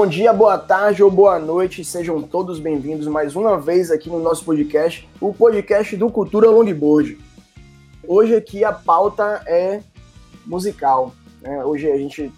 Bom 0.00 0.06
dia, 0.06 0.32
boa 0.32 0.56
tarde 0.56 1.02
ou 1.02 1.10
boa 1.10 1.38
noite, 1.38 1.84
sejam 1.84 2.22
todos 2.22 2.58
bem-vindos 2.58 3.06
mais 3.06 3.36
uma 3.36 3.60
vez 3.60 3.90
aqui 3.90 4.08
no 4.08 4.18
nosso 4.18 4.42
podcast, 4.46 5.06
o 5.20 5.30
podcast 5.34 5.94
do 5.94 6.08
Cultura 6.08 6.48
Longboard. 6.48 7.18
Hoje 8.08 8.34
aqui 8.34 8.64
a 8.64 8.72
pauta 8.72 9.42
é 9.46 9.82
musical, 10.46 11.12
né? 11.42 11.62
Hoje 11.66 11.90
a 11.90 11.98
gente 11.98 12.32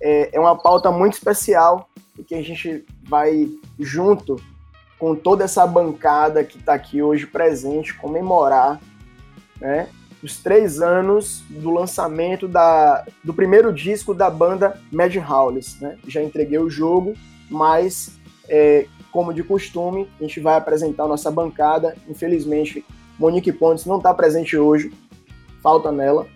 é, 0.00 0.30
é 0.32 0.38
uma 0.38 0.54
pauta 0.56 0.92
muito 0.92 1.14
especial, 1.14 1.88
porque 2.14 2.36
a 2.36 2.42
gente 2.42 2.86
vai 3.02 3.50
junto 3.80 4.36
com 4.96 5.16
toda 5.16 5.42
essa 5.42 5.66
bancada 5.66 6.44
que 6.44 6.56
está 6.56 6.74
aqui 6.74 7.02
hoje 7.02 7.26
presente 7.26 7.94
comemorar 7.94 8.80
né, 9.60 9.88
os 10.22 10.38
três 10.38 10.80
anos 10.80 11.44
do 11.48 11.70
lançamento 11.70 12.48
da, 12.48 13.04
do 13.22 13.32
primeiro 13.32 13.72
disco 13.72 14.12
da 14.12 14.28
banda 14.28 14.80
Mad 14.90 15.14
Howlis. 15.16 15.80
Né? 15.80 15.96
Já 16.06 16.22
entreguei 16.22 16.58
o 16.58 16.70
jogo, 16.70 17.14
mas, 17.50 18.18
é, 18.48 18.86
como 19.12 19.32
de 19.32 19.42
costume, 19.42 20.08
a 20.18 20.22
gente 20.22 20.40
vai 20.40 20.56
apresentar 20.56 21.04
a 21.04 21.08
nossa 21.08 21.30
bancada. 21.30 21.96
Infelizmente, 22.08 22.84
Monique 23.18 23.52
Pontes 23.52 23.84
não 23.84 23.98
está 23.98 24.12
presente 24.12 24.56
hoje, 24.56 24.92
falta 25.62 25.90
nela, 25.92 26.26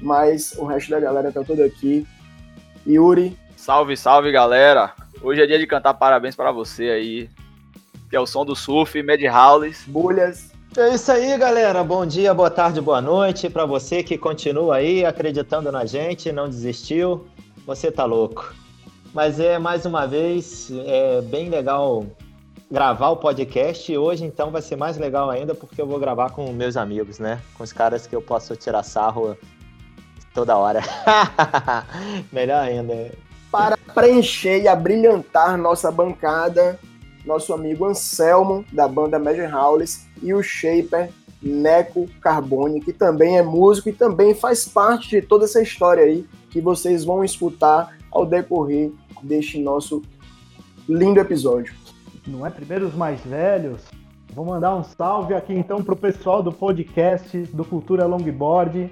mas 0.00 0.52
o 0.58 0.64
resto 0.64 0.90
da 0.90 1.00
galera 1.00 1.28
está 1.28 1.42
todo 1.42 1.62
aqui. 1.62 2.06
Yuri. 2.86 3.36
Salve, 3.56 3.96
salve, 3.96 4.32
galera! 4.32 4.94
Hoje 5.20 5.42
é 5.42 5.46
dia 5.46 5.58
de 5.58 5.66
cantar 5.66 5.94
parabéns 5.94 6.36
para 6.36 6.52
você 6.52 6.90
aí, 6.90 7.30
que 8.08 8.16
é 8.16 8.20
o 8.20 8.26
som 8.26 8.44
do 8.44 8.54
surf, 8.54 9.02
Mad 9.02 9.20
Howlis. 9.22 9.84
Bulhas. 9.86 10.57
É 10.78 10.94
isso 10.94 11.10
aí, 11.10 11.36
galera. 11.36 11.82
Bom 11.82 12.06
dia, 12.06 12.32
boa 12.32 12.48
tarde, 12.48 12.80
boa 12.80 13.00
noite 13.00 13.50
para 13.50 13.66
você 13.66 14.00
que 14.00 14.16
continua 14.16 14.76
aí 14.76 15.04
acreditando 15.04 15.72
na 15.72 15.84
gente, 15.84 16.30
não 16.30 16.48
desistiu. 16.48 17.26
Você 17.66 17.90
tá 17.90 18.04
louco. 18.04 18.54
Mas 19.12 19.40
é 19.40 19.58
mais 19.58 19.84
uma 19.84 20.06
vez 20.06 20.70
é 20.86 21.20
bem 21.20 21.48
legal 21.48 22.06
gravar 22.70 23.08
o 23.08 23.16
podcast 23.16 23.90
e 23.90 23.98
hoje 23.98 24.24
então 24.24 24.52
vai 24.52 24.62
ser 24.62 24.76
mais 24.76 24.96
legal 24.96 25.28
ainda 25.28 25.52
porque 25.52 25.82
eu 25.82 25.86
vou 25.86 25.98
gravar 25.98 26.30
com 26.30 26.52
meus 26.52 26.76
amigos, 26.76 27.18
né? 27.18 27.40
Com 27.56 27.64
os 27.64 27.72
caras 27.72 28.06
que 28.06 28.14
eu 28.14 28.22
posso 28.22 28.54
tirar 28.54 28.84
sarro 28.84 29.36
toda 30.32 30.56
hora. 30.56 30.80
Melhor 32.30 32.62
ainda. 32.62 33.10
Para 33.50 33.76
preencher 33.92 34.62
e 34.62 34.68
abrilhantar 34.68 35.58
nossa 35.58 35.90
bancada, 35.90 36.78
nosso 37.28 37.52
amigo 37.52 37.84
Anselmo, 37.84 38.64
da 38.72 38.88
banda 38.88 39.18
Magic 39.18 39.52
Howlis, 39.52 40.06
e 40.22 40.32
o 40.32 40.42
Shaper 40.42 41.10
Neco 41.42 42.08
Carbone, 42.20 42.80
que 42.80 42.92
também 42.92 43.36
é 43.36 43.42
músico 43.42 43.90
e 43.90 43.92
também 43.92 44.34
faz 44.34 44.66
parte 44.66 45.10
de 45.10 45.22
toda 45.22 45.44
essa 45.44 45.62
história 45.62 46.02
aí 46.02 46.26
que 46.50 46.60
vocês 46.60 47.04
vão 47.04 47.22
escutar 47.22 47.96
ao 48.10 48.24
decorrer 48.24 48.90
deste 49.22 49.60
nosso 49.60 50.02
lindo 50.88 51.20
episódio. 51.20 51.74
Não 52.26 52.46
é 52.46 52.50
primeiro 52.50 52.86
os 52.86 52.94
mais 52.94 53.20
velhos? 53.20 53.82
Vou 54.32 54.44
mandar 54.44 54.74
um 54.74 54.82
salve 54.82 55.34
aqui 55.34 55.52
então 55.52 55.82
pro 55.82 55.94
pessoal 55.94 56.42
do 56.42 56.50
podcast 56.50 57.38
do 57.52 57.64
Cultura 57.64 58.06
Longboard. 58.06 58.90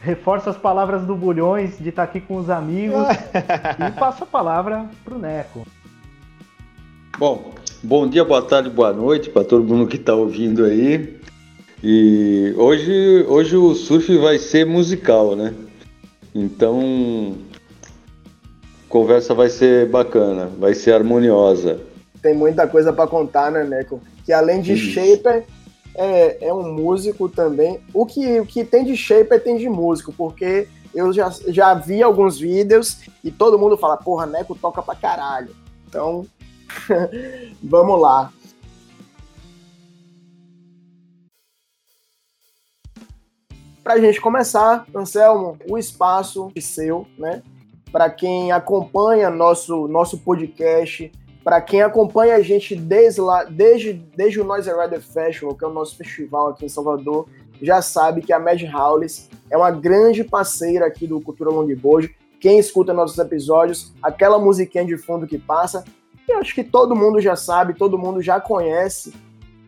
Reforço 0.00 0.50
as 0.50 0.56
palavras 0.56 1.06
do 1.06 1.14
Bulhões 1.14 1.78
de 1.78 1.88
estar 1.88 2.02
aqui 2.02 2.20
com 2.20 2.36
os 2.36 2.50
amigos 2.50 3.06
e 3.78 3.98
passo 3.98 4.24
a 4.24 4.26
palavra 4.26 4.88
pro 5.04 5.18
Neco. 5.18 5.64
Bom, 7.16 7.52
bom 7.80 8.08
dia, 8.08 8.24
boa 8.24 8.42
tarde, 8.42 8.68
boa 8.68 8.92
noite 8.92 9.30
para 9.30 9.44
todo 9.44 9.62
mundo 9.62 9.86
que 9.86 9.96
está 9.96 10.12
ouvindo 10.14 10.64
aí. 10.64 11.16
E 11.80 12.52
hoje, 12.56 13.24
hoje 13.28 13.56
o 13.56 13.72
surf 13.72 14.18
vai 14.18 14.36
ser 14.36 14.66
musical, 14.66 15.36
né? 15.36 15.54
Então, 16.34 17.36
a 18.84 18.88
conversa 18.88 19.32
vai 19.32 19.48
ser 19.48 19.88
bacana, 19.88 20.50
vai 20.58 20.74
ser 20.74 20.92
harmoniosa. 20.92 21.80
Tem 22.20 22.34
muita 22.34 22.66
coisa 22.66 22.92
para 22.92 23.06
contar, 23.06 23.52
né, 23.52 23.62
Neco? 23.62 24.00
Que 24.24 24.32
além 24.32 24.60
de 24.60 24.72
Isso. 24.72 24.90
shaper, 24.90 25.44
é, 25.94 26.48
é 26.48 26.52
um 26.52 26.72
músico 26.72 27.28
também. 27.28 27.78
O 27.92 28.04
que, 28.04 28.40
o 28.40 28.46
que 28.46 28.64
tem 28.64 28.84
de 28.84 28.96
shaper 28.96 29.40
tem 29.40 29.56
de 29.56 29.68
músico, 29.68 30.12
porque 30.12 30.66
eu 30.92 31.12
já, 31.12 31.32
já 31.46 31.74
vi 31.74 32.02
alguns 32.02 32.40
vídeos 32.40 33.02
e 33.22 33.30
todo 33.30 33.56
mundo 33.56 33.76
fala, 33.76 33.96
porra, 33.96 34.26
Neco 34.26 34.56
toca 34.56 34.82
pra 34.82 34.96
caralho. 34.96 35.54
Então, 35.86 36.26
Vamos 37.62 38.00
lá. 38.00 38.32
Para 43.82 43.94
a 43.94 44.00
gente 44.00 44.18
começar, 44.18 44.86
Anselmo, 44.94 45.58
o 45.68 45.76
espaço 45.76 46.50
é 46.56 46.60
seu, 46.60 47.06
né? 47.18 47.42
Para 47.92 48.08
quem 48.08 48.50
acompanha 48.50 49.28
nosso, 49.28 49.86
nosso 49.86 50.18
podcast, 50.18 51.12
para 51.44 51.60
quem 51.60 51.82
acompanha 51.82 52.36
a 52.36 52.40
gente 52.40 52.74
desde, 52.74 53.20
lá, 53.20 53.44
desde, 53.44 53.92
desde 53.92 54.40
o 54.40 54.44
Noise 54.44 54.70
Rider 54.72 55.02
Festival, 55.02 55.54
que 55.54 55.64
é 55.64 55.68
o 55.68 55.72
nosso 55.72 55.96
festival 55.98 56.48
aqui 56.48 56.64
em 56.64 56.68
Salvador, 56.70 57.28
já 57.60 57.82
sabe 57.82 58.22
que 58.22 58.32
a 58.32 58.38
Mad 58.38 58.62
Howlis 58.62 59.28
é 59.50 59.56
uma 59.56 59.70
grande 59.70 60.24
parceira 60.24 60.86
aqui 60.86 61.06
do 61.06 61.20
Cultura 61.20 61.50
Longboard. 61.50 62.16
Quem 62.40 62.58
escuta 62.58 62.94
nossos 62.94 63.18
episódios, 63.18 63.92
aquela 64.02 64.38
musiquinha 64.38 64.84
de 64.84 64.96
fundo 64.96 65.26
que 65.26 65.38
passa, 65.38 65.84
eu 66.28 66.38
acho 66.38 66.54
que 66.54 66.64
todo 66.64 66.96
mundo 66.96 67.20
já 67.20 67.36
sabe, 67.36 67.74
todo 67.74 67.98
mundo 67.98 68.22
já 68.22 68.40
conhece 68.40 69.14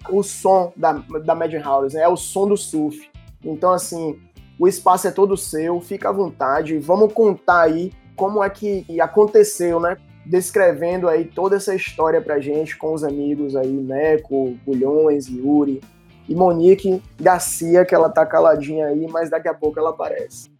o 0.09 0.23
som 0.23 0.73
da, 0.77 0.93
da 1.25 1.35
Mad 1.35 1.53
House, 1.55 1.95
né? 1.95 2.03
é 2.03 2.09
o 2.09 2.17
som 2.17 2.49
do 2.49 2.57
surf. 2.57 3.11
Então, 3.45 3.73
assim, 3.73 4.19
o 4.59 4.67
espaço 4.67 5.07
é 5.07 5.11
todo 5.11 5.37
seu, 5.37 5.81
fica 5.81 6.09
à 6.09 6.13
vontade, 6.13 6.79
vamos 6.79 7.13
contar 7.13 7.63
aí 7.63 7.93
como 8.15 8.43
é 8.43 8.49
que 8.49 8.85
aconteceu, 9.01 9.79
né? 9.79 9.99
Descrevendo 10.25 11.09
aí 11.09 11.25
toda 11.25 11.57
essa 11.57 11.75
história 11.75 12.21
pra 12.21 12.41
gente 12.41 12.77
com 12.77 12.95
os 12.95 13.05
amigos 13.05 13.55
aí, 13.55 13.71
Neco, 13.71 14.57
Bulhões, 14.65 15.29
Yuri 15.29 15.81
e 16.29 16.35
Monique 16.35 17.03
Garcia, 17.21 17.85
que 17.85 17.95
ela 17.95 18.09
tá 18.09 18.25
caladinha 18.25 18.87
aí, 18.87 19.07
mas 19.09 19.31
daqui 19.31 19.49
a 19.49 19.55
pouco 19.55 19.79
ela 19.79 19.91
aparece. 19.91 20.51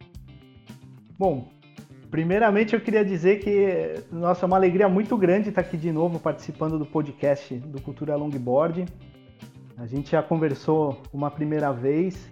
Bom, 1.17 1.47
Primeiramente, 2.09 2.73
eu 2.73 2.79
queria 2.79 3.03
dizer 3.03 3.39
que, 3.39 4.01
nossa, 4.11 4.45
é 4.45 4.47
uma 4.47 4.55
alegria 4.55 4.87
muito 4.87 5.17
grande 5.17 5.49
estar 5.49 5.61
aqui 5.61 5.75
de 5.75 5.91
novo 5.91 6.19
participando 6.19 6.79
do 6.79 6.85
podcast 6.85 7.53
do 7.55 7.81
Cultura 7.81 8.15
Longboard. 8.15 8.85
A 9.77 9.85
gente 9.85 10.11
já 10.11 10.23
conversou 10.23 11.01
uma 11.11 11.29
primeira 11.29 11.71
vez 11.73 12.31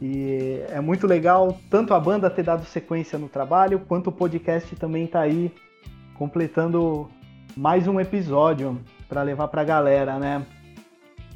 e 0.00 0.62
é 0.68 0.78
muito 0.80 1.06
legal 1.06 1.58
tanto 1.70 1.94
a 1.94 2.00
banda 2.00 2.28
ter 2.28 2.42
dado 2.42 2.66
sequência 2.66 3.18
no 3.18 3.28
trabalho, 3.28 3.80
quanto 3.80 4.08
o 4.08 4.12
podcast 4.12 4.76
também 4.76 5.04
está 5.04 5.20
aí 5.20 5.50
completando 6.18 7.08
mais 7.56 7.88
um 7.88 7.98
episódio 7.98 8.78
para 9.08 9.22
levar 9.22 9.48
para 9.48 9.62
a 9.62 9.64
galera, 9.64 10.18
né? 10.18 10.44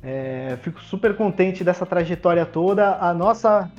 É, 0.03 0.59
fico 0.63 0.81
super 0.81 1.17
contente 1.17 1.65
dessa 1.65 1.87
trajetória 1.87 2.45
toda. 2.45 2.99
A 2.99 3.15
nossa 3.15 3.71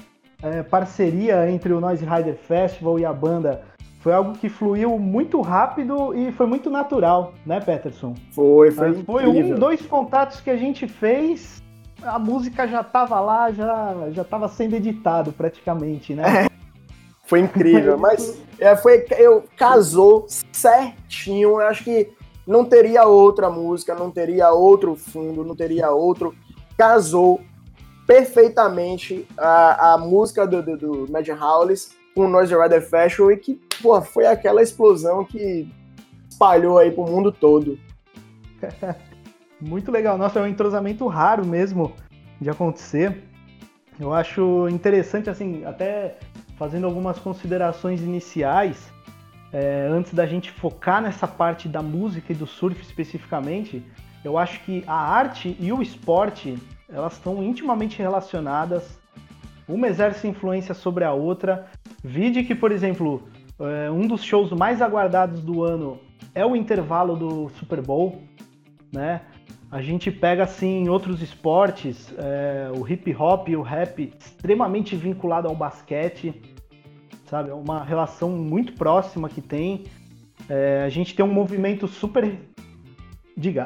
é, 0.41 0.63
parceria 0.63 1.49
entre 1.49 1.71
o 1.71 1.79
Noise 1.79 2.05
Rider 2.05 2.35
Festival 2.35 2.99
e 2.99 3.05
a 3.05 3.13
banda 3.13 3.63
foi 3.99 4.13
algo 4.13 4.33
que 4.33 4.47
fluiu 4.47 4.97
muito 4.97 5.41
rápido 5.41 6.15
e 6.15 6.31
foi 6.31 6.47
muito 6.47 6.69
natural, 6.69 7.33
né, 7.45 7.59
Peterson? 7.59 8.15
Foi, 8.31 8.71
foi. 8.71 8.93
Foi 9.03 9.27
um, 9.27 9.55
dois 9.55 9.85
contatos 9.85 10.39
que 10.39 10.49
a 10.49 10.55
gente 10.55 10.87
fez, 10.87 11.61
a 12.01 12.17
música 12.17 12.65
já 12.65 12.79
estava 12.79 13.19
lá, 13.19 13.51
já 13.51 14.09
já 14.11 14.21
estava 14.21 14.47
sendo 14.47 14.75
editado 14.75 15.33
praticamente, 15.33 16.13
né? 16.13 16.45
É, 16.45 16.49
foi 17.25 17.41
incrível, 17.41 17.97
mas 17.99 18.41
é, 18.57 18.73
foi 18.75 19.05
eu 19.17 19.43
casou 19.57 20.25
certinho. 20.51 21.61
Eu 21.61 21.67
acho 21.67 21.83
que 21.83 22.09
não 22.47 22.63
teria 22.63 23.05
outra 23.05 23.49
música, 23.49 23.93
não 23.93 24.09
teria 24.09 24.49
outro 24.51 24.95
fundo, 24.95 25.43
não 25.43 25.55
teria 25.55 25.91
outro. 25.91 26.33
Casou 26.77 27.41
perfeitamente 28.07 29.27
a, 29.37 29.93
a 29.93 29.97
música 29.97 30.47
do, 30.47 30.63
do, 30.63 30.77
do 30.77 31.11
Mad 31.11 31.27
Howlis 31.27 31.98
com 32.19 32.25
o 32.25 32.29
Noise 32.29 32.53
Rider 32.53 32.81
Festival 32.81 33.31
e 33.31 33.37
que, 33.37 33.57
pô, 33.81 34.01
foi 34.01 34.25
aquela 34.25 34.61
explosão 34.61 35.23
que 35.23 35.73
espalhou 36.29 36.77
aí 36.77 36.91
pro 36.91 37.05
mundo 37.05 37.31
todo. 37.31 37.79
Muito 39.61 39.89
legal. 39.89 40.17
Nossa, 40.17 40.37
é 40.37 40.41
um 40.41 40.47
entrosamento 40.47 41.07
raro 41.07 41.45
mesmo 41.45 41.93
de 42.41 42.49
acontecer. 42.49 43.23
Eu 43.97 44.13
acho 44.13 44.67
interessante, 44.67 45.29
assim, 45.29 45.63
até 45.63 46.17
fazendo 46.57 46.87
algumas 46.87 47.17
considerações 47.17 48.01
iniciais, 48.01 48.91
é, 49.53 49.87
antes 49.89 50.13
da 50.13 50.25
gente 50.25 50.51
focar 50.51 51.01
nessa 51.01 51.25
parte 51.25 51.69
da 51.69 51.81
música 51.81 52.33
e 52.33 52.35
do 52.35 52.45
surf 52.45 52.81
especificamente, 52.81 53.81
eu 54.25 54.37
acho 54.37 54.59
que 54.65 54.83
a 54.85 54.93
arte 54.93 55.55
e 55.57 55.71
o 55.71 55.81
esporte, 55.81 56.57
elas 56.89 57.13
estão 57.13 57.41
intimamente 57.41 57.97
relacionadas. 57.97 58.99
Uma 59.69 59.87
exerce 59.87 60.27
influência 60.27 60.73
sobre 60.73 61.05
a 61.05 61.13
outra. 61.13 61.67
Vide 62.03 62.43
que, 62.43 62.55
por 62.55 62.71
exemplo, 62.71 63.23
é, 63.59 63.91
um 63.91 64.07
dos 64.07 64.23
shows 64.23 64.51
mais 64.51 64.81
aguardados 64.81 65.41
do 65.41 65.63
ano 65.63 65.99
é 66.33 66.45
o 66.45 66.55
intervalo 66.55 67.15
do 67.15 67.49
Super 67.59 67.81
Bowl, 67.81 68.21
né? 68.91 69.21
A 69.71 69.81
gente 69.81 70.09
pega 70.09 70.43
assim 70.43 70.89
outros 70.89 71.21
esportes, 71.21 72.11
é, 72.17 72.71
o 72.75 72.87
hip 72.87 73.15
hop 73.15 73.49
e 73.49 73.55
o 73.55 73.61
rap 73.61 74.11
extremamente 74.19 74.95
vinculado 74.95 75.47
ao 75.47 75.55
basquete, 75.55 76.33
sabe? 77.25 77.51
É 77.51 77.53
uma 77.53 77.83
relação 77.83 78.29
muito 78.29 78.73
próxima 78.73 79.29
que 79.29 79.41
tem. 79.41 79.83
É, 80.49 80.83
a 80.83 80.89
gente 80.89 81.15
tem 81.15 81.23
um 81.23 81.31
movimento 81.31 81.87
super. 81.87 82.39
Diga. 83.37 83.65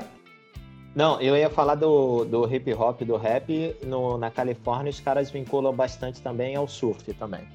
Não, 0.94 1.22
eu 1.22 1.38
ia 1.38 1.50
falar 1.50 1.76
do, 1.76 2.26
do 2.26 2.54
hip 2.54 2.74
hop, 2.74 3.02
do 3.04 3.16
rap. 3.16 3.76
No, 3.86 4.18
na 4.18 4.30
Califórnia, 4.30 4.90
os 4.90 5.00
caras 5.00 5.32
vinculam 5.32 5.74
bastante 5.74 6.22
também 6.22 6.56
ao 6.56 6.68
surf 6.68 7.14
também. 7.14 7.48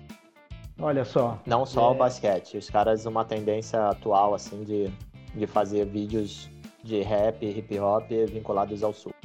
Olha 0.81 1.05
só. 1.05 1.41
Não 1.45 1.67
só 1.67 1.81
é... 1.81 1.85
ao 1.85 1.95
basquete. 1.95 2.57
Os 2.57 2.71
caras, 2.71 3.05
uma 3.05 3.25
tendência 3.25 3.89
atual, 3.89 4.35
assim, 4.35 4.63
de, 4.63 4.91
de 5.35 5.47
fazer 5.47 5.85
vídeos 5.87 6.49
de 6.85 7.03
rap, 7.03 7.45
hip 7.45 7.79
hop 7.79 8.09
vinculados 8.31 8.83
ao 8.83 8.93
surf. 8.93 9.17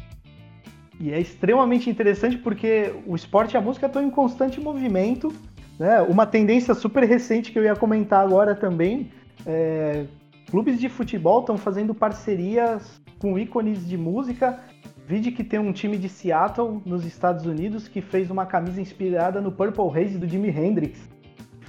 E 1.00 1.12
é 1.12 1.20
extremamente 1.20 1.90
interessante 1.90 2.38
porque 2.38 2.94
o 3.06 3.16
esporte 3.16 3.54
e 3.54 3.58
a 3.58 3.62
música 3.62 3.88
estão 3.88 4.04
em 4.04 4.10
constante 4.10 4.60
movimento. 4.60 5.34
Né? 5.78 6.02
Uma 6.02 6.26
tendência 6.26 6.74
super 6.74 7.04
recente 7.04 7.52
que 7.52 7.60
eu 7.60 7.64
ia 7.64 7.76
comentar 7.76 8.24
agora 8.24 8.56
também. 8.56 9.12
É... 9.46 10.06
Clubes 10.50 10.80
de 10.80 10.88
futebol 10.88 11.40
estão 11.40 11.58
fazendo 11.58 11.96
parcerias 11.96 13.02
com 13.20 13.38
ícones 13.40 13.88
de 13.88 13.98
música. 13.98 14.60
Vide 15.06 15.32
que 15.32 15.44
tem 15.44 15.60
um 15.60 15.74
time 15.74 15.98
de 15.98 16.08
Seattle, 16.08 16.82
nos 16.86 17.06
Estados 17.06 17.46
Unidos, 17.46 17.88
que 17.88 18.02
fez 18.02 18.30
uma 18.30 18.46
camisa 18.46 18.80
inspirada 18.80 19.42
no 19.42 19.52
Purple 19.52 19.90
Haze 19.90 20.18
do 20.18 20.28
Jimi 20.28 20.50
Hendrix. 20.50 21.10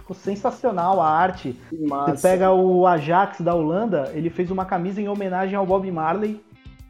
Ficou 0.05 0.15
sensacional 0.15 1.01
a 1.01 1.09
arte. 1.09 1.59
Você 1.73 2.29
pega 2.29 2.53
o 2.53 2.87
Ajax 2.87 3.41
da 3.41 3.55
Holanda, 3.55 4.13
ele 4.13 4.29
fez 4.29 4.51
uma 4.51 4.67
camisa 4.67 5.01
em 5.01 5.09
homenagem 5.09 5.57
ao 5.57 5.65
Bob 5.65 5.91
Marley, 5.91 6.45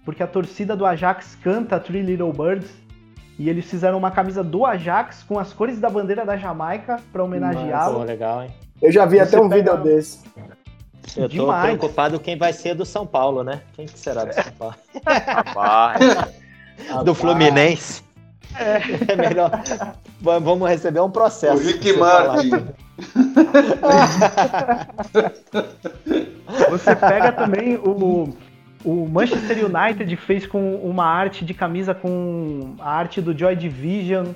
porque 0.05 0.21
a 0.21 0.27
torcida 0.27 0.75
do 0.75 0.85
Ajax 0.85 1.37
canta 1.37 1.79
Three 1.79 2.03
Little 2.03 2.33
Birds. 2.33 2.69
E 3.39 3.49
eles 3.49 3.67
fizeram 3.67 3.99
uma 3.99 4.11
camisa 4.11 4.43
do 4.43 4.67
Ajax 4.67 5.23
com 5.23 5.39
as 5.39 5.53
cores 5.53 5.79
da 5.79 5.89
bandeira 5.89 6.27
da 6.27 6.37
Jamaica 6.37 7.01
para 7.13 7.23
homenageá-lo. 7.23 8.03
legal, 8.03 8.43
hein? 8.43 8.51
Eu 8.83 8.91
já 8.91 9.07
vi 9.07 9.19
Você 9.19 9.23
até 9.23 9.41
um 9.41 9.49
pega... 9.49 9.77
vídeo 9.77 9.85
desse. 9.85 10.25
Eu 11.17 11.29
tô 11.29 11.37
Demais. 11.37 11.67
preocupado 11.67 12.19
quem 12.19 12.37
vai 12.37 12.53
ser 12.53 12.75
do 12.75 12.85
São 12.85 13.07
Paulo, 13.07 13.45
né? 13.45 13.63
Quem 13.75 13.87
que 13.87 13.97
será 13.97 14.25
do 14.25 14.35
São 14.35 14.53
Paulo? 14.59 14.75
Rapaz. 15.07 16.01
do 17.05 17.15
Fluminense. 17.15 18.03
É. 18.59 18.81
é 19.13 19.17
melhor. 19.17 19.53
Vamos 20.21 20.69
receber 20.69 21.01
um 21.01 21.11
processo. 21.11 21.63
O 21.63 21.65
Rick 21.65 21.93
Martin. 21.93 22.51
Você 26.71 26.97
pega 26.97 27.33
também 27.33 27.77
o, 27.77 28.35
o 28.85 29.09
Manchester 29.09 29.67
United 29.67 30.17
fez 30.17 30.47
com 30.47 30.77
uma 30.77 31.05
arte 31.05 31.45
de 31.45 31.53
camisa 31.55 31.95
com 31.95 32.77
a 32.79 32.91
arte 32.91 33.21
do 33.21 33.37
Joy 33.37 33.57
Division, 33.57 34.29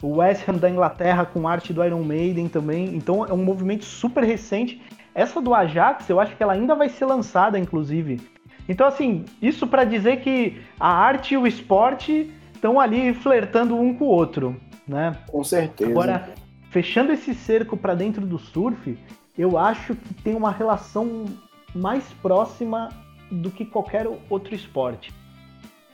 o 0.00 0.16
West 0.16 0.48
Ham 0.48 0.54
da 0.54 0.70
Inglaterra 0.70 1.24
com 1.24 1.48
arte 1.48 1.72
do 1.72 1.84
Iron 1.84 2.04
Maiden 2.04 2.48
também. 2.48 2.94
Então 2.94 3.26
é 3.26 3.32
um 3.32 3.44
movimento 3.44 3.84
super 3.84 4.22
recente 4.22 4.80
essa 5.14 5.40
do 5.40 5.54
Ajax, 5.54 6.10
eu 6.10 6.18
acho 6.18 6.36
que 6.36 6.42
ela 6.42 6.54
ainda 6.54 6.74
vai 6.74 6.88
ser 6.88 7.04
lançada, 7.04 7.58
inclusive. 7.58 8.20
Então, 8.68 8.86
assim, 8.86 9.24
isso 9.40 9.66
para 9.66 9.84
dizer 9.84 10.20
que 10.20 10.60
a 10.80 10.88
arte 10.88 11.34
e 11.34 11.36
o 11.36 11.46
esporte 11.46 12.32
estão 12.52 12.80
ali 12.80 13.14
flertando 13.14 13.78
um 13.78 13.94
com 13.94 14.06
o 14.06 14.08
outro, 14.08 14.56
né? 14.88 15.16
Com 15.28 15.44
certeza. 15.44 15.90
Agora, 15.90 16.28
fechando 16.74 17.12
esse 17.12 17.32
cerco 17.34 17.76
para 17.76 17.94
dentro 17.94 18.26
do 18.26 18.36
surf, 18.36 18.98
eu 19.38 19.56
acho 19.56 19.94
que 19.94 20.12
tem 20.12 20.34
uma 20.34 20.50
relação 20.50 21.26
mais 21.72 22.02
próxima 22.14 22.88
do 23.30 23.48
que 23.48 23.64
qualquer 23.64 24.08
outro 24.28 24.56
esporte. 24.56 25.14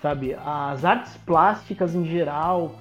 Sabe, 0.00 0.35
as 0.35 0.82
artes 0.82 1.19
plásticas 1.19 1.94
em 1.94 2.06
geral, 2.06 2.77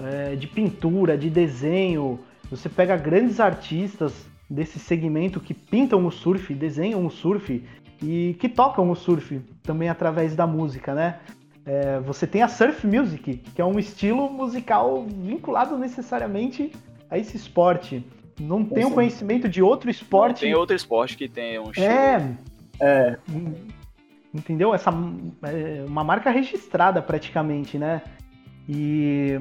é, 0.00 0.34
de 0.34 0.48
pintura, 0.48 1.16
de 1.16 1.30
desenho, 1.30 2.18
você 2.50 2.68
pega 2.68 2.96
grandes 2.96 3.38
artistas 3.38 4.26
desse 4.50 4.80
segmento 4.80 5.38
que 5.38 5.54
pintam 5.54 6.04
o 6.04 6.10
surf, 6.10 6.52
desenham 6.54 7.06
o 7.06 7.10
surf 7.10 7.64
e 8.02 8.36
que 8.40 8.48
tocam 8.48 8.90
o 8.90 8.96
surf 8.96 9.40
também 9.62 9.88
através 9.88 10.34
da 10.34 10.44
música, 10.44 10.92
né? 10.92 11.20
É, 11.64 12.00
você 12.00 12.26
tem 12.26 12.42
a 12.42 12.48
surf 12.48 12.84
music, 12.84 13.36
que 13.54 13.62
é 13.62 13.64
um 13.64 13.78
estilo 13.78 14.28
musical 14.28 15.06
vinculado 15.06 15.78
necessariamente 15.78 16.72
a 17.10 17.18
esse 17.18 17.36
esporte. 17.36 18.04
Não 18.40 18.64
tem 18.64 18.84
um 18.84 18.90
conhecimento 18.90 19.48
de 19.48 19.62
outro 19.62 19.90
esporte. 19.90 20.42
Não 20.42 20.52
tem 20.52 20.54
outro 20.54 20.74
esporte 20.74 21.16
que 21.16 21.28
tenha 21.28 21.62
um 21.62 21.70
estilo. 21.70 21.86
É. 21.86 22.36
é. 22.80 23.18
Entendeu? 24.34 24.74
Essa 24.74 24.90
é 24.90 25.84
uma 25.86 26.02
marca 26.02 26.30
registrada 26.30 27.00
praticamente, 27.00 27.78
né? 27.78 28.02
E 28.68 29.38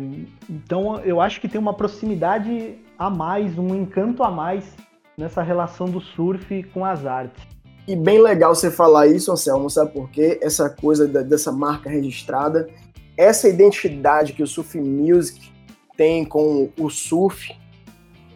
então 0.50 1.00
eu 1.00 1.20
acho 1.22 1.40
que 1.42 1.48
tem 1.48 1.60
uma 1.60 1.74
proximidade 1.74 2.76
a 2.98 3.10
mais, 3.10 3.58
um 3.58 3.74
encanto 3.74 4.22
a 4.22 4.30
mais 4.30 4.76
nessa 5.18 5.42
relação 5.42 5.88
do 5.88 6.02
surf 6.02 6.64
com 6.74 6.86
as 6.86 7.06
artes. 7.06 7.44
E 7.88 7.96
bem 7.96 8.22
legal 8.22 8.56
você 8.56 8.72
falar 8.72 9.08
isso, 9.08 9.32
Anselmo, 9.32 9.70
sabe 9.70 9.92
por 9.92 10.10
quê? 10.10 10.40
Essa 10.42 10.70
coisa 10.70 11.08
da, 11.08 11.22
dessa 11.22 11.52
marca 11.52 11.90
registrada, 11.90 12.70
essa 13.18 13.50
identidade 13.50 14.34
que 14.34 14.42
o 14.42 14.48
Surf 14.48 14.80
Music 14.80 15.52
tem 15.96 16.26
com 16.26 16.70
o 16.80 16.90
surf, 16.90 17.56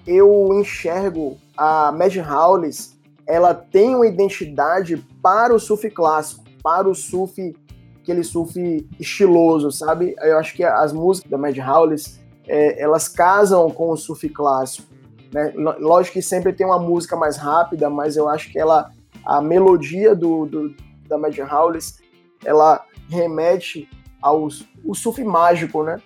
eu 0.06 0.50
enxergo 0.54 1.38
a 1.56 1.92
Mad 1.92 2.16
Howlis, 2.18 2.98
ela 3.26 3.54
tem 3.54 3.94
uma 3.96 4.08
identidade 4.08 4.98
para 5.22 5.54
o 5.54 5.60
surf 5.60 5.90
clássico, 5.90 6.46
para 6.64 6.88
o 6.88 6.96
surf, 6.96 7.56
aquele 8.02 8.24
surf 8.24 8.88
estiloso, 9.00 9.72
sabe? 9.72 10.16
Eu 10.20 10.38
acho 10.38 10.56
que 10.56 10.64
as 10.64 10.94
músicas 10.94 11.30
da 11.30 11.38
Mad 11.38 11.58
Howlis, 11.58 12.22
é, 12.48 12.82
elas 12.82 13.10
casam 13.10 13.70
com 13.70 13.90
o 13.90 13.98
surf 13.98 14.30
clássico. 14.30 14.88
Né? 15.34 15.52
Lógico 15.56 16.14
que 16.14 16.22
sempre 16.22 16.54
tem 16.54 16.66
uma 16.66 16.80
música 16.80 17.18
mais 17.18 17.36
rápida, 17.36 17.90
mas 17.90 18.16
eu 18.16 18.30
acho 18.30 18.50
que 18.50 18.58
ela, 18.58 18.92
a 19.26 19.42
melodia 19.42 20.16
do, 20.16 20.46
do 20.46 20.74
da 21.08 21.18
Mad 21.18 21.38
Howlis, 21.40 22.00
ela 22.46 22.86
remete 23.10 23.90
ao 24.22 24.48
o 24.84 24.96
surf 24.96 25.24
mágico, 25.24 25.84
né? 25.84 26.02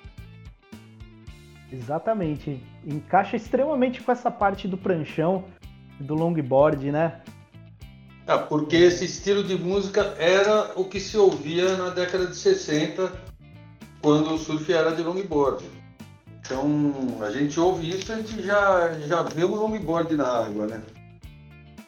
Exatamente. 1.71 2.61
Encaixa 2.85 3.35
extremamente 3.35 4.01
com 4.01 4.11
essa 4.11 4.29
parte 4.29 4.67
do 4.67 4.77
pranchão, 4.77 5.45
do 5.99 6.13
longboard, 6.15 6.91
né? 6.91 7.21
É, 8.27 8.37
porque 8.37 8.75
esse 8.75 9.05
estilo 9.05 9.43
de 9.43 9.55
música 9.55 10.15
era 10.17 10.71
o 10.75 10.85
que 10.85 10.99
se 10.99 11.17
ouvia 11.17 11.75
na 11.77 11.89
década 11.89 12.27
de 12.27 12.35
60, 12.35 13.11
quando 14.01 14.33
o 14.33 14.37
surf 14.37 14.71
era 14.71 14.91
de 14.91 15.01
longboard. 15.01 15.63
Então, 16.39 16.93
a 17.21 17.31
gente 17.31 17.59
ouve 17.59 17.89
isso, 17.89 18.11
a 18.11 18.17
gente 18.17 18.41
já, 18.41 18.93
já 19.07 19.23
vê 19.23 19.43
o 19.43 19.55
longboard 19.55 20.15
na 20.15 20.27
água, 20.27 20.67
né? 20.67 20.81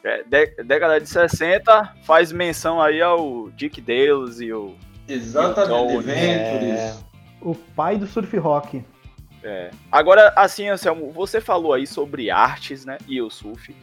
É, 0.02 0.22
década 0.62 1.00
de 1.00 1.08
60 1.08 1.94
faz 2.02 2.30
menção 2.30 2.80
aí 2.80 3.00
ao 3.00 3.48
Dick 3.50 3.80
Dales 3.80 4.38
e 4.38 4.52
o. 4.52 4.74
Exatamente, 5.08 6.02
Ventures. 6.02 6.78
É... 6.78 6.94
O 7.40 7.54
pai 7.54 7.96
do 7.96 8.06
surf 8.06 8.36
rock. 8.36 8.84
É. 9.44 9.70
Agora, 9.92 10.32
assim, 10.34 10.68
Anselmo, 10.70 11.12
você 11.12 11.38
falou 11.38 11.74
aí 11.74 11.86
sobre 11.86 12.30
artes, 12.30 12.86
né? 12.86 12.96
E 13.06 13.20
o 13.20 13.28
surf. 13.28 13.76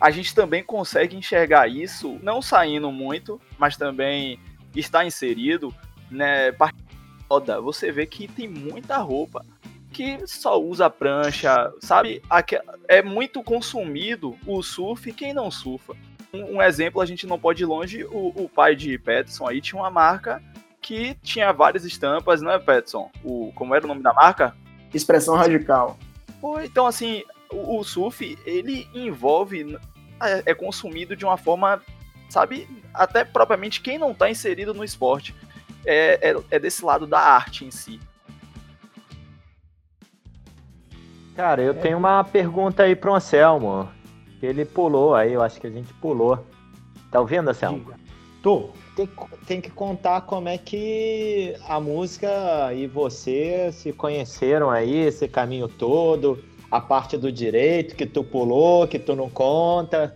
A 0.00 0.12
gente 0.12 0.32
também 0.32 0.62
consegue 0.62 1.16
enxergar 1.16 1.66
isso, 1.66 2.20
não 2.22 2.40
saindo 2.40 2.92
muito, 2.92 3.40
mas 3.58 3.76
também 3.76 4.38
está 4.76 5.04
inserido, 5.04 5.74
né? 6.08 6.54
Roda. 7.28 7.60
Você 7.60 7.90
vê 7.90 8.06
que 8.06 8.28
tem 8.28 8.46
muita 8.46 8.96
roupa 8.98 9.44
que 9.92 10.24
só 10.26 10.60
usa 10.60 10.88
prancha, 10.88 11.72
sabe? 11.80 12.22
É 12.86 13.02
muito 13.02 13.42
consumido 13.42 14.38
o 14.46 14.62
surf 14.62 15.12
quem 15.12 15.34
não 15.34 15.50
surfa. 15.50 15.94
Um, 16.32 16.56
um, 16.56 16.62
exemplo, 16.62 17.00
a 17.00 17.06
gente 17.06 17.26
não 17.26 17.38
pode 17.38 17.64
ir 17.64 17.66
longe, 17.66 18.04
o, 18.04 18.44
o 18.44 18.48
pai 18.48 18.76
de 18.76 18.96
Peterson 18.98 19.48
aí 19.48 19.60
tinha 19.60 19.80
uma 19.80 19.90
marca 19.90 20.42
que 20.80 21.14
tinha 21.22 21.52
várias 21.52 21.84
estampas, 21.84 22.40
não 22.40 22.52
é, 22.52 22.58
Peterson? 22.58 23.10
O, 23.24 23.50
como 23.54 23.74
era 23.74 23.84
o 23.84 23.88
nome 23.88 24.02
da 24.02 24.12
marca? 24.12 24.54
Expressão 24.92 25.36
Radical. 25.36 25.98
Pô, 26.40 26.60
então, 26.60 26.86
assim, 26.86 27.24
o, 27.50 27.78
o 27.78 27.84
surf, 27.84 28.38
ele 28.44 28.88
envolve, 28.94 29.78
é, 30.22 30.42
é 30.46 30.54
consumido 30.54 31.16
de 31.16 31.24
uma 31.24 31.36
forma, 31.36 31.82
sabe, 32.28 32.68
até 32.94 33.24
propriamente 33.24 33.80
quem 33.80 33.98
não 33.98 34.12
está 34.12 34.30
inserido 34.30 34.74
no 34.74 34.84
esporte. 34.84 35.34
É, 35.86 36.30
é, 36.30 36.36
é, 36.50 36.58
desse 36.58 36.84
lado 36.84 37.06
da 37.06 37.18
arte 37.18 37.64
em 37.64 37.70
si. 37.70 38.00
Cara, 41.34 41.62
eu 41.62 41.70
é. 41.70 41.74
tenho 41.74 41.96
uma 41.96 42.22
pergunta 42.24 42.82
aí 42.82 42.96
pro 42.96 43.14
Anselmo. 43.14 43.88
Ele 44.42 44.64
pulou 44.64 45.14
aí, 45.14 45.32
eu 45.32 45.42
acho 45.42 45.60
que 45.60 45.66
a 45.66 45.70
gente 45.70 45.94
pulou. 45.94 46.44
Tá 47.10 47.20
ouvindo, 47.20 47.48
Anselmo? 47.48 47.78
Diga. 47.78 47.96
Tô. 48.42 48.70
Tem, 48.98 49.08
tem 49.46 49.60
que 49.60 49.70
contar 49.70 50.22
como 50.22 50.48
é 50.48 50.58
que 50.58 51.54
a 51.68 51.78
música 51.78 52.28
e 52.74 52.88
você 52.88 53.70
se 53.70 53.92
conheceram 53.92 54.70
aí, 54.70 55.06
esse 55.06 55.28
caminho 55.28 55.68
todo, 55.68 56.42
a 56.68 56.80
parte 56.80 57.16
do 57.16 57.30
direito 57.30 57.94
que 57.94 58.04
tu 58.04 58.24
pulou, 58.24 58.88
que 58.88 58.98
tu 58.98 59.14
não 59.14 59.30
conta, 59.30 60.12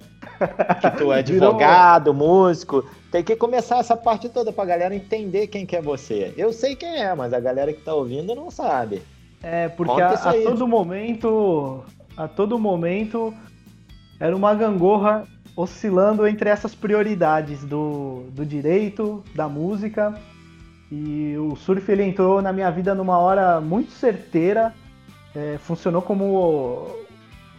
que 0.81 0.91
tu 0.99 1.13
é 1.13 1.21
advogado, 1.21 2.13
músico. 2.13 2.85
Tem 3.13 3.23
que 3.23 3.37
começar 3.37 3.79
essa 3.79 3.97
parte 3.97 4.29
toda 4.29 4.53
pra 4.53 4.65
galera 4.65 4.97
entender 4.97 5.47
quem 5.47 5.65
que 5.65 5.77
é 5.77 5.81
você. 5.81 6.35
Eu 6.37 6.53
sei 6.53 6.75
quem 6.75 7.01
é, 7.01 7.15
mas 7.15 7.33
a 7.33 7.39
galera 7.39 7.73
que 7.73 7.83
tá 7.83 7.95
ouvindo 7.95 8.35
não 8.35 8.51
sabe. 8.51 9.01
É, 9.41 9.69
porque 9.69 10.03
a, 10.03 10.11
a 10.11 10.33
todo 10.43 10.67
momento. 10.67 11.85
A 12.17 12.27
todo 12.27 12.59
momento 12.59 13.33
era 14.19 14.35
uma 14.35 14.53
gangorra 14.57 15.25
oscilando 15.57 16.27
entre 16.27 16.49
essas 16.49 16.75
prioridades 16.75 17.65
do, 17.65 18.25
do 18.31 18.45
direito, 18.45 19.23
da 19.35 19.49
música. 19.49 20.15
E 20.91 21.37
o 21.39 21.57
surf 21.57 21.91
ele 21.91 22.05
entrou 22.05 22.43
na 22.43 22.53
minha 22.53 22.71
vida 22.71 22.95
numa 22.95 23.19
hora 23.19 23.61
muito 23.61 23.93
certeira, 23.93 24.75
é, 25.35 25.59
funcionou 25.59 26.03
como 26.03 26.87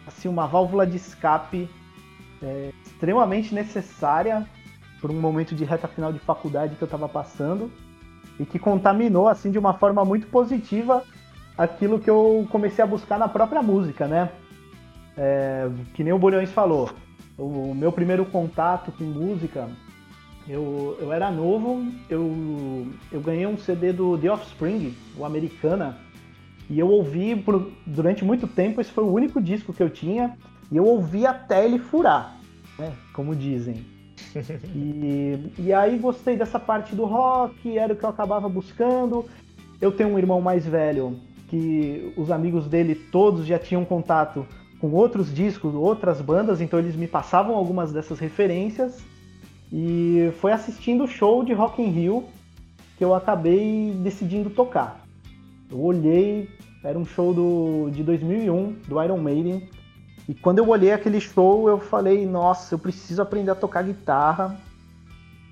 assim 0.06 0.28
uma 0.28 0.46
válvula 0.46 0.86
de 0.86 0.98
escape 0.98 1.70
é, 2.42 2.72
extremamente 2.86 3.54
necessária 3.54 4.46
por 5.02 5.10
um 5.10 5.20
momento 5.20 5.56
de 5.56 5.64
reta 5.64 5.88
final 5.88 6.14
de 6.14 6.20
faculdade 6.20 6.76
que 6.76 6.82
eu 6.82 6.86
estava 6.86 7.10
passando 7.10 7.72
e 8.40 8.46
que 8.46 8.60
contaminou 8.60 9.28
assim 9.28 9.52
de 9.52 9.60
uma 9.60 9.74
forma 9.74 10.06
muito 10.06 10.28
positiva 10.28 11.04
aquilo 11.58 12.00
que 12.00 12.10
eu 12.10 12.48
comecei 12.52 12.84
a 12.84 12.88
buscar 12.88 13.18
na 13.20 13.28
própria 13.28 13.62
música, 13.62 14.08
né? 14.08 14.30
É, 15.16 15.70
que 15.94 16.04
nem 16.04 16.14
o 16.14 16.18
Bolhões 16.18 16.52
falou, 16.52 16.90
o 17.38 17.74
meu 17.74 17.92
primeiro 17.92 18.26
contato 18.26 18.92
com 18.92 19.04
música, 19.04 19.70
eu, 20.48 20.98
eu 21.00 21.12
era 21.12 21.32
novo, 21.32 21.86
eu, 22.10 22.88
eu 23.12 23.22
ganhei 23.22 23.48
um 23.48 23.58
CD 23.58 23.94
do 23.94 24.18
The 24.18 24.32
Offspring, 24.32 24.94
o 25.18 25.26
Americana, 25.26 25.98
e 26.70 26.80
eu 26.80 26.90
ouvi 26.90 27.36
por, 27.36 27.72
durante 27.86 28.24
muito 28.24 28.48
tempo, 28.48 28.82
esse 28.82 28.92
foi 28.92 29.04
o 29.04 29.12
único 29.12 29.42
disco 29.42 29.74
que 29.74 29.82
eu 29.82 29.90
tinha, 29.90 30.38
e 30.72 30.78
eu 30.78 30.86
ouvi 30.86 31.26
até 31.26 31.66
ele 31.66 31.80
furar, 31.80 32.38
né? 32.78 32.94
Como 33.14 33.36
dizem. 33.36 33.86
e, 34.76 35.52
e 35.58 35.74
aí 35.74 35.98
gostei 35.98 36.36
dessa 36.36 36.60
parte 36.60 36.96
do 36.96 37.06
rock, 37.06 37.78
era 37.78 37.94
o 37.94 37.96
que 37.96 38.04
eu 38.04 38.10
acabava 38.10 38.50
buscando. 38.50 39.26
Eu 39.80 39.92
tenho 39.92 40.10
um 40.10 40.18
irmão 40.18 40.42
mais 40.42 40.66
velho 40.66 41.20
que 41.48 42.14
os 42.18 42.32
amigos 42.32 42.68
dele 42.68 42.96
todos 42.96 43.46
já 43.46 43.60
tinham 43.60 43.86
contato 43.86 44.46
com 44.84 44.92
outros 44.92 45.34
discos, 45.34 45.74
outras 45.74 46.20
bandas, 46.20 46.60
então 46.60 46.78
eles 46.78 46.94
me 46.94 47.08
passavam 47.08 47.56
algumas 47.56 47.94
dessas 47.94 48.20
referências. 48.20 49.02
E 49.72 50.30
foi 50.42 50.52
assistindo 50.52 51.06
o 51.06 51.08
show 51.08 51.42
de 51.42 51.54
Rock 51.54 51.82
in 51.82 51.88
Rio 51.88 52.26
que 52.98 53.06
eu 53.06 53.16
acabei 53.16 53.96
decidindo 54.04 54.50
tocar. 54.50 55.06
Eu 55.72 55.80
olhei, 55.80 56.50
era 56.84 57.00
um 57.00 57.06
show 57.06 57.34
do, 57.34 57.90
de 57.92 58.04
2001 58.04 58.76
do 58.86 59.02
Iron 59.02 59.20
Maiden. 59.20 59.70
E 60.28 60.34
quando 60.34 60.58
eu 60.58 60.68
olhei 60.68 60.92
aquele 60.92 61.22
show, 61.22 61.70
eu 61.70 61.80
falei: 61.80 62.26
Nossa, 62.26 62.76
eu 62.76 62.80
preciso 62.80 63.22
aprender 63.22 63.52
a 63.52 63.56
tocar 63.56 63.84
guitarra. 63.84 64.60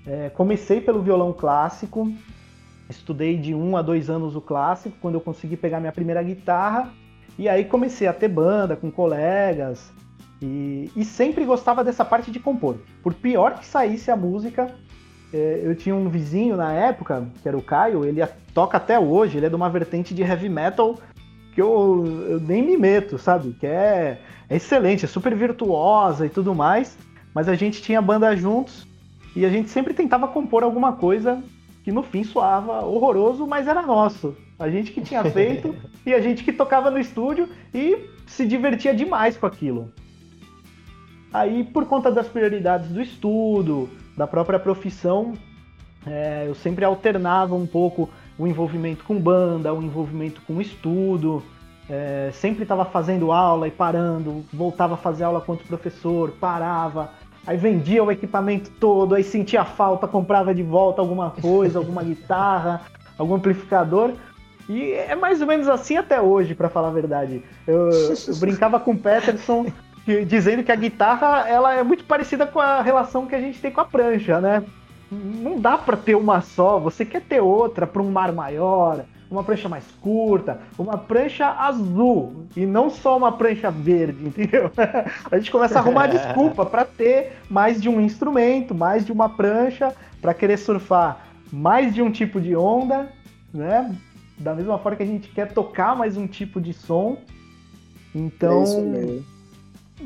É, 0.06 0.28
comecei 0.28 0.78
pelo 0.78 1.00
violão 1.00 1.32
clássico, 1.32 2.06
Estudei 2.90 3.38
de 3.38 3.54
um 3.54 3.78
a 3.78 3.80
dois 3.80 4.10
anos 4.10 4.36
o 4.36 4.40
clássico, 4.42 4.94
quando 5.00 5.14
eu 5.14 5.20
consegui 5.22 5.56
pegar 5.56 5.80
minha 5.80 5.90
primeira 5.92 6.22
guitarra. 6.22 6.92
E 7.38 7.48
aí 7.48 7.64
comecei 7.64 8.06
a 8.06 8.12
ter 8.12 8.28
banda 8.28 8.76
com 8.76 8.90
colegas. 8.90 9.92
E, 10.40 10.90
e 10.96 11.04
sempre 11.04 11.44
gostava 11.44 11.84
dessa 11.84 12.04
parte 12.04 12.30
de 12.30 12.40
compor. 12.40 12.76
Por 13.02 13.14
pior 13.14 13.58
que 13.58 13.66
saísse 13.66 14.10
a 14.10 14.16
música, 14.16 14.74
é, 15.32 15.60
eu 15.62 15.74
tinha 15.74 15.94
um 15.94 16.08
vizinho 16.08 16.56
na 16.56 16.72
época, 16.72 17.26
que 17.40 17.48
era 17.48 17.56
o 17.56 17.62
Caio, 17.62 18.04
ele 18.04 18.20
toca 18.52 18.76
até 18.76 18.98
hoje, 18.98 19.38
ele 19.38 19.46
é 19.46 19.48
de 19.48 19.54
uma 19.54 19.70
vertente 19.70 20.14
de 20.14 20.22
heavy 20.22 20.48
metal 20.48 20.98
que 21.54 21.60
eu, 21.60 22.04
eu 22.28 22.40
nem 22.40 22.62
me 22.62 22.76
meto, 22.76 23.18
sabe? 23.18 23.52
Que 23.52 23.66
é, 23.66 24.20
é 24.48 24.56
excelente, 24.56 25.04
é 25.04 25.08
super 25.08 25.34
virtuosa 25.34 26.26
e 26.26 26.28
tudo 26.28 26.54
mais. 26.54 26.96
Mas 27.34 27.48
a 27.48 27.54
gente 27.54 27.80
tinha 27.80 28.02
banda 28.02 28.34
juntos 28.36 28.86
e 29.34 29.44
a 29.46 29.48
gente 29.48 29.70
sempre 29.70 29.94
tentava 29.94 30.28
compor 30.28 30.62
alguma 30.62 30.94
coisa 30.94 31.42
que 31.82 31.90
no 31.90 32.02
fim 32.02 32.24
soava 32.24 32.84
horroroso, 32.84 33.46
mas 33.46 33.66
era 33.66 33.82
nosso. 33.82 34.36
A 34.58 34.68
gente 34.68 34.92
que 34.92 35.00
tinha 35.00 35.24
feito 35.24 35.74
e 36.06 36.14
a 36.14 36.20
gente 36.20 36.44
que 36.44 36.52
tocava 36.52 36.90
no 36.90 36.98
estúdio 36.98 37.48
e 37.74 38.08
se 38.26 38.46
divertia 38.46 38.94
demais 38.94 39.36
com 39.36 39.46
aquilo. 39.46 39.92
Aí, 41.32 41.64
por 41.64 41.86
conta 41.86 42.10
das 42.10 42.28
prioridades 42.28 42.88
do 42.88 43.00
estudo, 43.00 43.88
da 44.16 44.26
própria 44.26 44.58
profissão, 44.58 45.32
é, 46.06 46.44
eu 46.46 46.54
sempre 46.54 46.84
alternava 46.84 47.54
um 47.54 47.66
pouco 47.66 48.08
o 48.38 48.46
envolvimento 48.46 49.04
com 49.04 49.18
banda, 49.18 49.72
o 49.72 49.82
envolvimento 49.82 50.40
com 50.42 50.60
estudo. 50.60 51.42
É, 51.88 52.30
sempre 52.32 52.62
estava 52.62 52.84
fazendo 52.84 53.32
aula 53.32 53.66
e 53.66 53.70
parando, 53.70 54.44
voltava 54.52 54.94
a 54.94 54.96
fazer 54.96 55.24
aula 55.24 55.40
com 55.40 55.52
outro 55.52 55.66
professor, 55.66 56.30
parava, 56.40 57.10
Aí 57.46 57.56
vendia 57.56 58.04
o 58.04 58.10
equipamento 58.10 58.70
todo, 58.78 59.14
aí 59.14 59.24
sentia 59.24 59.64
falta, 59.64 60.06
comprava 60.06 60.54
de 60.54 60.62
volta 60.62 61.00
alguma 61.00 61.30
coisa, 61.30 61.78
alguma 61.78 62.02
guitarra, 62.04 62.82
algum 63.18 63.34
amplificador. 63.34 64.12
E 64.68 64.92
é 64.92 65.14
mais 65.16 65.40
ou 65.40 65.46
menos 65.46 65.68
assim 65.68 65.96
até 65.96 66.20
hoje, 66.20 66.54
para 66.54 66.68
falar 66.68 66.88
a 66.88 66.92
verdade. 66.92 67.42
Eu, 67.66 67.90
eu 67.90 68.36
brincava 68.36 68.78
com 68.78 68.92
o 68.92 68.98
Peterson 68.98 69.66
dizendo 70.26 70.64
que 70.64 70.72
a 70.72 70.76
guitarra 70.76 71.48
ela 71.48 71.74
é 71.74 71.82
muito 71.82 72.04
parecida 72.04 72.46
com 72.46 72.60
a 72.60 72.80
relação 72.82 73.26
que 73.26 73.34
a 73.34 73.40
gente 73.40 73.60
tem 73.60 73.70
com 73.70 73.80
a 73.80 73.84
prancha, 73.84 74.40
né? 74.40 74.62
Não 75.10 75.60
dá 75.60 75.76
para 75.76 75.96
ter 75.96 76.14
uma 76.14 76.40
só, 76.40 76.78
você 76.78 77.04
quer 77.04 77.22
ter 77.22 77.40
outra 77.40 77.86
para 77.86 78.02
um 78.02 78.10
mar 78.10 78.32
maior, 78.32 79.04
uma 79.32 79.42
prancha 79.42 79.68
mais 79.68 79.84
curta, 80.00 80.60
uma 80.78 80.98
prancha 80.98 81.48
azul 81.48 82.46
e 82.56 82.66
não 82.66 82.90
só 82.90 83.16
uma 83.16 83.32
prancha 83.32 83.70
verde, 83.70 84.24
entendeu? 84.28 84.70
a 85.30 85.38
gente 85.38 85.50
começa 85.50 85.78
a 85.78 85.82
arrumar 85.82 86.06
desculpa 86.12 86.66
para 86.66 86.84
ter 86.84 87.38
mais 87.48 87.80
de 87.80 87.88
um 87.88 88.00
instrumento, 88.00 88.74
mais 88.74 89.04
de 89.06 89.12
uma 89.12 89.28
prancha, 89.28 89.94
para 90.20 90.34
querer 90.34 90.58
surfar 90.58 91.26
mais 91.52 91.94
de 91.94 92.02
um 92.02 92.10
tipo 92.10 92.40
de 92.40 92.54
onda, 92.56 93.10
né? 93.52 93.94
Da 94.38 94.54
mesma 94.54 94.78
forma 94.78 94.96
que 94.96 95.02
a 95.02 95.06
gente 95.06 95.28
quer 95.28 95.52
tocar 95.52 95.94
mais 95.94 96.16
um 96.16 96.26
tipo 96.26 96.60
de 96.60 96.72
som. 96.72 97.18
Então, 98.14 98.64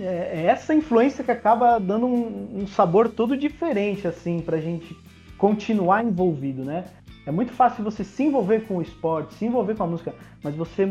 é, 0.01 0.41
é 0.41 0.47
essa 0.47 0.75
influência 0.75 1.23
que 1.23 1.31
acaba 1.31 1.79
dando 1.79 2.07
um, 2.07 2.63
um 2.63 2.67
sabor 2.67 3.09
todo 3.09 3.37
diferente, 3.37 4.07
assim, 4.07 4.41
pra 4.41 4.59
gente 4.59 4.97
continuar 5.39 6.05
envolvido, 6.05 6.65
né? 6.65 6.85
É 7.27 7.33
muito 7.33 7.53
fácil 7.53 7.83
você 7.83 8.05
se 8.05 8.23
envolver 8.23 8.61
com 8.61 8.77
o 8.77 8.83
esporte, 8.83 9.35
se 9.35 9.45
envolver 9.45 9.75
com 9.75 9.83
a 9.83 9.87
música, 9.87 10.15
mas 10.43 10.55
você 10.55 10.89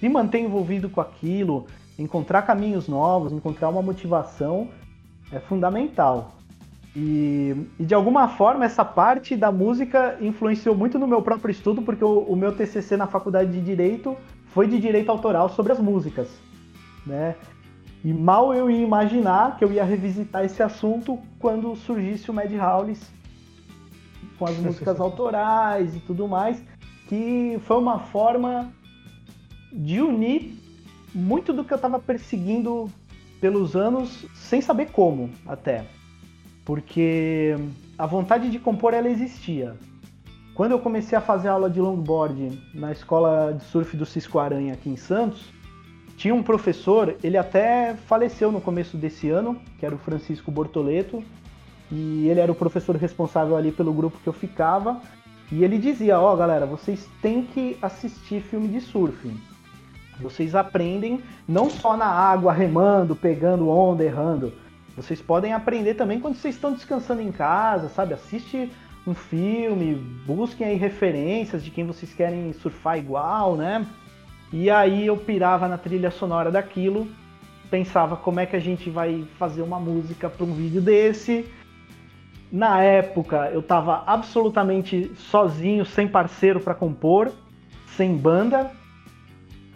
se 0.00 0.08
manter 0.08 0.40
envolvido 0.40 0.88
com 0.88 1.00
aquilo, 1.00 1.66
encontrar 1.98 2.42
caminhos 2.42 2.88
novos, 2.88 3.30
encontrar 3.30 3.68
uma 3.68 3.82
motivação 3.82 4.68
é 5.30 5.38
fundamental. 5.38 6.32
E, 6.96 7.54
e, 7.78 7.84
de 7.84 7.94
alguma 7.94 8.26
forma 8.28 8.64
essa 8.64 8.84
parte 8.84 9.36
da 9.36 9.52
música 9.52 10.16
influenciou 10.20 10.74
muito 10.74 10.98
no 10.98 11.06
meu 11.06 11.22
próprio 11.22 11.52
estudo, 11.52 11.82
porque 11.82 12.02
o, 12.02 12.20
o, 12.20 12.34
meu 12.34 12.52
TCC 12.52 12.96
na 12.96 13.06
faculdade 13.06 13.52
de 13.52 13.60
Direito 13.60 14.16
foi 14.46 14.66
de 14.66 14.80
direito 14.80 15.08
autoral 15.08 15.48
sobre 15.50 15.70
as 15.70 15.78
músicas, 15.78 16.28
né? 17.06 17.36
E 18.02 18.12
mal 18.12 18.52
eu 18.52 18.68
ia 18.68 18.82
imaginar 18.82 19.56
que 19.56 19.64
eu 19.64 19.70
ia 19.70 19.84
revisitar 19.84 20.44
esse 20.44 20.62
assunto 20.62 21.18
quando 21.38 21.76
surgisse 21.76 22.28
o 22.28 22.34
Mad 22.34 22.50
Howlis 22.52 23.00
com 24.40 24.46
as 24.46 24.56
músicas 24.58 24.98
autorais 24.98 25.94
e 25.94 26.00
tudo 26.00 26.26
mais, 26.26 26.60
que 27.06 27.60
foi 27.66 27.76
uma 27.76 28.00
forma 28.00 28.72
de 29.70 30.00
unir 30.00 30.58
muito 31.14 31.52
do 31.52 31.62
que 31.62 31.72
eu 31.72 31.76
estava 31.76 31.98
perseguindo 31.98 32.90
pelos 33.40 33.76
anos, 33.76 34.26
sem 34.34 34.60
saber 34.60 34.86
como 34.86 35.30
até. 35.46 35.84
Porque 36.64 37.54
a 37.98 38.06
vontade 38.06 38.50
de 38.50 38.58
compor 38.58 38.94
ela 38.94 39.08
existia. 39.08 39.76
Quando 40.54 40.72
eu 40.72 40.78
comecei 40.78 41.16
a 41.16 41.20
fazer 41.20 41.48
aula 41.48 41.70
de 41.70 41.80
longboard 41.80 42.60
na 42.74 42.92
escola 42.92 43.52
de 43.52 43.64
surf 43.64 43.96
do 43.96 44.04
Cisco 44.06 44.38
Aranha 44.38 44.74
aqui 44.74 44.90
em 44.90 44.96
Santos, 44.96 45.50
tinha 46.16 46.34
um 46.34 46.42
professor, 46.42 47.16
ele 47.22 47.38
até 47.38 47.94
faleceu 47.94 48.52
no 48.52 48.60
começo 48.60 48.96
desse 48.96 49.30
ano, 49.30 49.58
que 49.78 49.86
era 49.86 49.94
o 49.94 49.98
Francisco 49.98 50.50
Bortoleto, 50.50 51.24
e 51.90 52.28
ele 52.28 52.40
era 52.40 52.52
o 52.52 52.54
professor 52.54 52.94
responsável 52.96 53.56
ali 53.56 53.72
pelo 53.72 53.92
grupo 53.92 54.18
que 54.22 54.28
eu 54.28 54.32
ficava. 54.32 55.00
E 55.50 55.64
ele 55.64 55.78
dizia: 55.78 56.18
Ó, 56.18 56.32
oh, 56.32 56.36
galera, 56.36 56.64
vocês 56.64 57.08
têm 57.20 57.42
que 57.42 57.76
assistir 57.82 58.40
filme 58.40 58.68
de 58.68 58.80
surf. 58.80 59.30
Vocês 60.20 60.54
aprendem 60.54 61.20
não 61.48 61.68
só 61.68 61.96
na 61.96 62.06
água, 62.06 62.52
remando, 62.52 63.16
pegando 63.16 63.68
onda, 63.68 64.04
errando. 64.04 64.52
Vocês 64.94 65.20
podem 65.20 65.52
aprender 65.52 65.94
também 65.94 66.20
quando 66.20 66.36
vocês 66.36 66.54
estão 66.54 66.72
descansando 66.72 67.22
em 67.22 67.32
casa, 67.32 67.88
sabe? 67.88 68.12
Assiste 68.12 68.70
um 69.06 69.14
filme, 69.14 69.94
busquem 70.26 70.66
aí 70.66 70.76
referências 70.76 71.64
de 71.64 71.70
quem 71.70 71.86
vocês 71.86 72.12
querem 72.12 72.52
surfar 72.52 72.98
igual, 72.98 73.56
né? 73.56 73.86
E 74.52 74.68
aí 74.68 75.06
eu 75.06 75.16
pirava 75.16 75.66
na 75.66 75.78
trilha 75.78 76.10
sonora 76.10 76.50
daquilo, 76.50 77.08
pensava 77.70 78.16
como 78.16 78.40
é 78.40 78.46
que 78.46 78.56
a 78.56 78.60
gente 78.60 78.90
vai 78.90 79.24
fazer 79.38 79.62
uma 79.62 79.80
música 79.80 80.28
para 80.28 80.44
um 80.44 80.52
vídeo 80.52 80.82
desse 80.82 81.46
na 82.50 82.82
época 82.82 83.50
eu 83.52 83.60
estava 83.60 84.02
absolutamente 84.06 85.10
sozinho, 85.16 85.84
sem 85.84 86.08
parceiro 86.08 86.60
para 86.60 86.74
compor, 86.74 87.32
sem 87.96 88.16
banda. 88.16 88.70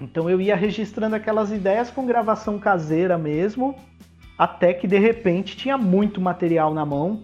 Então 0.01 0.29
eu 0.29 0.41
ia 0.41 0.57
registrando 0.57 1.15
aquelas 1.15 1.53
ideias 1.53 1.91
com 1.91 2.05
gravação 2.05 2.59
caseira 2.59 3.17
mesmo, 3.17 3.77
até 4.37 4.75
que 4.75 4.89
de 4.89 4.99
repente 4.99 5.57
tinha 5.57 5.79
muito 5.79 6.21
material 6.21 6.75
na 6.75 6.85
mão. 6.85 7.23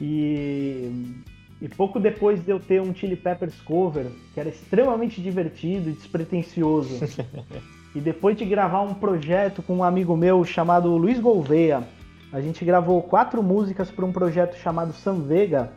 E, 0.00 1.14
e 1.60 1.68
pouco 1.68 2.00
depois 2.00 2.42
de 2.42 2.50
eu 2.50 2.58
ter 2.58 2.80
um 2.80 2.94
Chili 2.94 3.16
Peppers 3.16 3.60
cover, 3.60 4.06
que 4.32 4.40
era 4.40 4.48
extremamente 4.48 5.20
divertido 5.20 5.90
e 5.90 5.92
despretensioso, 5.92 7.04
e 7.94 8.00
depois 8.00 8.38
de 8.38 8.46
gravar 8.46 8.80
um 8.80 8.94
projeto 8.94 9.62
com 9.62 9.76
um 9.76 9.84
amigo 9.84 10.16
meu 10.16 10.42
chamado 10.46 10.96
Luiz 10.96 11.20
Gouveia, 11.20 11.86
A 12.32 12.40
gente 12.40 12.64
gravou 12.64 13.02
quatro 13.02 13.42
músicas 13.42 13.90
para 13.90 14.04
um 14.04 14.12
projeto 14.12 14.56
chamado 14.56 14.92
San 14.92 15.20
Vega 15.20 15.72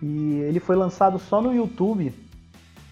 e 0.00 0.40
ele 0.46 0.60
foi 0.60 0.76
lançado 0.76 1.18
só 1.18 1.40
no 1.40 1.54
YouTube. 1.54 2.12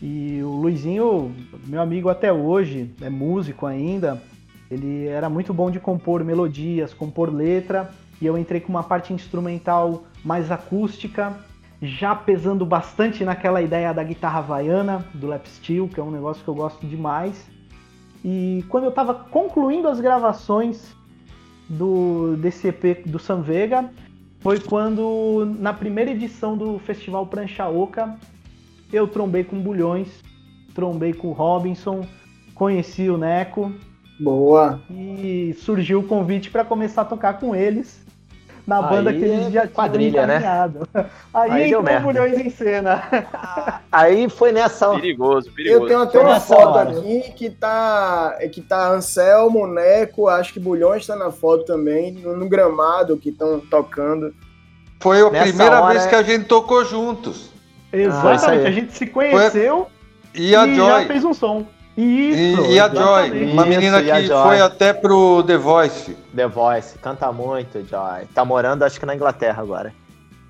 E 0.02 0.42
o 0.42 0.48
Luizinho, 0.48 1.32
meu 1.66 1.80
amigo 1.80 2.08
até 2.08 2.32
hoje, 2.32 2.92
é 3.00 3.08
músico 3.08 3.64
ainda. 3.64 4.20
Ele 4.68 5.06
era 5.06 5.28
muito 5.28 5.54
bom 5.54 5.70
de 5.70 5.78
compor 5.78 6.24
melodias, 6.24 6.92
compor 6.92 7.32
letra, 7.32 7.90
e 8.20 8.26
eu 8.26 8.36
entrei 8.36 8.60
com 8.60 8.70
uma 8.70 8.82
parte 8.82 9.12
instrumental 9.12 10.04
mais 10.24 10.50
acústica, 10.50 11.32
já 11.80 12.14
pesando 12.14 12.66
bastante 12.66 13.24
naquela 13.24 13.62
ideia 13.62 13.94
da 13.94 14.02
guitarra 14.02 14.40
havaiana, 14.40 15.04
do 15.14 15.26
lap 15.28 15.46
steel, 15.46 15.88
que 15.88 16.00
é 16.00 16.02
um 16.02 16.10
negócio 16.10 16.42
que 16.42 16.48
eu 16.48 16.54
gosto 16.54 16.84
demais. 16.86 17.48
E 18.24 18.64
quando 18.68 18.84
eu 18.84 18.90
estava 18.90 19.14
concluindo 19.14 19.86
as 19.86 20.00
gravações 20.00 20.94
do 21.68 22.36
desse 22.36 22.68
EP 22.68 23.06
do 23.06 23.18
San 23.18 23.40
Vega, 23.40 23.90
foi 24.40 24.60
quando 24.60 25.56
na 25.58 25.72
primeira 25.72 26.10
edição 26.10 26.56
do 26.56 26.78
Festival 26.78 27.26
Prancha 27.26 27.66
Oca, 27.68 28.18
eu 28.92 29.08
trombei 29.08 29.42
com 29.44 29.58
Bulhões, 29.58 30.08
trombei 30.74 31.12
com 31.12 31.32
Robinson, 31.32 32.06
conheci 32.54 33.08
o 33.08 33.16
Neco. 33.16 33.72
Boa. 34.20 34.82
E 34.90 35.56
surgiu 35.58 36.00
o 36.00 36.04
convite 36.04 36.50
para 36.50 36.64
começar 36.64 37.02
a 37.02 37.06
tocar 37.06 37.40
com 37.40 37.54
eles 37.54 38.03
na 38.66 38.80
banda 38.80 39.10
Aí 39.10 39.18
que 39.18 39.24
eles 39.24 39.46
é 39.46 39.50
já 39.50 39.68
quadrilha, 39.68 40.26
né? 40.26 40.36
encaminhado. 40.38 40.88
Aí, 41.34 41.50
Aí 41.50 41.58
deu 41.70 41.80
entrou 41.80 41.82
merda. 41.82 42.00
Bulhões 42.06 42.38
em 42.38 42.50
cena. 42.50 43.02
Aí 43.92 44.28
foi 44.28 44.52
nessa. 44.52 44.88
Perigoso, 44.94 45.50
perigoso. 45.52 45.82
Eu 45.82 45.86
tenho 45.88 46.00
até 46.00 46.12
Foi 46.18 46.24
uma 46.28 46.40
foto 46.40 46.68
hora. 46.78 46.90
aqui 46.98 47.32
que 47.36 47.50
tá, 47.50 48.36
que 48.52 48.60
tá 48.62 48.88
Anselmo, 48.90 49.66
Neco, 49.66 50.28
acho 50.28 50.52
que 50.52 50.60
Bulhões 50.60 51.06
tá 51.06 51.14
na 51.16 51.30
foto 51.30 51.64
também, 51.64 52.12
no, 52.12 52.36
no 52.36 52.48
gramado 52.48 53.16
que 53.16 53.28
estão 53.30 53.60
tocando. 53.60 54.34
Foi 55.00 55.20
a 55.20 55.30
Nessa 55.30 55.48
primeira 55.48 55.80
hora- 55.82 55.92
vez 55.92 56.06
que 56.06 56.14
a 56.14 56.22
gente 56.22 56.46
tocou 56.46 56.84
juntos. 56.84 57.50
Foi 57.90 58.00
isso 58.00 58.08
Exatamente, 58.08 58.60
aí. 58.60 58.66
a 58.66 58.70
gente 58.70 58.92
se 58.92 59.06
conheceu 59.06 59.86
E 60.34 60.56
a 60.56 60.66
e 60.66 60.74
Joy. 60.74 60.86
já 61.02 61.06
fez 61.06 61.24
um 61.24 61.34
som. 61.34 61.66
Isso, 61.96 62.66
E, 62.66 62.74
e 62.74 62.80
a 62.80 62.88
Joy, 62.88 63.24
exatamente. 63.26 63.52
uma 63.52 63.62
Isso, 63.62 63.70
menina 63.70 63.98
a 63.98 64.02
que 64.22 64.28
foi 64.28 64.60
até 64.60 64.92
pro 64.92 65.42
The 65.44 65.56
Voice. 65.56 66.16
The 66.34 66.46
Voice, 66.48 66.98
canta 66.98 67.30
muito, 67.32 67.84
Joy. 67.84 68.26
Tá 68.34 68.44
morando, 68.44 68.82
acho 68.82 68.98
que 68.98 69.06
na 69.06 69.14
Inglaterra 69.14 69.62
agora. 69.62 69.94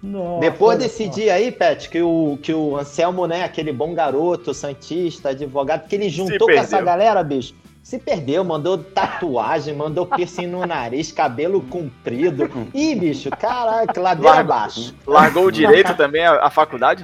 Nossa, 0.02 0.40
Depois 0.40 0.78
desse 0.78 1.06
só. 1.06 1.10
dia 1.12 1.34
aí, 1.34 1.50
Pet, 1.50 1.88
que 1.88 2.02
o, 2.02 2.38
que 2.42 2.52
o 2.52 2.76
Anselmo, 2.76 3.26
né, 3.26 3.42
aquele 3.42 3.72
bom 3.72 3.94
garoto, 3.94 4.52
santista, 4.52 5.30
advogado, 5.30 5.88
que 5.88 5.94
ele 5.94 6.08
juntou 6.10 6.46
com 6.46 6.52
essa 6.52 6.80
galera, 6.80 7.22
bicho, 7.22 7.54
se 7.84 7.98
perdeu, 7.98 8.42
mandou 8.42 8.78
tatuagem, 8.78 9.76
mandou 9.76 10.06
piercing 10.06 10.46
no 10.46 10.64
nariz, 10.66 11.12
cabelo 11.12 11.60
comprido. 11.60 12.50
Ih, 12.72 12.94
bicho, 12.94 13.28
caraca, 13.30 14.00
ladeira 14.00 14.36
Largo- 14.36 14.52
abaixo. 14.52 14.94
Largou 15.06 15.44
o 15.44 15.52
direito 15.52 15.94
também, 15.94 16.24
a, 16.24 16.46
a 16.46 16.50
faculdade? 16.50 17.02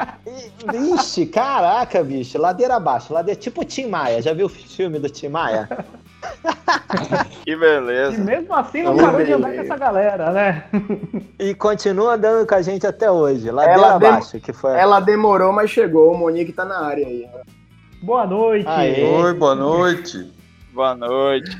Vixe, 0.72 1.26
caraca, 1.26 2.02
bicho, 2.02 2.38
ladeira 2.38 2.76
abaixo, 2.76 3.12
ladeira, 3.12 3.38
tipo 3.38 3.62
Tim 3.62 3.88
Maia, 3.88 4.22
já 4.22 4.32
viu 4.32 4.46
o 4.46 4.48
filme 4.48 4.98
do 4.98 5.10
Tim 5.10 5.28
Maia? 5.28 5.68
Que 7.44 7.52
E 7.52 7.56
beleza. 7.56 8.22
mesmo 8.22 8.54
assim 8.54 8.82
não 8.82 8.94
parou 8.96 9.24
de 9.24 9.32
andar 9.32 9.54
com 9.54 9.60
essa 9.60 9.76
galera, 9.76 10.30
né? 10.32 10.64
E 11.38 11.54
continua 11.54 12.14
andando 12.14 12.46
com 12.46 12.54
a 12.54 12.60
gente 12.60 12.86
até 12.86 13.10
hoje, 13.10 13.50
ladeira 13.50 13.80
Ela 13.80 13.98
dem- 13.98 14.08
abaixo, 14.08 14.38
que 14.40 14.52
foi... 14.52 14.76
Ela 14.78 15.00
demorou, 15.00 15.50
mas 15.52 15.70
chegou. 15.70 16.12
O 16.12 16.18
Monique 16.18 16.52
tá 16.52 16.64
na 16.64 16.80
área 16.84 17.06
aí. 17.06 17.26
Boa 18.02 18.26
noite. 18.26 18.66
Aê. 18.68 19.04
Oi, 19.04 19.32
boa 19.34 19.54
noite. 19.54 20.30
Boa 20.72 20.94
noite. 20.94 21.50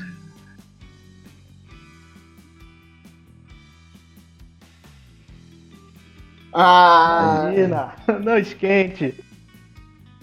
Ah, 6.53 7.43
Imagina, 7.53 7.93
não 8.23 8.37
esquente. 8.37 9.23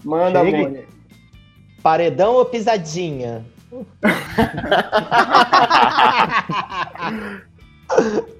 manda. 0.03 0.43
Monique. 0.43 0.87
Paredão 1.81 2.33
ou 2.33 2.45
pisadinha? 2.45 3.45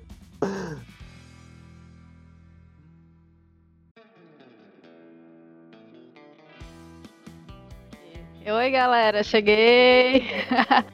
Oi, 8.52 8.72
galera, 8.72 9.22
cheguei. 9.24 10.26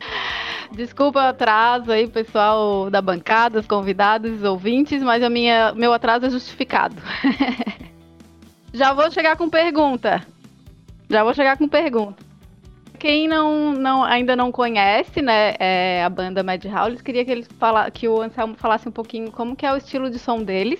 Desculpa 0.75 1.19
o 1.19 1.27
atraso 1.27 1.91
aí, 1.91 2.07
pessoal 2.07 2.89
da 2.89 3.01
bancada, 3.01 3.59
os 3.59 3.67
convidados, 3.67 4.31
os 4.39 4.43
ouvintes, 4.43 5.01
mas 5.01 5.23
a 5.23 5.29
minha, 5.29 5.71
meu 5.73 5.93
atraso 5.93 6.25
é 6.25 6.29
justificado. 6.29 6.95
Já 8.73 8.93
vou 8.93 9.09
chegar 9.09 9.37
com 9.37 9.49
pergunta. 9.49 10.25
Já 11.09 11.23
vou 11.23 11.33
chegar 11.33 11.57
com 11.57 11.67
pergunta. 11.67 12.23
Quem 12.99 13.27
não, 13.27 13.71
não- 13.73 14.03
ainda 14.03 14.35
não 14.35 14.51
conhece, 14.51 15.21
né, 15.21 15.53
é, 15.59 16.03
a 16.03 16.09
banda 16.09 16.43
Mad 16.43 16.63
Howlers, 16.65 17.01
queria 17.01 17.23
que 17.23 17.31
eles 17.31 17.47
fala, 17.59 17.89
que 17.91 18.07
o 18.07 18.21
Anselmo 18.21 18.55
falasse 18.55 18.87
um 18.89 18.91
pouquinho 18.91 19.31
como 19.31 19.55
que 19.55 19.65
é 19.65 19.71
o 19.71 19.77
estilo 19.77 20.09
de 20.09 20.19
som 20.19 20.41
deles. 20.43 20.79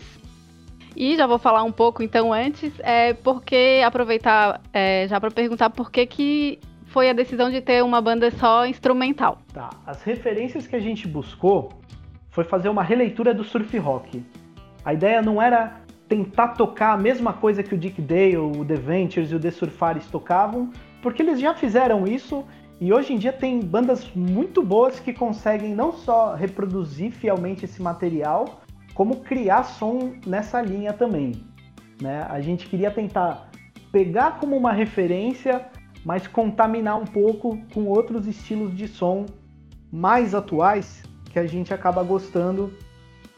E 0.96 1.16
já 1.16 1.28
vou 1.28 1.38
falar 1.38 1.64
um 1.64 1.72
pouco 1.72 2.02
então 2.02 2.32
antes, 2.32 2.72
é 2.80 3.14
porque 3.14 3.82
aproveitar 3.86 4.62
é, 4.74 5.08
já 5.08 5.20
para 5.20 5.30
perguntar 5.30 5.70
por 5.70 5.92
que, 5.92 6.06
que 6.06 6.60
foi 6.86 7.10
a 7.10 7.14
decisão 7.14 7.52
de 7.52 7.60
ter 7.60 7.84
uma 7.84 8.00
banda 8.00 8.32
só 8.32 8.66
instrumental. 8.66 9.40
Tá, 9.54 9.70
as 9.86 10.02
referências 10.04 10.66
que 10.66 10.76
a 10.76 10.80
gente 10.80 11.08
buscou 11.08 11.70
foi 12.30 12.44
fazer 12.44 12.70
uma 12.70 12.84
releitura 12.84 13.34
do 13.34 13.44
surf 13.44 13.78
rock. 13.78 14.24
A 14.84 14.94
ideia 14.94 15.22
não 15.22 15.42
era 15.42 15.82
tentar 16.08 16.50
tocar 16.50 16.94
a 16.94 16.98
mesma 16.98 17.34
coisa 17.34 17.64
que 17.64 17.74
o 17.74 17.78
Dick 17.78 18.02
Dale, 18.02 18.38
o 18.38 18.64
The 18.64 18.76
Ventures 18.76 19.32
e 19.32 19.36
o 19.36 19.40
The 19.40 19.52
Surfaris 19.52 20.06
tocavam, 20.08 20.72
porque 21.02 21.22
eles 21.22 21.40
já 21.40 21.54
fizeram 21.54 22.06
isso 22.06 22.46
e 22.80 22.92
hoje 22.92 23.14
em 23.14 23.18
dia 23.18 23.32
tem 23.32 23.60
bandas 23.62 24.06
muito 24.14 24.62
boas 24.62 25.00
que 25.00 25.14
conseguem 25.14 25.74
não 25.74 25.94
só 25.94 26.36
reproduzir 26.36 27.12
fielmente 27.12 27.66
esse 27.66 27.82
material, 27.82 28.62
como 28.96 29.18
criar 29.18 29.64
som 29.64 30.14
nessa 30.26 30.62
linha 30.62 30.94
também. 30.94 31.34
Né? 32.02 32.26
A 32.28 32.40
gente 32.40 32.66
queria 32.68 32.90
tentar 32.90 33.50
pegar 33.92 34.40
como 34.40 34.56
uma 34.56 34.72
referência, 34.72 35.68
mas 36.04 36.26
contaminar 36.26 36.98
um 36.98 37.06
pouco 37.06 37.60
com 37.74 37.86
outros 37.86 38.26
estilos 38.26 38.76
de 38.76 38.88
som 38.88 39.26
mais 39.92 40.34
atuais 40.34 41.04
que 41.30 41.38
a 41.38 41.46
gente 41.46 41.74
acaba 41.74 42.02
gostando. 42.04 42.74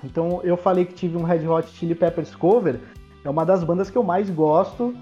Então 0.03 0.41
eu 0.43 0.55
falei 0.55 0.85
que 0.85 0.93
tive 0.93 1.17
um 1.17 1.23
Red 1.23 1.47
Hot 1.47 1.67
Chili 1.69 1.95
Peppers 1.95 2.35
cover, 2.35 2.79
é 3.25 3.29
uma 3.29 3.43
das 3.43 3.63
bandas 3.63 3.89
que 3.89 3.97
eu 3.97 4.03
mais 4.03 4.29
gosto 4.29 4.95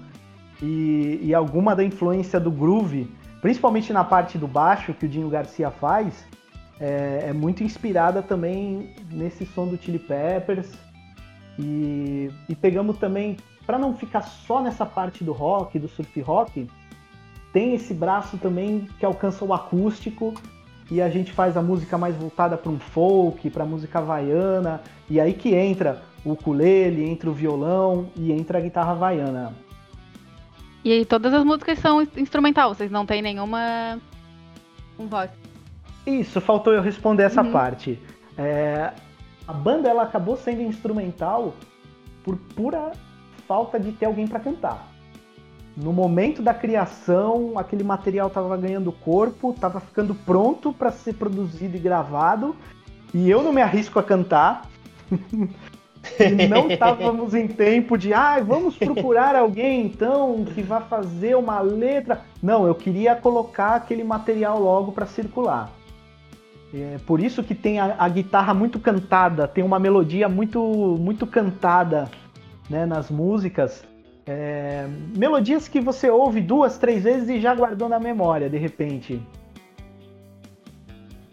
e, 0.62 1.20
e 1.22 1.34
alguma 1.34 1.76
da 1.76 1.84
influência 1.84 2.40
do 2.40 2.50
groove, 2.50 3.14
principalmente 3.42 3.92
na 3.92 4.04
parte 4.04 4.38
do 4.38 4.48
baixo 4.48 4.94
que 4.94 5.04
o 5.04 5.08
Dinho 5.08 5.28
Garcia 5.28 5.70
faz, 5.70 6.24
é, 6.80 7.26
é 7.28 7.32
muito 7.32 7.62
inspirada 7.62 8.22
também 8.22 8.94
nesse 9.10 9.46
som 9.46 9.66
do 9.66 9.76
Chili 9.76 9.98
Peppers 9.98 10.72
e, 11.58 12.30
e 12.48 12.54
pegamos 12.54 12.98
também 12.98 13.36
para 13.66 13.78
não 13.78 13.96
ficar 13.96 14.22
só 14.22 14.62
nessa 14.62 14.86
parte 14.86 15.24
do 15.24 15.32
rock, 15.32 15.78
do 15.78 15.88
surf 15.88 16.20
rock, 16.20 16.68
tem 17.52 17.74
esse 17.74 17.92
braço 17.92 18.36
também 18.38 18.88
que 18.98 19.04
alcança 19.04 19.44
o 19.44 19.52
acústico 19.52 20.34
e 20.90 21.02
a 21.02 21.08
gente 21.08 21.32
faz 21.32 21.56
a 21.56 21.62
música 21.62 21.98
mais 21.98 22.14
voltada 22.14 22.56
para 22.56 22.70
um 22.70 22.78
folk, 22.78 23.50
para 23.50 23.64
música 23.64 23.98
havaiana, 23.98 24.80
e 25.10 25.18
aí 25.18 25.32
que 25.32 25.54
entra 25.54 26.02
o 26.24 26.32
ukulele, 26.32 27.04
entra 27.04 27.28
o 27.28 27.32
violão 27.32 28.08
e 28.14 28.30
entra 28.30 28.58
a 28.58 28.60
guitarra 28.60 28.92
havaiana. 28.92 29.52
E 30.84 30.92
aí 30.92 31.04
todas 31.04 31.34
as 31.34 31.42
músicas 31.42 31.78
são 31.80 32.00
in- 32.00 32.08
instrumental, 32.16 32.72
vocês 32.72 32.90
não 32.90 33.04
têm 33.04 33.20
nenhuma 33.20 33.98
um 34.96 35.08
voz. 35.08 35.30
Isso, 36.06 36.40
faltou 36.40 36.72
eu 36.72 36.80
responder 36.80 37.24
essa 37.24 37.42
Uhum. 37.42 37.50
parte. 37.50 38.00
É, 38.38 38.92
a 39.46 39.52
banda 39.52 39.88
ela 39.88 40.02
acabou 40.04 40.36
sendo 40.36 40.62
instrumental 40.62 41.54
por 42.22 42.36
pura 42.36 42.92
falta 43.46 43.78
de 43.78 43.92
ter 43.92 44.06
alguém 44.06 44.26
para 44.26 44.40
cantar. 44.40 44.88
No 45.76 45.92
momento 45.92 46.40
da 46.40 46.54
criação, 46.54 47.58
aquele 47.58 47.84
material 47.84 48.28
estava 48.28 48.56
ganhando 48.56 48.90
corpo, 48.90 49.50
estava 49.50 49.78
ficando 49.78 50.14
pronto 50.14 50.72
para 50.72 50.90
ser 50.90 51.14
produzido 51.14 51.76
e 51.76 51.80
gravado, 51.80 52.56
e 53.12 53.28
eu 53.30 53.42
não 53.42 53.52
me 53.52 53.60
arrisco 53.60 53.98
a 53.98 54.02
cantar. 54.02 54.68
e 56.18 56.48
não 56.48 56.70
estávamos 56.70 57.34
em 57.34 57.46
tempo 57.46 57.98
de, 57.98 58.14
ah, 58.14 58.40
vamos 58.40 58.76
procurar 58.76 59.36
alguém 59.36 59.86
então 59.86 60.44
que 60.54 60.62
vá 60.62 60.80
fazer 60.80 61.36
uma 61.36 61.60
letra. 61.60 62.22
Não, 62.42 62.66
eu 62.66 62.74
queria 62.74 63.14
colocar 63.14 63.74
aquele 63.74 64.02
material 64.02 64.58
logo 64.58 64.92
para 64.92 65.06
circular. 65.06 65.70
É 66.82 66.98
por 67.06 67.20
isso 67.20 67.42
que 67.42 67.54
tem 67.54 67.78
a, 67.78 67.96
a 67.98 68.08
guitarra 68.08 68.52
muito 68.52 68.78
cantada, 68.78 69.48
tem 69.48 69.64
uma 69.64 69.78
melodia 69.78 70.28
muito, 70.28 70.60
muito 70.98 71.26
cantada 71.26 72.10
né, 72.68 72.84
nas 72.84 73.10
músicas. 73.10 73.84
É, 74.26 74.86
melodias 75.16 75.68
que 75.68 75.80
você 75.80 76.10
ouve 76.10 76.40
duas, 76.40 76.78
três 76.78 77.04
vezes 77.04 77.28
e 77.28 77.40
já 77.40 77.54
guardou 77.54 77.88
na 77.88 78.00
memória, 78.00 78.50
de 78.50 78.58
repente. 78.58 79.22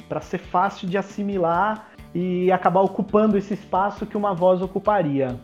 Para 0.08 0.22
ser 0.22 0.38
fácil 0.38 0.88
de 0.88 0.98
assimilar 0.98 1.92
e 2.14 2.52
acabar 2.52 2.82
ocupando 2.82 3.38
esse 3.38 3.56
espaço 3.56 4.06
que 4.06 4.16
uma 4.16 4.34
voz 4.36 4.62
ocuparia. 4.62 5.40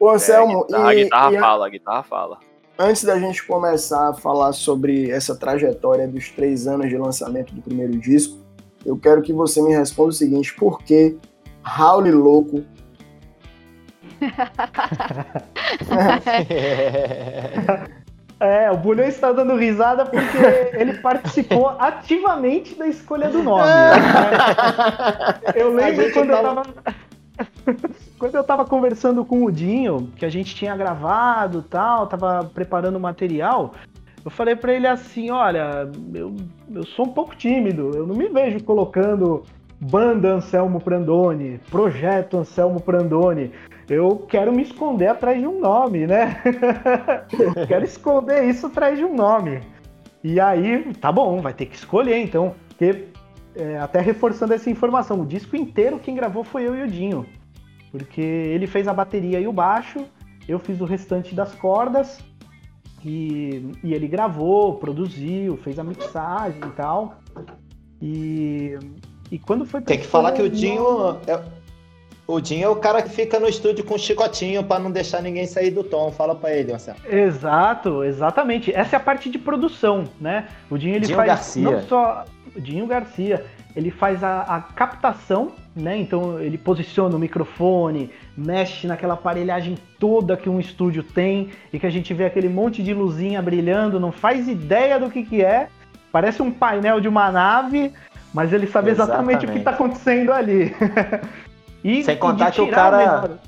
Ô, 0.00 0.08
Anselmo, 0.10 0.66
é, 0.70 0.74
a 0.74 0.94
guitarra, 0.94 0.94
e, 0.94 1.00
a 1.00 1.04
guitarra 1.04 1.32
e 1.32 1.38
fala, 1.38 1.66
a 1.66 1.68
guitarra 1.68 2.02
fala. 2.02 2.38
antes 2.78 3.04
da 3.04 3.18
gente 3.18 3.46
começar 3.46 4.10
a 4.10 4.14
falar 4.14 4.52
sobre 4.52 5.10
essa 5.10 5.36
trajetória 5.36 6.08
dos 6.08 6.30
três 6.30 6.66
anos 6.66 6.88
de 6.88 6.96
lançamento 6.96 7.54
do 7.54 7.60
primeiro 7.60 7.98
disco, 7.98 8.45
eu 8.86 8.96
quero 8.96 9.22
que 9.22 9.32
você 9.32 9.60
me 9.60 9.74
responda 9.74 10.10
o 10.10 10.12
seguinte: 10.12 10.54
por 10.54 10.82
que 10.82 11.16
Raul 11.62 12.08
Louco 12.10 12.62
É, 18.38 18.70
o 18.70 18.76
Bulhão 18.76 19.06
está 19.06 19.32
dando 19.32 19.56
risada 19.56 20.04
porque 20.04 20.36
ele 20.74 20.98
participou 20.98 21.68
ativamente 21.80 22.74
da 22.74 22.86
escolha 22.86 23.30
do 23.30 23.42
nome. 23.42 23.62
né? 23.64 23.92
Eu 25.54 25.72
lembro 25.74 26.12
quando 26.12 26.30
eu 26.30 26.42
tava- 26.42 26.62
tava. 26.62 26.96
Quando 28.18 28.34
eu 28.34 28.44
tava 28.44 28.64
conversando 28.64 29.24
com 29.24 29.44
o 29.44 29.52
Dinho, 29.52 30.10
que 30.16 30.24
a 30.24 30.28
gente 30.28 30.54
tinha 30.54 30.76
gravado 30.76 31.64
e 31.66 31.68
tal, 31.68 32.06
tava 32.06 32.44
preparando 32.52 32.96
o 32.96 33.00
material, 33.00 33.72
eu 34.26 34.30
falei 34.30 34.56
pra 34.56 34.74
ele 34.74 34.88
assim, 34.88 35.30
olha, 35.30 35.88
eu, 36.12 36.34
eu 36.74 36.84
sou 36.84 37.06
um 37.06 37.12
pouco 37.12 37.36
tímido, 37.36 37.92
eu 37.94 38.04
não 38.04 38.16
me 38.16 38.28
vejo 38.28 38.60
colocando 38.64 39.44
banda 39.80 40.32
Anselmo 40.32 40.80
Prandoni, 40.80 41.60
projeto 41.70 42.36
Anselmo 42.36 42.80
Prandoni. 42.80 43.52
Eu 43.88 44.26
quero 44.28 44.52
me 44.52 44.64
esconder 44.64 45.06
atrás 45.06 45.38
de 45.40 45.46
um 45.46 45.60
nome, 45.60 46.08
né? 46.08 46.42
quero 47.68 47.84
esconder 47.84 48.42
isso 48.46 48.66
atrás 48.66 48.98
de 48.98 49.04
um 49.04 49.14
nome. 49.14 49.60
E 50.24 50.40
aí, 50.40 50.92
tá 50.94 51.12
bom, 51.12 51.40
vai 51.40 51.54
ter 51.54 51.66
que 51.66 51.76
escolher 51.76 52.18
então. 52.18 52.56
Porque, 52.66 53.04
é, 53.54 53.78
até 53.78 54.00
reforçando 54.00 54.54
essa 54.54 54.68
informação, 54.68 55.20
o 55.20 55.24
disco 55.26 55.54
inteiro 55.54 56.00
quem 56.00 56.16
gravou 56.16 56.42
foi 56.42 56.66
eu 56.66 56.74
e 56.74 56.82
o 56.82 56.88
Dinho. 56.88 57.24
Porque 57.92 58.20
ele 58.20 58.66
fez 58.66 58.88
a 58.88 58.92
bateria 58.92 59.38
e 59.38 59.46
o 59.46 59.52
baixo, 59.52 60.04
eu 60.48 60.58
fiz 60.58 60.80
o 60.80 60.84
restante 60.84 61.32
das 61.32 61.54
cordas. 61.54 62.20
E, 63.06 63.70
e 63.84 63.94
ele 63.94 64.08
gravou, 64.08 64.74
produziu, 64.74 65.56
fez 65.58 65.78
a 65.78 65.84
mixagem 65.84 66.60
e 66.60 66.70
tal. 66.70 67.18
E, 68.02 68.76
e 69.30 69.38
quando 69.38 69.64
foi 69.64 69.80
Tem 69.80 70.00
que 70.00 70.06
falar 70.06 70.32
que 70.32 70.42
o 70.42 70.50
Dinho. 70.50 71.16
É, 71.24 71.40
o 72.26 72.40
Dinho 72.40 72.64
é 72.64 72.68
o 72.68 72.74
cara 72.74 73.00
que 73.00 73.10
fica 73.10 73.38
no 73.38 73.46
estúdio 73.46 73.84
com 73.84 73.94
o 73.94 73.98
chicotinho 73.98 74.64
pra 74.64 74.80
não 74.80 74.90
deixar 74.90 75.22
ninguém 75.22 75.46
sair 75.46 75.70
do 75.70 75.84
tom. 75.84 76.10
Fala 76.10 76.34
pra 76.34 76.52
ele, 76.52 76.72
Marcelo. 76.72 76.98
Exato, 77.08 78.02
exatamente. 78.02 78.74
Essa 78.74 78.96
é 78.96 78.98
a 78.98 79.00
parte 79.00 79.30
de 79.30 79.38
produção, 79.38 80.02
né? 80.20 80.48
O 80.68 80.76
Dinho 80.76 80.96
ele 80.96 81.06
Dinho 81.06 81.16
faz 81.16 81.28
Garcia. 81.28 81.62
não 81.62 81.82
só 81.82 82.24
o 82.56 82.60
Dinho 82.60 82.88
Garcia, 82.88 83.46
ele 83.76 83.92
faz 83.92 84.24
a, 84.24 84.40
a 84.40 84.60
captação, 84.62 85.52
né? 85.76 85.98
Então 85.98 86.40
ele 86.40 86.56
posiciona 86.56 87.14
o 87.14 87.18
microfone, 87.18 88.10
mexe 88.36 88.86
naquela 88.86 89.14
aparelhagem 89.14 89.76
toda 89.98 90.36
que 90.36 90.48
um 90.48 90.58
estúdio 90.58 91.02
tem 91.02 91.50
e 91.72 91.78
que 91.78 91.86
a 91.86 91.90
gente 91.90 92.12
vê 92.14 92.24
aquele 92.24 92.48
monte 92.48 92.82
de 92.82 92.94
luzinha 92.94 93.42
brilhando, 93.42 94.00
não 94.00 94.10
faz 94.10 94.48
ideia 94.48 94.98
do 94.98 95.10
que 95.10 95.22
que 95.22 95.44
é. 95.44 95.68
Parece 96.10 96.40
um 96.40 96.50
painel 96.50 96.98
de 96.98 97.08
uma 97.08 97.30
nave, 97.30 97.92
mas 98.32 98.52
ele 98.52 98.66
sabe 98.66 98.90
exatamente, 98.90 99.44
o 99.44 99.50
que 99.50 99.58
Exatamente. 99.58 99.58
está 99.58 99.70
acontecendo 99.72 100.32
ali. 100.32 100.74
E- 101.84 102.02
Sem 102.02 102.16
contar 102.16 102.50
que 102.50 102.60
o 102.60 102.68
cara-. 102.68 103.38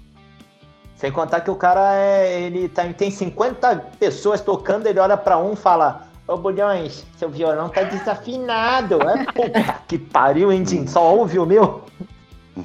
Sem 0.94 1.10
contar 1.10 1.40
que 1.40 1.50
o 1.50 1.56
cara 1.56 1.92
é. 1.96 2.40
Ele 2.42 2.68
tá, 2.68 2.84
tem 2.92 3.10
50 3.10 3.76
pessoas 3.98 4.40
tocando, 4.40 4.86
ele 4.86 5.00
olha 5.00 5.16
pra 5.16 5.38
um 5.38 5.54
e 5.54 5.56
fala. 5.56 6.06
Ô 6.28 6.36
Bulhões, 6.36 7.04
seu 7.16 7.28
violão 7.30 7.68
tá 7.70 7.82
desafinado. 7.82 8.98
É, 9.02 9.24
puta 9.32 9.80
que 9.88 9.98
pariu, 9.98 10.52
hein, 10.52 10.62
Dinho? 10.62 10.86
Só 10.86 11.16
ouve 11.16 11.38
o 11.38 11.46
meu? 11.46 11.82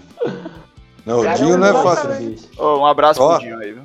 Não, 1.06 1.20
o 1.20 1.34
Dinho 1.34 1.58
não 1.58 1.68
é 1.68 1.74
fácil. 1.84 2.36
Ô, 2.58 2.78
um 2.80 2.86
abraço 2.86 3.22
Ó. 3.22 3.34
pro 3.34 3.40
Dinho 3.40 3.60
aí, 3.60 3.74
viu? 3.74 3.84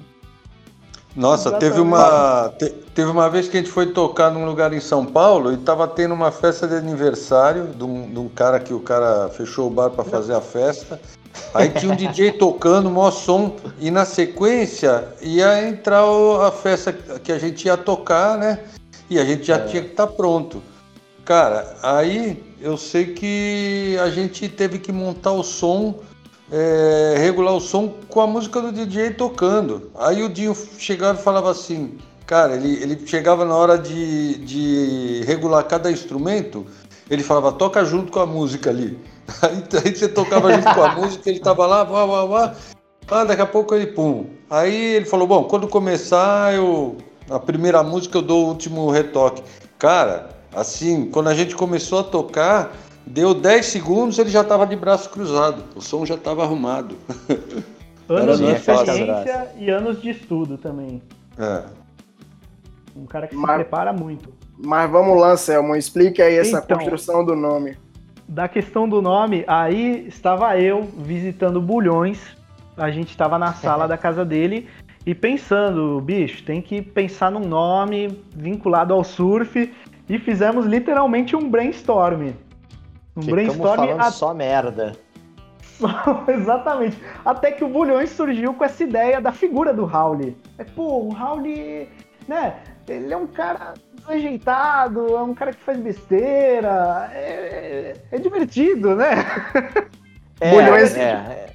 Nossa, 1.17 1.51
teve 1.53 1.81
uma, 1.81 2.53
te- 2.57 2.71
teve 2.95 3.11
uma 3.11 3.29
vez 3.29 3.49
que 3.49 3.57
a 3.57 3.61
gente 3.61 3.73
foi 3.73 3.87
tocar 3.87 4.31
num 4.31 4.45
lugar 4.47 4.73
em 4.73 4.79
São 4.79 5.05
Paulo 5.05 5.53
e 5.53 5.57
tava 5.57 5.89
tendo 5.89 6.15
uma 6.15 6.31
festa 6.31 6.69
de 6.69 6.77
aniversário 6.77 7.67
de 7.75 7.83
um, 7.83 8.09
de 8.09 8.19
um 8.21 8.29
cara 8.29 8.61
que 8.61 8.73
o 8.73 8.79
cara 8.79 9.29
fechou 9.31 9.67
o 9.67 9.71
bar 9.71 9.91
para 9.91 10.05
fazer 10.05 10.35
a 10.35 10.41
festa. 10.41 11.01
Aí 11.53 11.71
tinha 11.71 11.93
um 11.93 11.97
DJ 11.99 12.33
tocando, 12.33 12.89
maior 12.89 13.11
som, 13.11 13.57
e 13.81 13.91
na 13.91 14.05
sequência 14.05 15.09
ia 15.21 15.67
entrar 15.69 16.05
o- 16.07 16.41
a 16.43 16.53
festa 16.53 16.93
que 16.93 17.33
a 17.33 17.39
gente 17.39 17.65
ia 17.67 17.77
tocar, 17.77 18.39
né? 18.39 18.61
E 19.11 19.19
a 19.19 19.25
gente 19.25 19.45
já 19.45 19.59
tinha 19.67 19.83
que 19.83 19.91
estar 19.91 20.07
pronto. 20.07 20.63
Cara, 21.25 21.75
aí 21.83 22.45
eu 22.61 22.77
sei 22.77 23.15
que 23.15 23.97
a 24.01 24.11
gente 24.11 24.49
teve 24.49 24.79
que 24.79 24.93
montar 24.93 25.33
o 25.33 25.43
som 25.43 26.01
é, 26.51 27.15
regular 27.19 27.55
o 27.55 27.61
som 27.61 27.95
com 28.09 28.21
a 28.21 28.27
música 28.27 28.61
do 28.61 28.73
DJ 28.73 29.11
tocando. 29.11 29.91
Aí 29.97 30.23
o 30.23 30.29
Dinho 30.29 30.57
chegava 30.79 31.19
e 31.19 31.23
falava 31.23 31.51
assim, 31.51 31.99
cara, 32.27 32.55
ele, 32.55 32.83
ele 32.83 33.07
chegava 33.07 33.45
na 33.45 33.55
hora 33.55 33.79
de, 33.79 34.39
de 34.39 35.23
regular 35.27 35.65
cada 35.65 35.91
instrumento, 35.91 36.67
ele 37.11 37.23
falava, 37.23 37.53
toca 37.53 37.85
junto 37.85 38.11
com 38.13 38.21
a 38.21 38.27
música 38.27 38.71
ali. 38.71 38.99
Aí, 39.43 39.63
aí 39.85 39.95
você 39.95 40.09
tocava 40.09 40.51
junto 40.55 40.75
com 40.75 40.83
a 40.83 40.95
música, 40.95 41.29
ele 41.29 41.39
tava 41.39 41.67
lá, 41.67 41.85
vá, 41.85 42.07
vá, 42.07 42.25
vá. 42.25 42.55
Ah, 43.11 43.25
daqui 43.25 43.43
a 43.43 43.47
pouco 43.47 43.75
ele 43.75 43.89
pum. 43.89 44.25
Aí 44.49 44.95
ele 44.95 45.05
falou, 45.05 45.27
bom, 45.27 45.45
quando 45.45 45.69
começar, 45.69 46.55
eu. 46.55 46.97
A 47.29 47.39
primeira 47.39 47.83
música 47.83 48.17
eu 48.17 48.23
dou 48.23 48.47
o 48.47 48.49
último 48.49 48.91
retoque. 48.91 49.43
Cara, 49.79 50.31
assim, 50.61 51.11
quando 51.11 51.29
a 51.29 51.35
gente 51.35 51.55
começou 51.57 52.01
a 52.01 52.05
tocar, 52.05 52.73
deu 53.07 53.33
10 53.35 53.67
segundos, 53.67 54.19
ele 54.19 54.31
já 54.31 54.43
tava 54.45 54.67
de 54.67 54.77
braço 54.77 55.11
cruzado. 55.11 55.63
O 55.77 55.81
som 55.81 56.05
já 56.05 56.17
tava 56.17 56.43
arrumado. 56.43 56.97
Anos 58.09 58.39
de 58.39 58.45
experiência 58.47 59.49
e 59.59 59.69
anos 59.69 60.01
de 60.01 60.09
estudo 60.09 60.57
também. 60.57 61.03
É. 61.39 61.65
Um 62.97 63.05
cara 63.05 63.27
que 63.27 63.35
se 63.35 63.41
Mas- 63.41 63.57
prepara 63.57 63.93
muito. 63.93 64.33
Mas 64.57 64.91
vamos 64.91 65.21
lá, 65.21 65.33
Anselmo, 65.33 65.77
explique 65.77 66.23
aí 66.23 66.37
essa 66.37 66.59
Então. 66.59 66.79
construção 66.79 67.23
do 67.23 67.37
nome. 67.37 67.77
Da 68.27 68.49
questão 68.49 68.89
do 68.89 69.03
nome, 69.03 69.45
aí 69.47 70.07
estava 70.09 70.59
eu 70.59 70.89
visitando 70.97 71.61
Bulhões. 71.61 72.19
A 72.79 72.91
gente 72.91 73.11
estava 73.11 73.39
na 73.39 73.53
sala 73.53 73.87
da 73.87 73.99
casa 73.99 74.25
dele 74.25 74.67
e 75.05 75.15
pensando, 75.15 76.01
bicho, 76.01 76.43
tem 76.45 76.63
que 76.63 76.81
pensar 76.81 77.31
num 77.31 77.47
nome 77.47 78.23
vinculado 78.35 78.95
ao 78.95 79.05
surf. 79.05 79.71
E 80.09 80.19
fizemos 80.19 80.65
literalmente 80.67 81.37
um 81.37 81.49
brainstorm. 81.51 82.29
Um 83.17 83.23
Ficamos 83.23 83.31
brainstorm 83.31 83.77
falando 83.77 84.01
a- 84.01 84.11
só 84.11 84.33
merda. 84.35 84.93
Exatamente. 86.29 86.99
Até 87.25 87.53
que 87.53 87.63
o 87.65 87.69
Bulhões 87.69 88.11
surgiu 88.11 88.55
com 88.55 88.65
essa 88.65 88.83
ideia 88.83 89.21
da 89.21 89.33
figura 89.33 89.73
do 89.73 89.85
Howley. 89.85 90.37
É, 90.59 90.65
pô, 90.65 90.83
o 91.05 91.17
Howley, 91.17 91.89
né? 92.27 92.55
Ele 92.89 93.13
é 93.13 93.17
um 93.17 93.27
cara 93.27 93.75
desajeitado, 93.95 95.15
é 95.17 95.23
um 95.23 95.35
cara 95.35 95.53
que 95.53 95.61
faz 95.63 95.79
besteira, 95.79 97.11
é, 97.13 97.95
é 98.11 98.19
divertido, 98.19 98.95
né? 98.95 99.25
É, 100.41 100.53
Bulhões- 100.53 100.97
é, 100.97 101.01
é, 101.03 101.47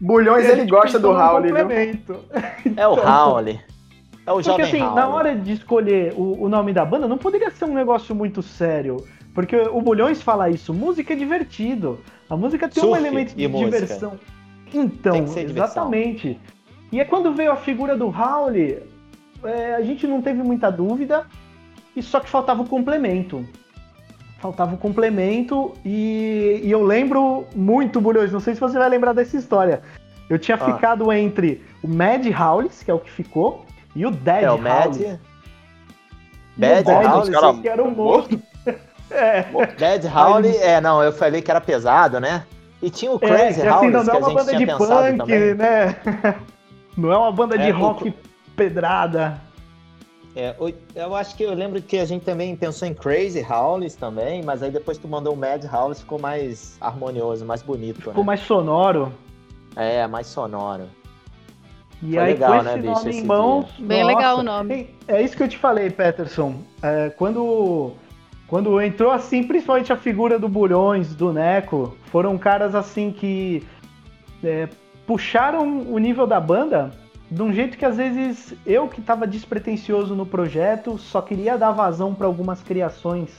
Bulhões, 0.00 0.48
ele 0.48 0.64
gosta 0.64 0.98
do 0.98 1.14
viu? 1.14 1.20
complemento. 1.30 2.24
é 2.74 2.88
o 2.88 2.94
Howley. 3.06 3.60
É 4.26 4.32
o 4.32 4.42
Porque 4.42 4.62
assim, 4.62 4.78
na 4.80 5.08
hora 5.08 5.34
de 5.34 5.52
escolher 5.52 6.12
o, 6.16 6.44
o 6.44 6.48
nome 6.48 6.72
da 6.72 6.84
banda, 6.84 7.08
não 7.08 7.18
poderia 7.18 7.50
ser 7.50 7.64
um 7.64 7.74
negócio 7.74 8.14
muito 8.14 8.42
sério. 8.42 8.98
Porque 9.34 9.56
o 9.56 9.80
Bulhões 9.80 10.20
fala 10.22 10.50
isso, 10.50 10.74
música 10.74 11.12
é 11.12 11.16
divertido. 11.16 12.00
A 12.28 12.36
música 12.36 12.68
tem 12.68 12.82
um 12.82 12.86
Surf 12.88 13.00
elemento 13.00 13.34
de 13.34 13.48
música. 13.48 13.70
diversão. 13.80 14.12
Então, 14.72 15.26
ser 15.26 15.46
diversão. 15.46 15.84
exatamente. 15.88 16.38
E 16.92 17.00
é 17.00 17.04
quando 17.04 17.32
veio 17.32 17.52
a 17.52 17.56
figura 17.56 17.96
do 17.96 18.06
Howley, 18.08 18.82
é, 19.44 19.74
a 19.74 19.80
gente 19.82 20.06
não 20.06 20.20
teve 20.20 20.42
muita 20.42 20.70
dúvida, 20.70 21.26
e 21.96 22.02
só 22.02 22.20
que 22.20 22.28
faltava 22.28 22.62
o 22.62 22.66
complemento. 22.66 23.44
Faltava 24.38 24.74
o 24.74 24.78
complemento, 24.78 25.72
e, 25.84 26.60
e 26.64 26.70
eu 26.70 26.82
lembro 26.82 27.44
muito, 27.54 28.00
Bulhões, 28.00 28.32
não 28.32 28.40
sei 28.40 28.54
se 28.54 28.60
você 28.60 28.78
vai 28.78 28.88
lembrar 28.88 29.12
dessa 29.12 29.36
história. 29.36 29.82
Eu 30.28 30.38
tinha 30.38 30.56
Ah. 30.60 30.72
ficado 30.72 31.12
entre 31.12 31.62
o 31.82 31.88
Mad 31.88 32.24
Howlis, 32.26 32.82
que 32.82 32.90
é 32.90 32.94
o 32.94 32.98
que 32.98 33.10
ficou, 33.10 33.66
e 33.94 34.06
o 34.06 34.10
Dead 34.10 34.44
É 34.44 34.50
o 34.50 34.58
Mad. 34.58 34.96
O 34.96 35.18
Bad 36.56 36.90
Howlis, 36.90 37.28
cara 37.30 37.54
que 37.54 37.68
era 37.68 37.82
o 37.82 37.90
morto. 37.90 38.40
É, 39.12 39.42
Dead 39.76 40.04
Howley, 40.04 40.56
é, 40.58 40.80
não, 40.80 41.02
eu 41.02 41.12
falei 41.12 41.42
que 41.42 41.50
era 41.50 41.60
pesado, 41.60 42.20
né? 42.20 42.46
E 42.80 42.88
tinha 42.88 43.10
o 43.10 43.16
é, 43.16 43.18
Crazy 43.18 43.60
que 43.60 43.66
assim, 43.66 43.86
Howlis, 43.86 43.92
não 43.92 44.04
que 44.04 44.10
é 44.10 44.14
a 44.14 44.18
uma 44.18 44.28
gente 44.28 44.36
banda 44.38 44.50
tinha 44.50 44.58
de 44.60 44.66
pensado 44.66 45.06
punk, 45.06 45.16
também. 45.18 45.54
né? 45.54 45.96
Não 46.96 47.12
é 47.12 47.16
uma 47.18 47.32
banda 47.32 47.58
de 47.58 47.70
É, 47.70 47.74
o- 47.74 47.76
rock 47.78 48.14
pedrada. 48.54 49.40
É, 50.36 50.54
o- 50.60 50.72
eu 50.94 51.16
acho 51.16 51.34
que 51.36 51.42
eu 51.42 51.52
lembro 51.54 51.82
que 51.82 51.98
a 51.98 52.04
gente 52.04 52.24
também 52.24 52.54
pensou 52.54 52.86
em 52.86 52.94
Crazy 52.94 53.44
Howlis 53.50 53.96
também, 53.96 54.42
mas 54.44 54.62
aí 54.62 54.70
depois 54.70 54.96
tu 54.96 55.08
mandou 55.08 55.34
o 55.34 55.36
Mad 55.36 55.64
Howlis, 55.64 56.00
ficou 56.00 56.20
mais 56.20 56.76
harmonioso, 56.80 57.44
mais 57.44 57.62
bonito, 57.62 57.96
Ficou 58.00 58.14
né? 58.18 58.22
mais 58.22 58.40
sonoro. 58.42 59.12
É, 59.74 60.06
mais 60.06 60.28
sonoro. 60.28 60.84
E 62.02 62.12
Foi 62.12 62.18
aí, 62.18 62.32
legal, 62.32 62.50
com 62.50 62.56
esse 62.56 62.76
né, 62.78 62.82
nome 62.82 63.10
em 63.10 63.24
mãos. 63.24 63.70
Bem 63.78 64.02
nossa, 64.02 64.16
legal 64.16 64.38
o 64.38 64.42
nome. 64.42 64.90
É 65.06 65.20
isso 65.22 65.36
que 65.36 65.42
eu 65.42 65.48
te 65.48 65.58
falei, 65.58 65.90
Peterson. 65.90 66.62
É, 66.82 67.10
quando 67.10 67.94
quando 68.46 68.80
entrou 68.80 69.12
assim, 69.12 69.44
principalmente 69.44 69.92
a 69.92 69.96
figura 69.96 70.36
do 70.36 70.48
Bulhões, 70.48 71.14
do 71.14 71.32
Neco, 71.32 71.96
foram 72.06 72.36
caras 72.36 72.74
assim 72.74 73.12
que 73.12 73.64
é, 74.42 74.68
puxaram 75.06 75.82
o 75.82 75.98
nível 75.98 76.26
da 76.26 76.40
banda 76.40 76.90
de 77.30 77.42
um 77.42 77.52
jeito 77.52 77.78
que 77.78 77.84
às 77.84 77.96
vezes 77.96 78.54
eu 78.66 78.88
que 78.88 79.00
estava 79.00 79.24
despretensioso 79.24 80.16
no 80.16 80.26
projeto, 80.26 80.98
só 80.98 81.22
queria 81.22 81.56
dar 81.56 81.70
vazão 81.70 82.12
para 82.12 82.26
algumas 82.26 82.60
criações 82.60 83.30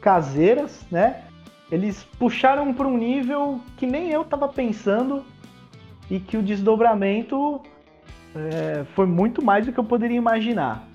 caseiras, 0.00 0.84
né? 0.90 1.22
Eles 1.70 2.02
puxaram 2.18 2.74
para 2.74 2.88
um 2.88 2.96
nível 2.96 3.60
que 3.76 3.86
nem 3.86 4.10
eu 4.10 4.22
estava 4.22 4.48
pensando 4.48 5.24
e 6.10 6.18
que 6.18 6.36
o 6.36 6.42
desdobramento 6.42 7.60
é, 8.36 8.84
foi 8.94 9.06
muito 9.06 9.44
mais 9.44 9.66
do 9.66 9.72
que 9.72 9.78
eu 9.78 9.84
poderia 9.84 10.16
imaginar. 10.16 10.88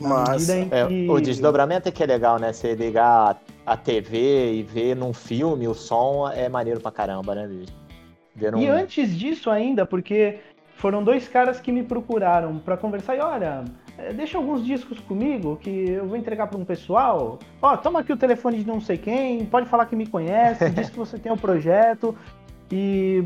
Mas 0.00 0.48
é, 0.48 0.86
que... 0.86 1.08
o 1.08 1.20
desdobramento 1.20 1.88
é 1.88 1.92
que 1.92 2.02
é 2.02 2.06
legal, 2.06 2.38
né? 2.38 2.52
Você 2.52 2.74
ligar 2.74 3.40
a 3.64 3.76
TV 3.76 4.54
e 4.54 4.62
ver 4.62 4.96
num 4.96 5.12
filme 5.12 5.68
o 5.68 5.74
som 5.74 6.28
é 6.28 6.48
maneiro 6.48 6.80
pra 6.80 6.90
caramba, 6.90 7.34
né, 7.34 7.46
bicho? 7.46 7.72
Num... 8.50 8.60
E 8.60 8.68
antes 8.68 9.16
disso 9.16 9.48
ainda, 9.48 9.86
porque 9.86 10.40
foram 10.76 11.04
dois 11.04 11.28
caras 11.28 11.60
que 11.60 11.70
me 11.70 11.82
procuraram 11.82 12.58
para 12.58 12.76
conversar 12.76 13.16
e 13.16 13.20
olha, 13.20 13.64
é, 13.96 14.12
deixa 14.12 14.36
alguns 14.36 14.64
discos 14.64 14.98
comigo 15.00 15.56
que 15.56 15.70
eu 15.70 16.06
vou 16.06 16.16
entregar 16.16 16.48
para 16.48 16.58
um 16.58 16.64
pessoal. 16.64 17.38
Ó, 17.62 17.76
toma 17.76 18.00
aqui 18.00 18.12
o 18.12 18.16
telefone 18.16 18.58
de 18.58 18.66
não 18.66 18.80
sei 18.80 18.98
quem, 18.98 19.44
pode 19.46 19.68
falar 19.68 19.86
que 19.86 19.94
me 19.94 20.06
conhece, 20.06 20.68
diz 20.74 20.90
que 20.90 20.98
você 20.98 21.18
tem 21.18 21.30
o 21.30 21.36
um 21.36 21.38
projeto. 21.38 22.16
E 22.72 23.22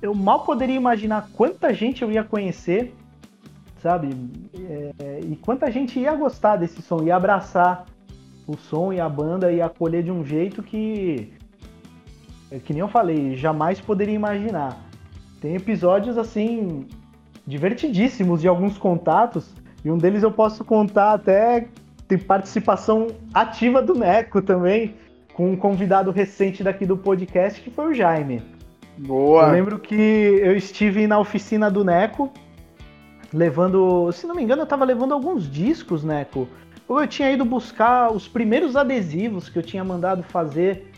eu 0.00 0.14
mal 0.14 0.44
poderia 0.44 0.76
imaginar 0.76 1.28
quanta 1.32 1.72
gente 1.72 2.02
eu 2.02 2.12
ia 2.12 2.22
conhecer 2.22 2.94
sabe? 3.86 4.10
É, 4.98 5.20
e 5.20 5.36
quanta 5.36 5.70
gente 5.70 6.00
ia 6.00 6.12
gostar 6.14 6.56
desse 6.56 6.82
som, 6.82 7.04
ia 7.04 7.14
abraçar 7.14 7.86
o 8.44 8.56
som 8.56 8.92
e 8.92 9.00
a 9.00 9.08
banda 9.08 9.52
e 9.52 9.62
acolher 9.62 10.02
de 10.02 10.10
um 10.10 10.24
jeito 10.24 10.60
que, 10.60 11.32
é, 12.50 12.58
que 12.58 12.72
nem 12.72 12.80
eu 12.80 12.88
falei, 12.88 13.36
jamais 13.36 13.80
poderia 13.80 14.14
imaginar. 14.14 14.76
Tem 15.40 15.54
episódios 15.54 16.18
assim 16.18 16.86
divertidíssimos 17.46 18.40
de 18.40 18.48
alguns 18.48 18.76
contatos 18.76 19.54
e 19.84 19.90
um 19.90 19.98
deles 19.98 20.24
eu 20.24 20.32
posso 20.32 20.64
contar 20.64 21.12
até 21.12 21.68
tem 22.08 22.18
participação 22.18 23.08
ativa 23.34 23.82
do 23.82 23.94
Neco 23.94 24.42
também, 24.42 24.94
com 25.32 25.50
um 25.50 25.56
convidado 25.56 26.10
recente 26.10 26.62
daqui 26.62 26.86
do 26.86 26.96
podcast 26.96 27.60
que 27.60 27.70
foi 27.70 27.90
o 27.90 27.94
Jaime. 27.94 28.42
Boa. 28.98 29.48
Eu 29.48 29.52
lembro 29.52 29.78
que 29.78 29.94
eu 29.94 30.56
estive 30.56 31.06
na 31.06 31.18
oficina 31.18 31.70
do 31.70 31.84
Neco 31.84 32.32
levando, 33.32 34.10
se 34.12 34.26
não 34.26 34.34
me 34.34 34.42
engano, 34.42 34.62
eu 34.62 34.66
tava 34.66 34.84
levando 34.84 35.12
alguns 35.12 35.50
discos, 35.50 36.02
Neco. 36.02 36.48
Ou 36.88 37.00
eu 37.00 37.06
tinha 37.06 37.30
ido 37.30 37.44
buscar 37.44 38.12
os 38.12 38.28
primeiros 38.28 38.76
adesivos 38.76 39.48
que 39.48 39.58
eu 39.58 39.62
tinha 39.62 39.84
mandado 39.84 40.22
fazer 40.22 40.92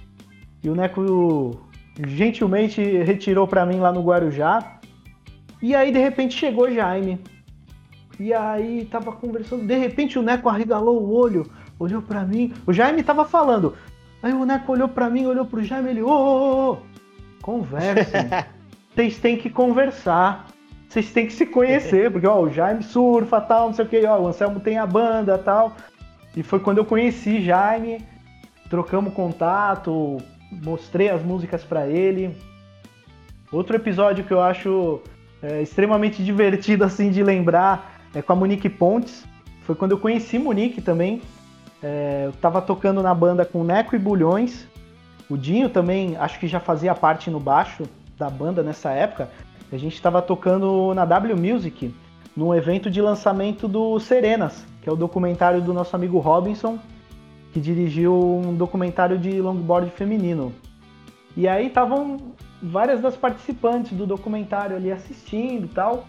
e 0.62 0.68
o 0.68 0.74
Neco 0.74 1.60
gentilmente 2.06 2.82
retirou 2.82 3.46
para 3.46 3.64
mim 3.64 3.78
lá 3.78 3.92
no 3.92 4.02
Guarujá. 4.02 4.80
E 5.60 5.74
aí 5.74 5.90
de 5.90 5.98
repente 5.98 6.36
chegou 6.36 6.70
Jaime. 6.70 7.18
E 8.20 8.34
aí 8.34 8.84
tava 8.84 9.12
conversando, 9.12 9.66
de 9.66 9.76
repente 9.76 10.18
o 10.18 10.22
Neco 10.22 10.48
arregalou 10.48 11.02
o 11.02 11.12
olho, 11.12 11.46
olhou 11.78 12.02
para 12.02 12.24
mim. 12.24 12.52
O 12.66 12.72
Jaime 12.72 13.02
tava 13.02 13.24
falando. 13.24 13.74
Aí 14.22 14.32
o 14.32 14.44
Neco 14.44 14.72
olhou 14.72 14.88
para 14.88 15.08
mim, 15.08 15.26
olhou 15.26 15.44
pro 15.44 15.62
Jaime, 15.62 15.90
ele, 15.90 16.02
ô, 16.02 16.10
ô, 16.10 16.72
ô, 16.72 16.78
conversem. 17.42 18.28
Vocês 18.94 19.18
têm 19.18 19.36
que 19.36 19.48
conversar 19.48 20.48
vocês 20.88 21.12
têm 21.12 21.26
que 21.26 21.32
se 21.32 21.44
conhecer, 21.44 22.10
porque 22.10 22.26
ó, 22.26 22.40
o 22.40 22.50
Jaime 22.50 22.82
surfa 22.82 23.40
tal, 23.40 23.68
não 23.68 23.74
sei 23.74 23.84
o 23.84 23.88
que, 23.88 24.04
ó, 24.06 24.18
o 24.18 24.26
Anselmo 24.26 24.58
tem 24.58 24.78
a 24.78 24.86
banda 24.86 25.36
tal. 25.36 25.76
E 26.36 26.42
foi 26.42 26.60
quando 26.60 26.78
eu 26.78 26.84
conheci 26.84 27.42
Jaime, 27.42 28.04
trocamos 28.70 29.12
contato, 29.12 30.18
mostrei 30.50 31.10
as 31.10 31.22
músicas 31.22 31.62
para 31.62 31.86
ele. 31.86 32.34
Outro 33.52 33.76
episódio 33.76 34.24
que 34.24 34.32
eu 34.32 34.40
acho 34.40 35.00
é, 35.42 35.62
extremamente 35.62 36.22
divertido 36.24 36.84
assim 36.84 37.10
de 37.10 37.22
lembrar 37.22 38.00
é 38.14 38.22
com 38.22 38.32
a 38.32 38.36
Monique 38.36 38.68
Pontes. 38.68 39.26
Foi 39.62 39.74
quando 39.74 39.92
eu 39.92 39.98
conheci 39.98 40.38
Monique 40.38 40.80
também. 40.80 41.20
É, 41.82 42.24
eu 42.26 42.32
tava 42.32 42.62
tocando 42.62 43.02
na 43.02 43.14
banda 43.14 43.44
com 43.44 43.62
Neco 43.62 43.94
e 43.94 43.98
Bulhões. 43.98 44.66
O 45.30 45.36
Dinho 45.36 45.68
também 45.68 46.16
acho 46.16 46.38
que 46.38 46.48
já 46.48 46.58
fazia 46.58 46.94
parte 46.94 47.30
no 47.30 47.38
baixo 47.38 47.84
da 48.16 48.30
banda 48.30 48.62
nessa 48.62 48.90
época. 48.90 49.30
A 49.70 49.76
gente 49.76 49.94
estava 49.94 50.22
tocando 50.22 50.94
na 50.94 51.04
W 51.04 51.36
Music, 51.36 51.94
num 52.34 52.54
evento 52.54 52.90
de 52.90 53.02
lançamento 53.02 53.68
do 53.68 53.98
Serenas, 54.00 54.64
que 54.80 54.88
é 54.88 54.92
o 54.92 54.96
documentário 54.96 55.60
do 55.60 55.74
nosso 55.74 55.94
amigo 55.94 56.18
Robinson, 56.18 56.78
que 57.52 57.60
dirigiu 57.60 58.14
um 58.14 58.54
documentário 58.54 59.18
de 59.18 59.40
longboard 59.40 59.90
feminino. 59.90 60.52
E 61.36 61.46
aí 61.46 61.66
estavam 61.66 62.16
várias 62.62 63.00
das 63.00 63.16
participantes 63.16 63.92
do 63.92 64.06
documentário 64.06 64.76
ali 64.76 64.90
assistindo 64.90 65.66
e 65.66 65.68
tal. 65.68 66.06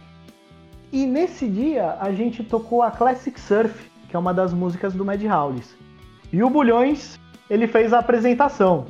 E 0.91 1.05
nesse 1.05 1.47
dia 1.47 1.97
a 1.99 2.11
gente 2.11 2.43
tocou 2.43 2.81
a 2.81 2.89
Classic 2.89 3.39
Surf, 3.39 3.89
que 4.07 4.15
é 4.15 4.19
uma 4.19 4.33
das 4.33 4.53
músicas 4.53 4.93
do 4.93 5.05
Mad 5.05 5.21
Howlis. 5.23 5.75
E 6.31 6.41
o 6.41 6.49
Bulhões, 6.49 7.19
ele 7.49 7.67
fez 7.67 7.93
a 7.93 7.99
apresentação. 7.99 8.87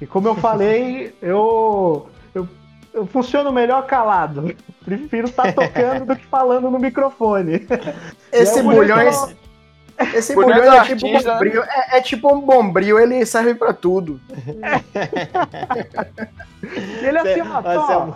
E 0.00 0.06
como 0.06 0.28
eu 0.28 0.34
falei, 0.34 1.14
eu 1.20 2.08
eu 2.98 3.06
funciono 3.06 3.52
melhor 3.52 3.86
calado. 3.86 4.54
Prefiro 4.84 5.28
estar 5.28 5.52
tá 5.52 5.52
tocando 5.52 6.06
do 6.06 6.16
que 6.16 6.26
falando 6.26 6.70
no 6.70 6.78
microfone. 6.78 7.66
Esse 8.32 8.62
bulhões. 8.62 9.36
Esse 10.14 10.34
bulhões 10.34 10.62
é, 10.62 10.84
tipo 10.84 11.06
um 11.08 11.22
bombril. 11.22 11.62
É, 11.64 11.98
é, 11.98 12.00
tipo 12.00 12.34
um 12.34 12.40
bombril, 12.40 12.98
ele 13.00 13.26
serve 13.26 13.54
pra 13.54 13.72
tudo. 13.72 14.20
ele 17.02 17.18
é 17.18 17.20
assim, 17.20 17.40
ó, 17.42 18.12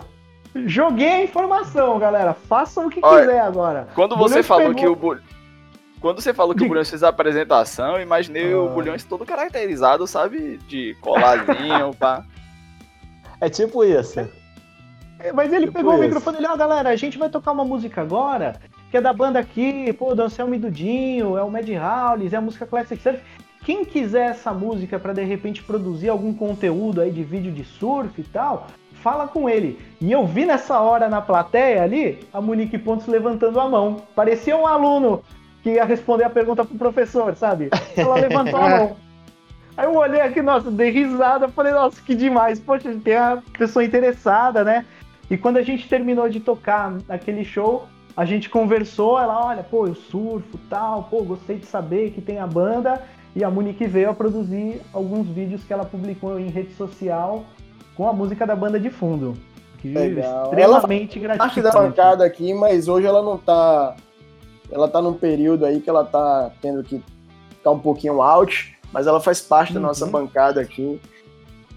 joguei 0.65 1.09
a 1.09 1.23
informação, 1.23 1.99
galera. 1.99 2.33
Façam 2.33 2.87
o 2.87 2.89
que 2.89 2.99
Olha, 3.03 3.25
quiser 3.25 3.41
agora. 3.41 3.87
Quando 3.93 4.15
você 4.15 4.41
falou 4.41 4.73
pegou... 4.73 4.95
que 4.95 5.09
o 5.09 5.19
Quando 6.03 6.19
você 6.19 6.33
falou 6.33 6.53
que 6.53 6.65
o 6.65 6.67
Bulhões 6.67 6.89
fez 6.89 7.01
a 7.01 7.07
apresentação, 7.07 7.97
imaginei 7.97 8.51
ah. 8.51 8.59
o 8.59 8.67
Bulhões 8.67 9.05
todo 9.05 9.25
caracterizado, 9.25 10.05
sabe? 10.05 10.57
De 10.67 10.97
coladinho, 10.99 11.93
pá. 11.97 12.25
É 13.39 13.49
tipo 13.49 13.85
isso. 13.85 14.19
É, 15.17 15.31
mas 15.31 15.53
ele 15.53 15.67
tipo 15.67 15.77
pegou 15.77 15.93
isso. 15.93 16.01
o 16.01 16.03
microfone 16.03 16.39
e 16.39 16.41
falou, 16.41 16.55
ó, 16.55 16.57
galera, 16.57 16.89
a 16.89 16.95
gente 16.97 17.17
vai 17.17 17.29
tocar 17.29 17.53
uma 17.53 17.63
música 17.63 18.01
agora, 18.01 18.59
que 18.91 18.97
é 18.97 19.01
da 19.01 19.13
banda 19.13 19.39
aqui, 19.39 19.93
pô, 19.93 20.13
do 20.13 20.23
Anselmo 20.23 20.53
e 20.53 20.59
Dudinho, 20.59 21.37
é 21.37 21.41
o 21.41 21.49
Mad 21.49 21.69
Howlis, 21.69 22.33
é 22.33 22.35
a 22.35 22.41
música 22.41 22.65
Classic 22.65 23.01
Surf. 23.01 23.21
Quem 23.63 23.85
quiser 23.85 24.31
essa 24.31 24.51
música 24.51 24.99
para 24.99 25.13
de 25.13 25.23
repente 25.23 25.63
produzir 25.63 26.09
algum 26.09 26.33
conteúdo 26.33 26.99
aí 26.99 27.11
de 27.11 27.23
vídeo 27.23 27.49
de 27.49 27.63
surf 27.63 28.19
e 28.19 28.25
tal, 28.25 28.67
fala 28.95 29.25
com 29.25 29.49
ele. 29.49 29.79
E 30.01 30.11
eu 30.11 30.27
vi 30.27 30.45
nessa 30.45 30.81
hora 30.81 31.07
na 31.07 31.21
plateia 31.21 31.81
ali 31.81 32.27
a 32.33 32.41
Monique 32.41 32.77
Pontes 32.77 33.07
levantando 33.07 33.57
a 33.57 33.69
mão. 33.69 34.01
Parecia 34.13 34.57
um 34.57 34.67
aluno 34.67 35.23
que 35.63 35.71
ia 35.71 35.85
responder 35.85 36.25
a 36.25 36.29
pergunta 36.29 36.65
pro 36.65 36.77
professor, 36.77 37.35
sabe? 37.35 37.69
Ela 37.95 38.15
levantou 38.15 38.59
a 38.59 38.69
mão. 38.69 38.97
Aí 39.75 39.85
eu 39.85 39.95
olhei 39.95 40.21
aqui, 40.21 40.41
nossa, 40.41 40.69
dei 40.69 40.91
risada, 40.91 41.47
falei, 41.47 41.73
nossa, 41.73 41.99
que 42.01 42.13
demais. 42.13 42.59
Poxa, 42.59 42.93
tem 43.03 43.15
a 43.15 43.41
pessoa 43.57 43.83
interessada, 43.83 44.63
né? 44.63 44.85
E 45.31 45.37
quando 45.37 45.57
a 45.57 45.63
gente 45.63 45.89
terminou 45.89 46.29
de 46.29 46.39
tocar 46.39 46.95
aquele 47.09 47.43
show, 47.43 47.87
a 48.15 48.25
gente 48.25 48.49
conversou, 48.49 49.19
ela, 49.19 49.47
olha, 49.47 49.63
pô, 49.63 49.87
eu 49.87 49.95
surfo 49.95 50.59
tal, 50.69 51.03
pô, 51.09 51.23
gostei 51.23 51.57
de 51.57 51.65
saber 51.65 52.11
que 52.11 52.21
tem 52.21 52.37
a 52.37 52.45
banda. 52.45 53.01
E 53.35 53.43
a 53.43 53.49
Monique 53.49 53.87
veio 53.87 54.11
a 54.11 54.13
produzir 54.13 54.79
alguns 54.93 55.27
vídeos 55.27 55.63
que 55.63 55.73
ela 55.73 55.85
publicou 55.85 56.39
em 56.39 56.49
rede 56.49 56.73
social 56.75 57.45
com 57.95 58.07
a 58.07 58.13
música 58.13 58.45
da 58.45 58.55
banda 58.55 58.79
de 58.79 58.91
fundo. 58.91 59.35
Que 59.79 59.91
Legal. 59.91 60.43
extremamente 60.43 61.17
ela 61.17 61.35
gratificante. 61.35 61.37
Parte 61.37 61.61
da 61.61 61.71
bancada 61.71 62.25
aqui, 62.25 62.53
mas 62.53 62.87
hoje 62.87 63.07
ela 63.07 63.23
não 63.23 63.37
tá. 63.37 63.95
Ela 64.73 64.87
tá 64.87 64.99
num 64.99 65.13
período 65.13 65.65
aí 65.65 65.79
que 65.79 65.89
ela 65.89 66.03
tá 66.03 66.51
tendo 66.59 66.83
que 66.83 67.03
ficar 67.49 67.71
um 67.71 67.79
pouquinho 67.79 68.21
out, 68.21 68.75
mas 68.91 69.05
ela 69.05 69.21
faz 69.21 69.39
parte 69.39 69.69
uhum. 69.69 69.75
da 69.75 69.87
nossa 69.87 70.07
bancada 70.07 70.59
aqui. 70.59 70.99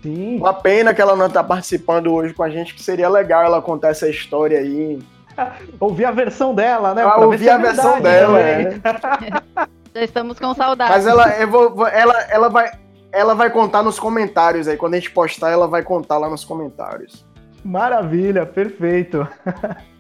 Sim. 0.02 0.38
Uma 0.38 0.54
pena 0.54 0.94
que 0.94 1.02
ela 1.02 1.14
não 1.14 1.26
está 1.26 1.44
participando 1.44 2.12
hoje 2.12 2.32
com 2.32 2.42
a 2.42 2.48
gente, 2.48 2.74
que 2.74 2.82
seria 2.82 3.09
legal 3.09 3.44
ela 3.44 3.61
contar 3.61 3.88
essa 3.88 4.09
história 4.09 4.59
aí. 4.59 4.98
ouvir 5.78 6.06
a 6.06 6.11
versão 6.11 6.54
dela, 6.54 6.94
né? 6.94 7.02
Ah, 7.02 7.18
ouvir 7.18 7.48
é 7.48 7.52
a 7.52 7.59
versão 7.59 8.00
dela, 8.00 8.40
é. 8.40 8.80
Já 9.94 10.02
estamos 10.02 10.38
com 10.38 10.54
saudade. 10.54 10.90
Mas 10.90 11.06
ela, 11.06 11.46
vou, 11.46 11.87
ela, 11.87 12.20
ela, 12.30 12.48
vai, 12.48 12.70
ela 13.12 13.35
vai 13.35 13.50
contar 13.50 13.82
nos 13.82 13.98
comentários 13.98 14.68
aí. 14.68 14.76
Quando 14.76 14.94
a 14.94 14.98
gente 14.98 15.11
postar, 15.11 15.50
ela 15.50 15.66
vai 15.66 15.82
contar 15.82 16.18
lá 16.18 16.28
nos 16.28 16.44
comentários. 16.44 17.24
Maravilha, 17.64 18.46
perfeito. 18.46 19.26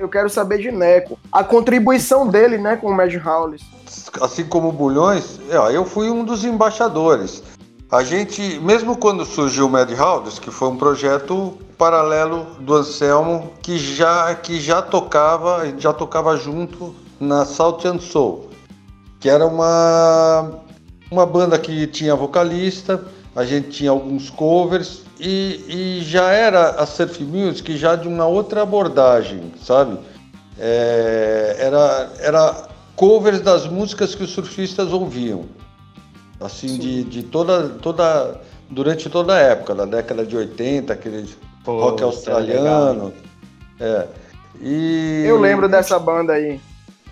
eu 0.00 0.08
quero 0.08 0.30
saber 0.30 0.58
de 0.58 0.72
Neco. 0.72 1.18
A 1.30 1.44
contribuição 1.44 2.26
dele, 2.26 2.56
né, 2.56 2.74
com 2.76 2.88
o 2.88 2.96
Mad 2.96 3.14
Howlis. 3.14 3.62
Assim 4.22 4.44
como 4.44 4.70
o 4.70 4.72
Bulhões, 4.72 5.38
eu 5.72 5.84
fui 5.84 6.10
um 6.10 6.24
dos 6.24 6.42
embaixadores. 6.42 7.42
a 7.90 8.02
gente, 8.02 8.58
mesmo 8.60 8.96
quando 8.96 9.26
surgiu 9.26 9.66
o 9.66 9.68
Mad 9.68 9.90
House, 9.92 10.38
que 10.38 10.50
foi 10.50 10.68
um 10.68 10.76
projeto 10.76 11.58
paralelo 11.76 12.46
do 12.60 12.74
Anselmo, 12.74 13.50
que 13.60 13.78
já, 13.78 14.34
que 14.34 14.58
já 14.58 14.80
tocava, 14.80 15.70
já 15.76 15.92
tocava 15.92 16.36
junto 16.36 16.94
na 17.18 17.44
Salt 17.44 17.84
and 17.84 17.98
Soul, 17.98 18.48
que 19.18 19.28
era 19.28 19.46
uma, 19.46 20.60
uma 21.10 21.26
banda 21.26 21.58
que 21.58 21.86
tinha 21.86 22.14
vocalista, 22.14 23.04
a 23.36 23.44
gente 23.44 23.70
tinha 23.70 23.90
alguns 23.90 24.30
covers 24.30 25.02
e, 25.20 26.00
e 26.00 26.04
já 26.04 26.30
era 26.30 26.70
a 26.70 26.86
Surf 26.86 27.22
Music 27.22 27.76
já 27.76 27.94
de 27.96 28.08
uma 28.08 28.26
outra 28.26 28.62
abordagem, 28.62 29.52
sabe? 29.62 29.98
É, 30.58 31.56
era, 31.58 32.12
era 32.20 32.68
covers 32.96 33.40
das 33.40 33.66
músicas 33.66 34.14
que 34.14 34.24
os 34.24 34.30
surfistas 34.30 34.92
ouviam 34.92 35.46
assim, 36.40 36.78
de, 36.78 37.04
de 37.04 37.22
toda, 37.22 37.68
toda, 37.68 38.40
durante 38.68 39.08
toda 39.10 39.34
a 39.34 39.38
época, 39.38 39.74
da 39.74 39.84
década 39.84 40.24
de 40.24 40.36
80, 40.36 40.92
aquele 40.92 41.28
Pô, 41.64 41.78
rock 41.78 42.02
é 42.02 42.06
australiano. 42.06 43.12
É. 43.78 44.06
E... 44.60 45.24
Eu 45.26 45.38
lembro 45.38 45.68
dessa 45.68 45.98
banda 45.98 46.32
aí. 46.32 46.58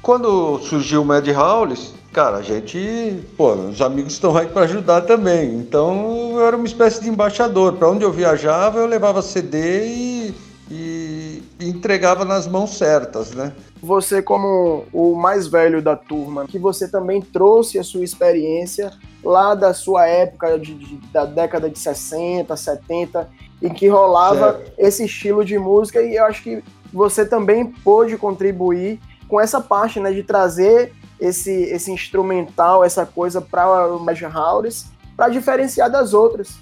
Quando 0.01 0.59
surgiu 0.61 1.03
o 1.03 1.05
Mad 1.05 1.27
Howlis, 1.29 1.93
cara, 2.19 2.39
a 2.39 2.43
gente, 2.43 3.23
pô, 3.37 3.53
os 3.53 3.81
amigos 3.81 4.15
estão 4.15 4.37
aí 4.37 4.49
para 4.49 4.65
ajudar 4.65 5.03
também. 5.03 5.55
Então 5.55 6.33
eu 6.33 6.45
era 6.45 6.57
uma 6.57 6.67
espécie 6.67 7.01
de 7.01 7.09
embaixador. 7.09 7.75
Para 7.75 7.89
onde 7.89 8.03
eu 8.03 8.11
viajava, 8.11 8.81
eu 8.81 8.87
levava 8.87 9.23
CD 9.23 9.87
e, 9.87 10.35
e, 10.69 11.43
e 11.61 11.69
entregava 11.69 12.25
nas 12.25 12.49
mãos 12.49 12.77
certas, 12.77 13.31
né? 13.31 13.53
Você, 13.81 14.21
como 14.21 14.85
o 14.93 15.15
mais 15.15 15.47
velho 15.47 15.81
da 15.81 15.95
turma, 15.95 16.45
que 16.49 16.59
você 16.59 16.89
também 16.89 17.23
trouxe 17.23 17.79
a 17.79 17.85
sua 17.85 18.03
experiência 18.03 18.91
lá 19.23 19.55
da 19.55 19.73
sua 19.73 20.09
época, 20.09 20.59
de, 20.59 20.75
de, 20.75 20.97
da 21.13 21.25
década 21.25 21.71
de 21.71 21.79
60, 21.79 22.57
70, 22.57 23.29
em 23.63 23.73
que 23.73 23.87
rolava 23.87 24.55
certo. 24.55 24.73
esse 24.77 25.05
estilo 25.05 25.45
de 25.45 25.57
música, 25.57 26.03
e 26.03 26.17
eu 26.17 26.25
acho 26.25 26.43
que 26.43 26.65
você 26.93 27.25
também 27.25 27.65
pôde 27.65 28.17
contribuir 28.17 28.99
com 29.29 29.41
essa 29.41 29.61
parte, 29.61 30.01
né, 30.01 30.11
de 30.11 30.25
trazer 30.25 30.93
esse, 31.21 31.53
esse 31.53 31.91
instrumental, 31.91 32.85
essa 32.85 33.05
coisa 33.05 33.41
para 33.41 33.89
o 33.95 33.99
Major 33.99 34.33
House, 34.33 34.87
para 35.17 35.29
diferenciar 35.29 35.91
das 35.91 36.15
outras. 36.15 36.57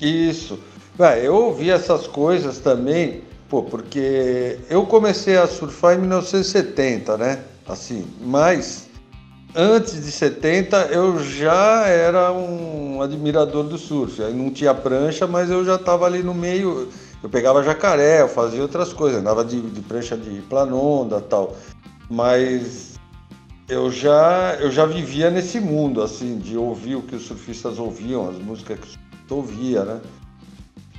Isso. 0.00 0.58
eu 1.22 1.34
ouvi 1.34 1.70
essas 1.70 2.06
coisas 2.06 2.58
também 2.58 3.22
Pô, 3.48 3.62
porque 3.62 4.58
eu 4.68 4.84
comecei 4.84 5.36
a 5.36 5.46
surfar 5.46 5.94
em 5.94 6.00
1970, 6.00 7.16
né? 7.16 7.44
Assim, 7.68 8.04
mas 8.20 8.88
antes 9.54 10.04
de 10.04 10.10
70 10.10 10.76
eu 10.86 11.22
já 11.22 11.86
era 11.86 12.32
um 12.32 13.00
admirador 13.00 13.62
do 13.62 13.78
surf. 13.78 14.22
Aí 14.22 14.34
não 14.34 14.50
tinha 14.50 14.74
prancha, 14.74 15.26
mas 15.26 15.50
eu 15.50 15.64
já 15.64 15.76
estava 15.76 16.06
ali 16.06 16.20
no 16.20 16.34
meio. 16.34 16.88
Eu 17.22 17.28
pegava 17.28 17.62
jacaré, 17.62 18.22
eu 18.22 18.28
fazia 18.28 18.60
outras 18.60 18.92
coisas, 18.92 19.20
andava 19.20 19.44
de, 19.44 19.60
de 19.60 19.80
prancha 19.82 20.16
de 20.16 20.40
planonda 20.42 21.20
tal. 21.20 21.54
Mas 22.10 22.93
eu 23.68 23.90
já, 23.90 24.56
eu 24.60 24.70
já 24.70 24.84
vivia 24.86 25.30
nesse 25.30 25.60
mundo, 25.60 26.02
assim, 26.02 26.38
de 26.38 26.56
ouvir 26.56 26.96
o 26.96 27.02
que 27.02 27.16
os 27.16 27.26
surfistas 27.26 27.78
ouviam, 27.78 28.28
as 28.28 28.36
músicas 28.38 28.78
que 28.78 28.86
os 28.86 28.92
surfistas 28.92 29.30
ouviam, 29.30 29.84
né? 29.84 30.00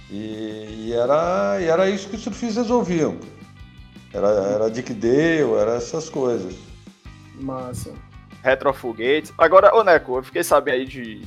E, 0.09 0.85
e, 0.87 0.93
era, 0.93 1.61
e 1.61 1.65
era 1.65 1.89
isso 1.89 2.09
que 2.09 2.15
os 2.15 2.21
surfistas 2.21 2.69
ouviam. 2.69 3.17
Era, 4.13 4.27
era 4.27 4.71
Dick 4.71 4.93
Dale, 4.93 5.53
era 5.59 5.75
essas 5.75 6.09
coisas. 6.09 6.55
Massa. 7.35 7.93
Retrofoguetes. 8.41 9.33
Agora, 9.37 9.75
ô 9.75 9.83
Neco, 9.83 10.17
eu 10.17 10.23
fiquei 10.23 10.43
sabendo 10.43 10.75
aí 10.75 10.85
de, 10.85 11.21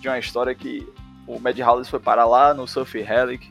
de 0.00 0.08
uma 0.08 0.18
história 0.18 0.54
que 0.54 0.86
o 1.26 1.38
Mad 1.38 1.58
Hollis 1.58 1.88
foi 1.88 2.00
para 2.00 2.24
lá 2.24 2.54
no 2.54 2.66
Surf 2.66 2.98
Relic. 3.00 3.50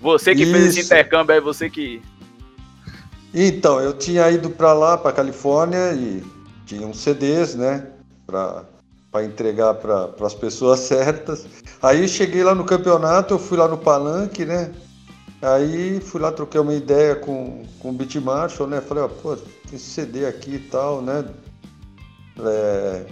Você 0.00 0.34
que 0.34 0.42
isso. 0.42 0.52
fez 0.52 0.66
esse 0.66 0.80
intercâmbio 0.80 1.34
aí, 1.34 1.40
você 1.40 1.70
que. 1.70 2.02
Então, 3.38 3.78
eu 3.78 3.92
tinha 3.92 4.30
ido 4.30 4.48
para 4.48 4.72
lá, 4.72 4.96
para 4.96 5.12
Califórnia, 5.12 5.92
e 5.92 6.24
tinha 6.64 6.86
uns 6.86 7.00
CDs, 7.00 7.54
né? 7.54 7.86
Para 8.26 8.64
entregar 9.22 9.74
para 9.74 10.10
as 10.22 10.32
pessoas 10.32 10.80
certas. 10.88 11.46
Aí 11.82 12.08
cheguei 12.08 12.42
lá 12.42 12.54
no 12.54 12.64
campeonato, 12.64 13.34
eu 13.34 13.38
fui 13.38 13.58
lá 13.58 13.68
no 13.68 13.76
palanque, 13.76 14.46
né? 14.46 14.72
Aí 15.42 16.00
fui 16.00 16.18
lá, 16.18 16.32
troquei 16.32 16.58
uma 16.58 16.72
ideia 16.72 17.14
com, 17.14 17.62
com 17.78 17.90
o 17.90 17.92
Beat 17.92 18.14
Marshall, 18.14 18.70
né? 18.70 18.80
Falei, 18.80 19.04
ó, 19.04 19.08
pô, 19.08 19.36
tem 19.36 19.74
esse 19.74 19.90
CD 19.90 20.24
aqui 20.24 20.54
e 20.54 20.58
tal, 20.70 21.02
né? 21.02 21.22
É, 22.40 23.04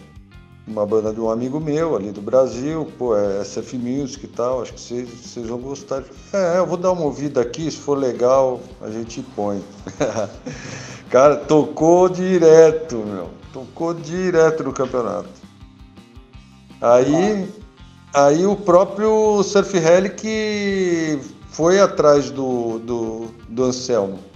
uma 0.66 0.87
banda 0.87 1.12
de 1.12 1.20
um 1.20 1.31
amigo 1.31 1.61
meu 1.61 1.94
ali 1.94 2.11
do 2.11 2.22
Brasil, 2.22 2.90
pô, 2.98 3.16
é 3.16 3.44
SF 3.44 3.77
Music 3.77 4.24
e 4.24 4.29
tal, 4.29 4.62
acho 4.62 4.72
que 4.72 4.81
vocês, 4.81 5.46
vão 5.46 5.59
gostar. 5.59 6.03
É, 6.33 6.59
eu 6.59 6.66
vou 6.66 6.77
dar 6.77 6.92
uma 6.92 7.03
ouvida 7.03 7.42
aqui, 7.42 7.70
se 7.70 7.77
for 7.77 7.98
legal, 7.98 8.61
a 8.81 8.90
gente 8.90 9.22
põe. 9.37 9.62
Cara, 11.11 11.37
tocou 11.37 12.09
direto, 12.09 12.96
meu. 12.96 13.29
Tocou 13.53 13.92
direto 13.94 14.64
no 14.64 14.72
campeonato. 14.72 15.29
Aí, 16.81 17.48
aí 18.12 18.46
o 18.46 18.57
próprio 18.57 19.42
Surf 19.42 19.79
que 20.16 21.20
foi 21.50 21.79
atrás 21.79 22.31
do, 22.31 22.79
do, 22.81 23.27
do 23.48 23.64
Anselmo 23.64 24.34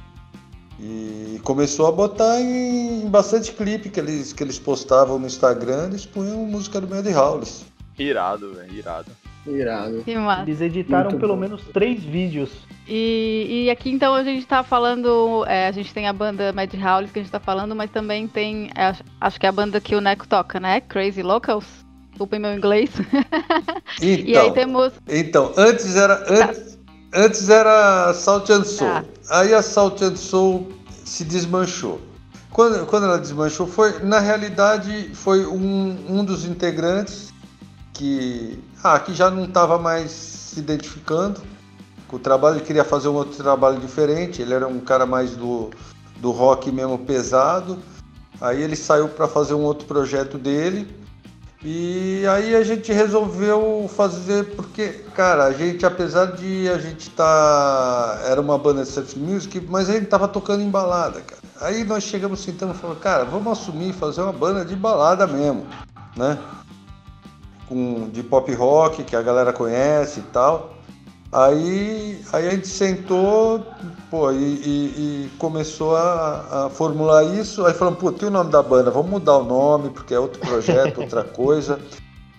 e 0.81 1.41
começou 1.43 1.87
a 1.87 1.93
botar 1.93 2.41
em, 2.41 3.03
em, 3.03 3.09
bastante 3.09 3.53
clipe 3.53 3.91
que 3.91 3.99
eles, 3.99 4.33
que 4.33 4.43
eles 4.43 4.59
postavam 4.59 5.19
no 5.19 5.27
Instagram, 5.27 5.89
eles 5.89 6.07
punham 6.07 6.45
música 6.45 6.81
do 6.81 6.89
Mad 6.89 7.07
Howlis. 7.07 7.65
Irado, 7.99 8.55
velho, 8.55 8.75
irado. 8.75 9.11
Irado. 9.47 10.05
Eles 10.47 10.61
editaram 10.61 11.11
Muito 11.11 11.21
pelo 11.21 11.35
bom. 11.35 11.41
menos 11.41 11.63
três 11.73 12.03
vídeos. 12.05 12.51
E, 12.87 13.65
e, 13.67 13.71
aqui 13.71 13.91
então 13.91 14.15
a 14.15 14.23
gente 14.23 14.47
tá 14.47 14.63
falando. 14.63 15.45
É, 15.47 15.67
a 15.67 15.73
gente 15.73 15.93
tem 15.93 16.07
a 16.07 16.13
banda 16.13 16.53
Mad 16.53 16.73
Howlis 16.75 17.11
que 17.11 17.19
a 17.19 17.23
gente 17.23 17.33
tá 17.33 17.41
falando, 17.41 17.75
mas 17.75 17.91
também 17.91 18.29
tem. 18.29 18.71
É, 18.77 18.95
acho 19.21 19.41
que 19.41 19.47
é 19.47 19.49
a 19.49 19.53
banda 19.53 19.81
que 19.81 19.95
o 19.95 20.01
Neco 20.01 20.29
toca, 20.29 20.61
né? 20.61 20.81
Crazy 20.83 21.23
Locals. 21.23 21.67
Desculpem 22.11 22.41
meu 22.41 22.55
inglês. 22.55 22.91
Então, 24.01 24.27
e 24.27 24.37
aí 24.37 24.53
temos. 24.53 24.93
Então, 25.09 25.53
antes 25.57 25.97
era. 25.97 26.17
Tá. 26.17 26.35
Antes, 26.35 26.79
antes 27.15 27.49
era 27.49 28.13
Salt 28.15 28.51
and 28.51 28.65
Soul. 28.65 28.91
Tá. 28.91 29.05
Aí 29.31 29.53
a 29.53 29.63
Salt 29.63 30.01
Soul 30.17 30.73
se 31.05 31.25
desmanchou. 31.25 32.01
Quando, 32.51 32.87
quando 32.87 33.05
ela 33.05 33.19
desmanchou, 33.19 33.67
foi, 33.67 33.99
na 34.03 34.19
realidade, 34.19 35.11
foi 35.15 35.47
um, 35.47 35.97
um 36.09 36.25
dos 36.25 36.45
integrantes 36.45 37.33
que, 37.93 38.59
ah, 38.83 38.99
que 38.99 39.13
já 39.13 39.31
não 39.31 39.45
estava 39.45 39.79
mais 39.79 40.11
se 40.11 40.61
identificando 40.61 41.43
com 42.07 42.17
o 42.17 42.19
trabalho, 42.19 42.57
ele 42.57 42.65
queria 42.65 42.85
fazer 42.85 43.09
um 43.09 43.15
outro 43.15 43.37
trabalho 43.37 43.79
diferente, 43.79 44.41
ele 44.41 44.55
era 44.55 44.67
um 44.67 44.81
cara 44.81 45.05
mais 45.05 45.37
do, 45.37 45.71
do 46.17 46.31
rock 46.31 46.73
mesmo 46.73 46.99
pesado. 46.99 47.79
Aí 48.41 48.63
ele 48.63 48.77
saiu 48.77 49.09
para 49.09 49.29
fazer 49.29 49.53
um 49.53 49.63
outro 49.63 49.87
projeto 49.87 50.39
dele 50.39 50.89
e 51.63 52.25
aí 52.29 52.55
a 52.55 52.63
gente 52.63 52.93
resolveu 52.93 53.91
fazer, 53.97 54.55
porque, 54.55 54.91
cara, 55.15 55.45
a 55.45 55.53
gente, 55.53 55.85
apesar 55.85 56.27
de 56.27 56.69
a 56.69 56.79
gente 56.79 57.11
tá. 57.11 58.21
Era 58.27 58.41
uma 58.41 58.57
banda 58.57 58.85
de 58.85 58.89
surf 58.89 59.19
music, 59.19 59.61
mas 59.69 59.91
a 59.91 59.95
gente 59.95 60.07
tava 60.07 60.29
tocando 60.29 60.63
em 60.63 60.71
balada, 60.71 61.21
cara. 61.21 61.43
Aí 61.61 61.83
nós 61.83 62.05
chegamos 62.05 62.41
sentando 62.41 62.75
e 62.75 62.77
falamos, 62.77 63.03
cara, 63.03 63.25
vamos 63.25 63.59
assumir 63.59 63.93
fazer 63.93 64.23
uma 64.23 64.33
banda 64.33 64.65
de 64.65 64.77
balada 64.77 65.27
mesmo, 65.27 65.67
né? 66.17 66.39
Com, 67.69 68.09
de 68.09 68.23
pop 68.23 68.55
rock, 68.55 69.03
que 69.03 69.17
a 69.17 69.23
galera 69.23 69.53
conhece 69.53 70.21
e 70.21 70.25
tal. 70.25 70.78
Aí, 71.31 72.19
aí 72.33 72.49
a 72.49 72.51
gente 72.53 72.69
sentou 72.69 73.63
pô, 74.11 74.33
e, 74.33 74.37
e, 74.37 75.27
e 75.27 75.31
começou 75.39 75.95
a, 75.95 76.67
a, 76.67 76.71
formular 76.71 77.23
isso. 77.25 77.67
Aí 77.67 77.75
falamos, 77.75 78.01
pô, 78.01 78.11
tem 78.11 78.29
o 78.29 78.31
nome 78.31 78.51
da 78.51 78.63
banda, 78.63 78.91
vamos 78.91 79.11
mudar 79.11 79.37
o 79.37 79.45
nome, 79.45 79.91
porque 79.91 80.15
é 80.15 80.19
outro 80.19 80.41
projeto, 80.41 81.01
outra 81.03 81.25
coisa. 81.25 81.79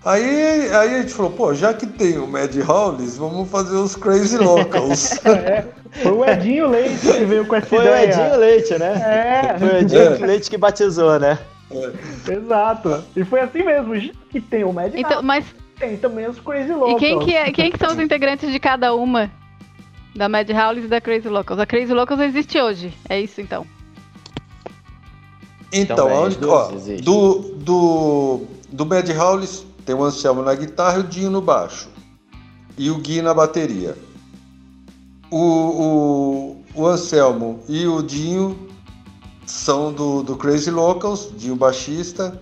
Aí, 0.03 0.69
aí 0.73 0.95
a 0.95 1.01
gente 1.01 1.13
falou, 1.13 1.31
pô, 1.31 1.53
já 1.53 1.73
que 1.73 1.85
tem 1.85 2.17
o 2.17 2.25
Mad 2.25 2.55
Howlis, 2.55 3.17
vamos 3.17 3.49
fazer 3.49 3.75
os 3.75 3.95
Crazy 3.95 4.37
Locals. 4.37 5.19
é, 5.25 5.65
foi 5.91 6.11
o 6.11 6.25
Edinho 6.25 6.69
Leite 6.69 6.99
que 6.99 7.25
veio 7.25 7.45
com 7.45 7.55
essa 7.55 7.67
foi 7.67 7.79
ideia. 7.79 8.13
Foi 8.13 8.23
o 8.23 8.25
Edinho 8.25 8.39
Leite, 8.39 8.77
né? 8.79 8.93
É. 8.93 9.59
Foi 9.59 9.67
o 9.67 9.77
Edinho 9.77 10.01
é. 10.01 10.25
Leite 10.25 10.49
que 10.49 10.57
batizou, 10.57 11.19
né? 11.19 11.37
É. 11.69 12.31
Exato. 12.31 13.03
E 13.15 13.23
foi 13.23 13.41
assim 13.41 13.61
mesmo, 13.61 13.99
já 13.99 14.11
que 14.31 14.41
tem 14.41 14.63
o 14.63 14.73
Mad 14.73 14.95
então, 14.95 15.21
Mas 15.21 15.45
tem 15.79 15.97
também 15.97 16.27
os 16.27 16.39
Crazy 16.39 16.73
Locals. 16.73 16.97
E 16.97 16.99
quem 16.99 17.19
que, 17.19 17.35
é, 17.35 17.51
quem 17.51 17.71
que 17.71 17.79
são 17.79 17.91
os 17.91 17.99
integrantes 17.99 18.51
de 18.51 18.59
cada 18.59 18.93
uma? 18.93 19.31
Da 20.15 20.27
Mad 20.27 20.49
Howlis 20.49 20.85
e 20.85 20.87
da 20.87 20.99
Crazy 20.99 21.29
Locals. 21.29 21.59
A 21.59 21.65
Crazy 21.65 21.93
Locals 21.93 22.19
existe 22.19 22.59
hoje, 22.59 22.93
é 23.07 23.19
isso 23.21 23.39
então? 23.39 23.65
Então, 25.71 25.95
então 25.95 26.09
é, 26.09 26.51
ó, 26.51 26.71
do, 27.01 27.55
do, 27.55 28.41
do 28.71 28.85
Mad 28.85 29.07
Howlis 29.09 29.65
tem 29.85 29.95
o 29.95 30.03
Anselmo 30.03 30.41
na 30.41 30.53
guitarra 30.53 30.97
e 30.97 30.99
o 30.99 31.03
Dinho 31.03 31.31
no 31.31 31.41
baixo. 31.41 31.89
E 32.77 32.89
o 32.89 32.97
Gui 32.97 33.21
na 33.21 33.33
bateria. 33.33 33.95
O, 35.31 35.37
o, 35.37 36.63
o 36.73 36.87
Anselmo 36.87 37.63
e 37.69 37.87
o 37.87 38.01
Dinho 38.01 38.67
são 39.45 39.93
do, 39.93 40.23
do 40.23 40.35
Crazy 40.35 40.71
Locals, 40.71 41.31
Dinho 41.37 41.55
baixista, 41.55 42.41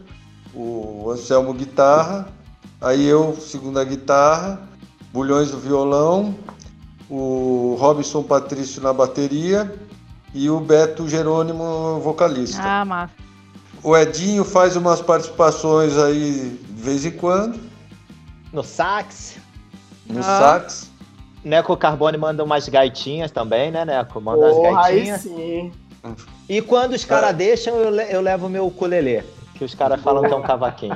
o 0.54 1.12
Anselmo 1.12 1.54
guitarra 1.54 2.37
aí 2.82 3.06
eu, 3.06 3.36
segunda 3.40 3.84
guitarra, 3.84 4.62
Bulhões 5.14 5.50
do 5.52 5.58
violão, 5.58 6.36
o 7.10 7.76
Robson 7.80 8.22
Patrício 8.22 8.82
na 8.82 8.92
bateria 8.94 9.74
e 10.34 10.50
o 10.50 10.60
Beto 10.60 11.08
Jerônimo 11.08 12.00
vocalista. 12.02 12.62
Ah, 12.62 12.86
massa. 12.86 13.14
O 13.82 13.96
Edinho 13.96 14.44
faz 14.44 14.76
umas 14.76 15.02
participações 15.02 15.98
aí 15.98 16.60
de 16.70 16.82
vez 16.84 17.06
em 17.06 17.12
quando, 17.12 17.60
No 18.52 18.64
sax. 18.64 19.36
no 20.08 20.20
Ah. 20.20 20.24
sax. 20.24 20.92
Neco 21.44 21.78
Carbone 21.78 22.18
manda 22.18 22.44
umas 22.44 22.68
gaitinhas 22.68 23.32
também, 23.32 23.72
né, 23.72 23.86
Neco? 23.86 24.20
Manda 24.20 24.50
Porra, 24.50 24.70
umas 24.72 24.86
aí 24.86 24.96
gaitinhas. 25.06 25.22
sim. 25.22 25.72
E 26.50 26.62
quando 26.62 26.94
os 26.94 27.06
caras 27.06 27.36
deixam, 27.36 27.76
eu, 27.78 27.90
le- 27.90 28.14
eu 28.14 28.22
levo 28.22 28.48
o 28.48 28.50
meu 28.50 28.66
ukulele. 28.68 29.24
Que 29.58 29.66
os 29.66 29.74
caras 29.74 30.00
falam 30.02 30.24
que 30.24 30.32
é 30.32 30.36
um 30.36 30.42
cavaquinho. 30.42 30.96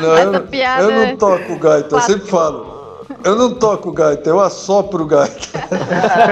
Não, 0.00 0.18
eu, 0.18 0.42
piada 0.46 0.82
eu 0.82 0.90
é 0.90 1.06
não 1.06 1.16
toco 1.16 1.56
gaita, 1.56 1.94
eu 1.94 2.00
sempre 2.00 2.28
falo. 2.28 2.82
Eu 3.22 3.36
não 3.36 3.54
toco 3.54 3.92
gaita, 3.92 4.28
eu 4.28 4.40
assopro 4.40 5.06
gaita. 5.06 5.46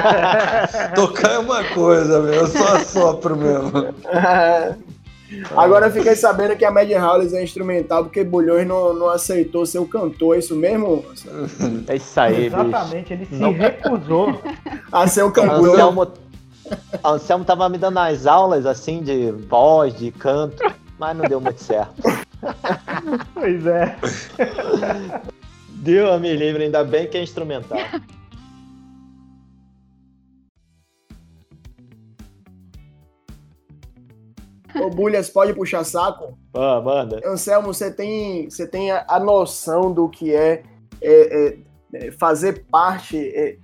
Tocar 0.95 1.35
é 1.35 1.39
uma 1.39 1.63
coisa, 1.65 2.21
meu, 2.21 2.35
eu 2.35 2.47
só 2.49 2.77
assopro 2.77 3.37
mesmo. 3.37 3.71
Agora 5.57 5.87
eu 5.87 5.93
fiquei 5.93 6.17
sabendo 6.17 6.57
que 6.57 6.65
a 6.65 6.73
Mad 6.73 6.91
Howlers 6.91 7.33
é 7.33 7.43
instrumental 7.43 8.03
porque 8.03 8.25
Bulhões 8.25 8.67
não, 8.67 8.93
não 8.93 9.09
aceitou 9.09 9.65
ser 9.65 9.79
o 9.79 9.87
cantor, 9.87 10.35
é 10.35 10.39
isso 10.41 10.57
mesmo? 10.57 11.05
É 11.87 11.97
isso 11.97 12.21
aí, 12.21 12.51
bicho. 12.51 12.61
Exatamente, 12.61 13.13
ele 13.13 13.27
se 13.27 13.35
Não. 13.37 13.53
recusou. 13.53 14.41
A 14.91 15.07
ser 15.07 15.23
o 15.23 15.31
cantor. 15.31 15.71
Anselmo, 15.71 16.07
Anselmo 17.05 17.45
tava 17.45 17.69
me 17.69 17.79
dando 17.79 17.99
as 17.99 18.27
aulas 18.27 18.67
assim 18.67 19.03
de 19.03 19.31
voz, 19.33 19.95
de 19.95 20.11
canto, 20.11 20.63
mas 20.99 21.17
não 21.17 21.25
deu 21.27 21.41
muito 21.41 21.63
certo. 21.63 22.03
Pois 23.35 23.67
é. 23.67 23.97
Deus 25.69 26.21
me 26.21 26.35
livre, 26.35 26.65
ainda 26.65 26.83
bem 26.83 27.07
que 27.07 27.19
é 27.19 27.23
instrumental. 27.23 27.79
Ô, 34.75 34.89
Bulhas, 34.89 35.29
pode 35.29 35.53
puxar 35.53 35.85
saco? 35.85 36.39
Ah, 36.55 36.81
manda. 36.81 37.21
Anselmo, 37.27 37.75
você 37.75 37.91
tem, 37.91 38.49
você 38.49 38.67
tem 38.67 38.91
a, 38.91 39.05
a 39.09 39.21
noção 39.21 39.93
do 39.93 40.09
que 40.09 40.35
é, 40.35 40.63
é, 41.03 41.49
é, 41.49 41.59
fazer 42.19 42.65
parte, 42.71 43.17
é, 43.17 43.57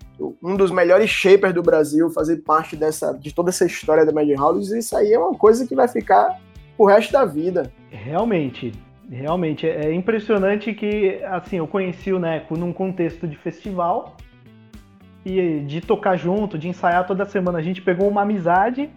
um 0.43 0.57
dos 0.57 0.71
melhores 0.71 1.11
shapers 1.11 1.55
do 1.55 1.63
Brasil, 1.63 2.11
fazer 2.11 2.39
parte 2.39 2.77
dessa, 2.77 3.13
de 3.13 3.35
toda 3.35 3.51
essa 3.51 3.65
história 3.65 4.05
da 4.05 4.13
Mad 4.13 4.29
Howlers, 4.31 4.71
isso 4.71 4.97
aí 4.97 5.13
é 5.13 5.19
uma 5.19 5.35
coisa 5.35 5.67
que 5.67 5.75
vai 5.75 5.89
ficar 5.89 6.39
o 6.77 6.87
resto 6.87 7.13
da 7.13 7.25
vida. 7.25 7.73
Realmente, 7.91 8.73
realmente. 9.11 9.67
É 9.67 9.93
impressionante 9.93 10.73
que, 10.75 11.21
assim, 11.25 11.57
eu 11.57 11.67
conheci 11.67 12.13
o 12.13 12.19
Neco 12.19 12.57
num 12.57 12.73
contexto 12.73 13.27
de 13.27 13.37
festival 13.37 14.17
e 15.25 15.61
de 15.61 15.81
tocar 15.81 16.17
junto, 16.17 16.59
de 16.59 16.69
ensaiar 16.69 17.07
toda 17.07 17.25
semana. 17.25 17.59
A 17.59 17.63
gente 17.63 17.83
pegou 17.83 18.09
uma 18.09 18.23
amizade 18.23 18.91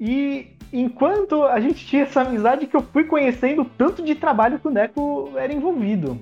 e 0.00 0.54
enquanto 0.72 1.42
a 1.44 1.60
gente 1.60 1.86
tinha 1.86 2.02
essa 2.02 2.22
amizade 2.22 2.66
que 2.66 2.76
eu 2.76 2.82
fui 2.82 3.04
conhecendo 3.04 3.62
o 3.62 3.64
tanto 3.64 4.02
de 4.02 4.14
trabalho 4.14 4.58
que 4.58 4.68
o 4.68 4.70
Neco 4.70 5.32
era 5.36 5.52
envolvido. 5.52 6.18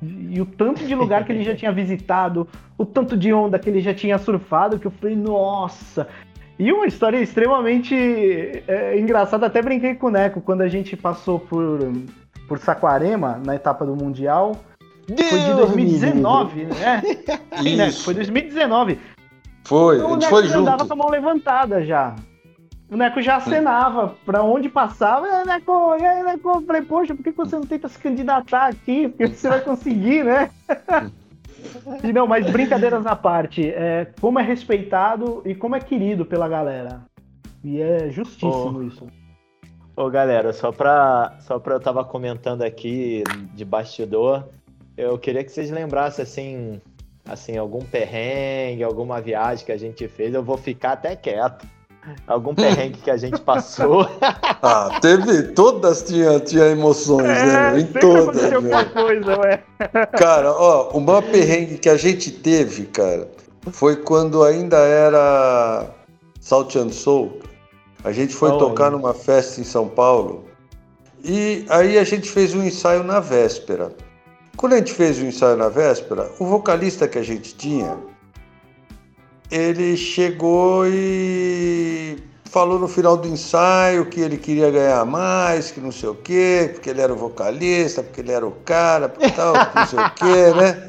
E 0.00 0.40
o 0.40 0.46
tanto 0.46 0.84
de 0.84 0.94
lugar 0.94 1.24
que 1.24 1.32
ele 1.32 1.42
já 1.42 1.54
tinha 1.56 1.72
visitado, 1.72 2.46
o 2.76 2.86
tanto 2.86 3.16
de 3.16 3.32
onda 3.32 3.58
que 3.58 3.68
ele 3.68 3.80
já 3.80 3.92
tinha 3.92 4.16
surfado, 4.18 4.78
que 4.78 4.86
eu 4.86 4.90
falei, 4.92 5.16
nossa, 5.16 6.06
e 6.58 6.72
uma 6.72 6.86
história 6.86 7.18
extremamente 7.18 7.94
é, 8.66 8.98
engraçada, 8.98 9.46
até 9.46 9.62
brinquei 9.62 9.94
com 9.94 10.08
o 10.08 10.10
Neco 10.10 10.40
quando 10.40 10.62
a 10.62 10.68
gente 10.68 10.96
passou 10.96 11.38
por, 11.38 11.78
por 12.48 12.58
Saquarema 12.58 13.40
na 13.44 13.54
etapa 13.54 13.86
do 13.86 13.94
Mundial. 13.94 14.56
Foi 15.06 15.38
de 15.38 15.46
Deus 15.46 15.56
2019, 15.70 16.64
né? 16.64 17.02
Sim, 17.62 17.76
Neco, 17.76 17.90
Isso, 17.90 18.04
foi 18.04 18.14
2019. 18.14 18.98
foi, 19.64 20.00
a 20.00 20.06
o 20.06 20.12
gente 20.14 20.26
foi 20.28 20.46
já 20.48 20.58
andava 20.58 20.78
junto. 20.80 20.88
com 20.88 20.94
a 20.94 20.96
mão 20.96 21.10
levantada 21.10 21.84
já. 21.84 22.14
O 22.90 22.96
Neco 22.96 23.20
já 23.20 23.36
acenava 23.36 24.14
pra 24.24 24.42
onde 24.42 24.68
passava. 24.68 25.26
"É, 25.26 25.44
Neco, 25.44 25.96
e 26.00 26.04
aí, 26.06 26.22
Neco? 26.22 26.48
Eu 26.48 26.62
falei, 26.62 26.82
poxa, 26.82 27.14
por 27.14 27.22
que 27.22 27.30
você 27.32 27.54
não 27.56 27.66
tenta 27.66 27.86
se 27.88 27.98
candidatar 27.98 28.66
aqui? 28.68 29.08
Porque 29.08 29.26
você 29.28 29.48
vai 29.48 29.60
conseguir, 29.60 30.24
né? 30.24 30.50
e 32.02 32.12
não, 32.12 32.26
mas 32.26 32.50
brincadeiras 32.50 33.04
à 33.04 33.14
parte, 33.14 33.68
é, 33.68 34.06
como 34.20 34.38
é 34.38 34.42
respeitado 34.42 35.42
e 35.44 35.54
como 35.54 35.76
é 35.76 35.80
querido 35.80 36.24
pela 36.24 36.48
galera. 36.48 37.02
E 37.62 37.80
é 37.80 38.08
justíssimo 38.08 38.78
Oh. 38.78 38.82
isso. 38.82 39.06
Ô 39.94 40.08
galera, 40.08 40.52
só 40.52 40.70
pra, 40.72 41.36
só 41.40 41.58
pra 41.58 41.74
eu 41.74 41.80
tava 41.80 42.04
comentando 42.04 42.62
aqui 42.62 43.24
de 43.52 43.64
bastidor, 43.64 44.44
eu 44.96 45.18
queria 45.18 45.42
que 45.44 45.50
vocês 45.50 45.70
lembrassem 45.70 46.22
assim, 46.22 46.80
assim, 47.28 47.58
algum 47.58 47.80
perrengue, 47.80 48.84
alguma 48.84 49.20
viagem 49.20 49.66
que 49.66 49.72
a 49.72 49.76
gente 49.76 50.06
fez, 50.08 50.32
eu 50.32 50.42
vou 50.42 50.56
ficar 50.56 50.92
até 50.92 51.16
quieto. 51.16 51.66
Algum 52.26 52.54
perrengue 52.54 52.98
que 52.98 53.10
a 53.10 53.16
gente 53.16 53.40
passou. 53.40 54.08
Ah, 54.60 54.98
teve, 55.00 55.52
todas 55.52 56.02
tinha, 56.02 56.40
tinha 56.40 56.66
emoções, 56.66 57.28
né? 57.28 57.78
Em 57.78 57.86
todas, 57.86 58.42
aconteceu 58.42 58.56
alguma 58.56 58.82
velho. 58.82 58.92
coisa, 58.92 59.40
ué. 59.40 59.62
Cara, 60.18 60.52
ó, 60.52 60.90
o 60.90 61.00
maior 61.00 61.22
perrengue 61.22 61.78
que 61.78 61.88
a 61.88 61.96
gente 61.96 62.32
teve, 62.32 62.86
cara, 62.86 63.28
foi 63.70 63.94
quando 63.94 64.42
ainda 64.42 64.78
era 64.78 65.86
Salt 66.40 66.74
and 66.74 66.90
Soul. 66.90 67.38
A 68.02 68.10
gente 68.10 68.34
foi 68.34 68.50
Olha. 68.50 68.58
tocar 68.58 68.90
numa 68.90 69.14
festa 69.14 69.60
em 69.60 69.64
São 69.64 69.86
Paulo 69.86 70.44
e 71.22 71.64
aí 71.68 71.98
a 71.98 72.04
gente 72.04 72.30
fez 72.30 72.54
um 72.54 72.62
ensaio 72.62 73.02
na 73.02 73.20
véspera. 73.20 73.92
Quando 74.56 74.74
a 74.74 74.78
gente 74.78 74.92
fez 74.92 75.18
o 75.18 75.24
ensaio 75.24 75.56
na 75.56 75.68
véspera, 75.68 76.30
o 76.38 76.46
vocalista 76.46 77.06
que 77.08 77.18
a 77.18 77.22
gente 77.22 77.54
tinha, 77.54 77.96
ele 79.50 79.96
chegou 79.96 80.86
e 80.86 82.18
falou 82.44 82.78
no 82.78 82.88
final 82.88 83.16
do 83.16 83.28
ensaio 83.28 84.06
que 84.06 84.20
ele 84.20 84.36
queria 84.36 84.70
ganhar 84.70 85.04
mais, 85.04 85.70
que 85.70 85.80
não 85.80 85.92
sei 85.92 86.08
o 86.08 86.14
quê, 86.14 86.70
porque 86.72 86.90
ele 86.90 87.00
era 87.00 87.12
o 87.12 87.16
vocalista, 87.16 88.02
porque 88.02 88.20
ele 88.20 88.32
era 88.32 88.46
o 88.46 88.52
cara, 88.64 89.08
porque 89.08 89.30
tal, 89.30 89.54
não 89.74 89.86
sei 89.86 89.98
o 89.98 90.10
quê, 90.10 90.52
né? 90.56 90.88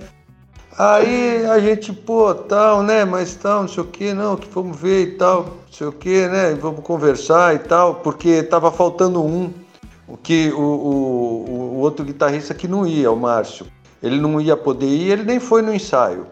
Aí 0.78 1.46
a 1.46 1.60
gente, 1.60 1.92
pô, 1.92 2.34
tal, 2.34 2.82
né? 2.84 3.04
Mas 3.04 3.36
tal, 3.36 3.62
não 3.62 3.68
sei 3.68 3.84
o 3.84 3.88
quê, 3.88 4.14
não, 4.14 4.38
que 4.38 4.48
vamos 4.50 4.80
ver 4.80 5.04
e 5.04 5.12
tal, 5.18 5.44
não 5.44 5.72
sei 5.72 5.88
o 5.88 5.92
quê, 5.92 6.28
né? 6.28 6.54
Vamos 6.56 6.82
conversar 6.84 7.54
e 7.56 7.60
tal, 7.60 7.96
porque 7.96 8.44
tava 8.44 8.72
faltando 8.72 9.22
um, 9.24 9.54
o 10.08 10.16
que 10.16 10.52
o, 10.54 10.62
o, 10.62 11.50
o 11.50 11.78
outro 11.80 12.06
guitarrista 12.06 12.54
que 12.54 12.68
não 12.68 12.88
ia, 12.88 13.12
o 13.12 13.16
Márcio. 13.18 13.68
Ele 14.02 14.20
não 14.22 14.40
ia 14.40 14.56
poder 14.56 14.88
ir, 14.88 15.12
ele 15.12 15.24
nem 15.24 15.40
foi 15.40 15.62
no 15.62 15.74
ensaio, 15.74 16.26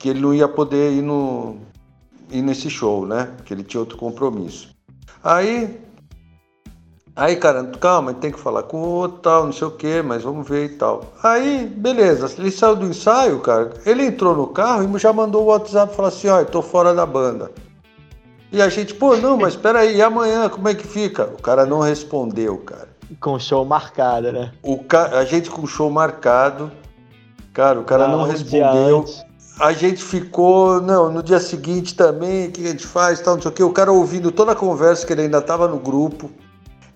que 0.00 0.08
ele 0.08 0.20
não 0.20 0.34
ia 0.34 0.48
poder 0.48 0.92
ir 0.92 1.02
no 1.02 1.58
ir 2.30 2.42
nesse 2.42 2.68
show, 2.68 3.06
né? 3.06 3.32
Que 3.44 3.54
ele 3.54 3.62
tinha 3.62 3.80
outro 3.80 3.96
compromisso. 3.96 4.74
Aí 5.22 5.78
Aí, 7.14 7.36
cara, 7.36 7.64
calma, 7.78 8.14
tem 8.14 8.30
que 8.30 8.38
falar 8.38 8.62
com 8.62 8.78
o 8.78 8.88
outro, 8.88 9.18
tal, 9.18 9.44
não 9.44 9.52
sei 9.52 9.66
o 9.66 9.72
que, 9.72 10.00
mas 10.00 10.22
vamos 10.22 10.48
ver 10.48 10.64
e 10.66 10.68
tal. 10.70 11.04
Aí, 11.22 11.66
beleza, 11.66 12.32
ele 12.38 12.50
saiu 12.50 12.76
do 12.76 12.86
ensaio, 12.86 13.40
cara, 13.40 13.72
ele 13.84 14.06
entrou 14.06 14.34
no 14.34 14.46
carro 14.46 14.96
e 14.96 14.98
já 14.98 15.12
mandou 15.12 15.42
o 15.42 15.46
WhatsApp 15.46 15.92
e 15.92 15.96
falou 15.96 16.08
assim, 16.08 16.28
ó, 16.28 16.38
eu 16.38 16.46
tô 16.46 16.62
fora 16.62 16.94
da 16.94 17.04
banda. 17.04 17.50
E 18.50 18.62
a 18.62 18.70
gente, 18.70 18.94
pô, 18.94 19.16
não, 19.16 19.36
mas 19.36 19.54
peraí, 19.54 19.96
e 19.96 20.02
amanhã, 20.02 20.48
como 20.48 20.68
é 20.68 20.74
que 20.74 20.86
fica? 20.86 21.24
O 21.24 21.42
cara 21.42 21.66
não 21.66 21.80
respondeu, 21.80 22.56
cara. 22.58 22.88
com 23.20 23.38
show 23.38 23.66
marcado, 23.66 24.32
né? 24.32 24.52
O 24.62 24.78
ca... 24.78 25.18
A 25.18 25.24
gente 25.24 25.50
com 25.50 25.62
o 25.62 25.66
show 25.66 25.90
marcado, 25.90 26.72
cara, 27.52 27.78
o 27.78 27.84
cara 27.84 28.08
não 28.08 28.22
um 28.22 28.32
dia 28.32 28.70
respondeu. 28.70 29.04
A 29.60 29.74
gente 29.74 30.02
ficou, 30.02 30.80
não, 30.80 31.12
no 31.12 31.22
dia 31.22 31.38
seguinte 31.38 31.94
também, 31.94 32.48
o 32.48 32.50
que 32.50 32.64
a 32.64 32.70
gente 32.70 32.86
faz, 32.86 33.20
tal, 33.20 33.34
não 33.34 33.42
sei 33.42 33.50
o 33.50 33.54
que. 33.54 33.62
O 33.62 33.70
cara 33.70 33.92
ouvindo 33.92 34.32
toda 34.32 34.52
a 34.52 34.56
conversa 34.56 35.06
que 35.06 35.12
ele 35.12 35.20
ainda 35.20 35.36
estava 35.36 35.68
no 35.68 35.78
grupo 35.78 36.30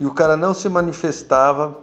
e 0.00 0.06
o 0.06 0.14
cara 0.14 0.34
não 0.34 0.54
se 0.54 0.66
manifestava. 0.70 1.76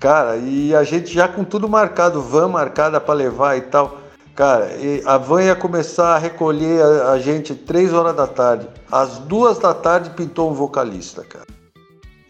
Cara, 0.00 0.36
e 0.38 0.74
a 0.74 0.82
gente 0.82 1.14
já 1.14 1.28
com 1.28 1.44
tudo 1.44 1.68
marcado, 1.68 2.20
van 2.20 2.48
marcada 2.48 3.00
para 3.00 3.14
levar 3.14 3.58
e 3.58 3.60
tal. 3.60 3.98
Cara, 4.34 4.72
e 4.74 5.04
a 5.06 5.16
van 5.16 5.44
ia 5.44 5.54
começar 5.54 6.16
a 6.16 6.18
recolher 6.18 6.82
a, 6.82 7.12
a 7.12 7.18
gente 7.20 7.54
três 7.54 7.92
horas 7.92 8.16
da 8.16 8.26
tarde. 8.26 8.66
Às 8.90 9.18
duas 9.18 9.60
da 9.60 9.72
tarde 9.72 10.10
pintou 10.10 10.50
um 10.50 10.54
vocalista, 10.54 11.22
cara. 11.22 11.46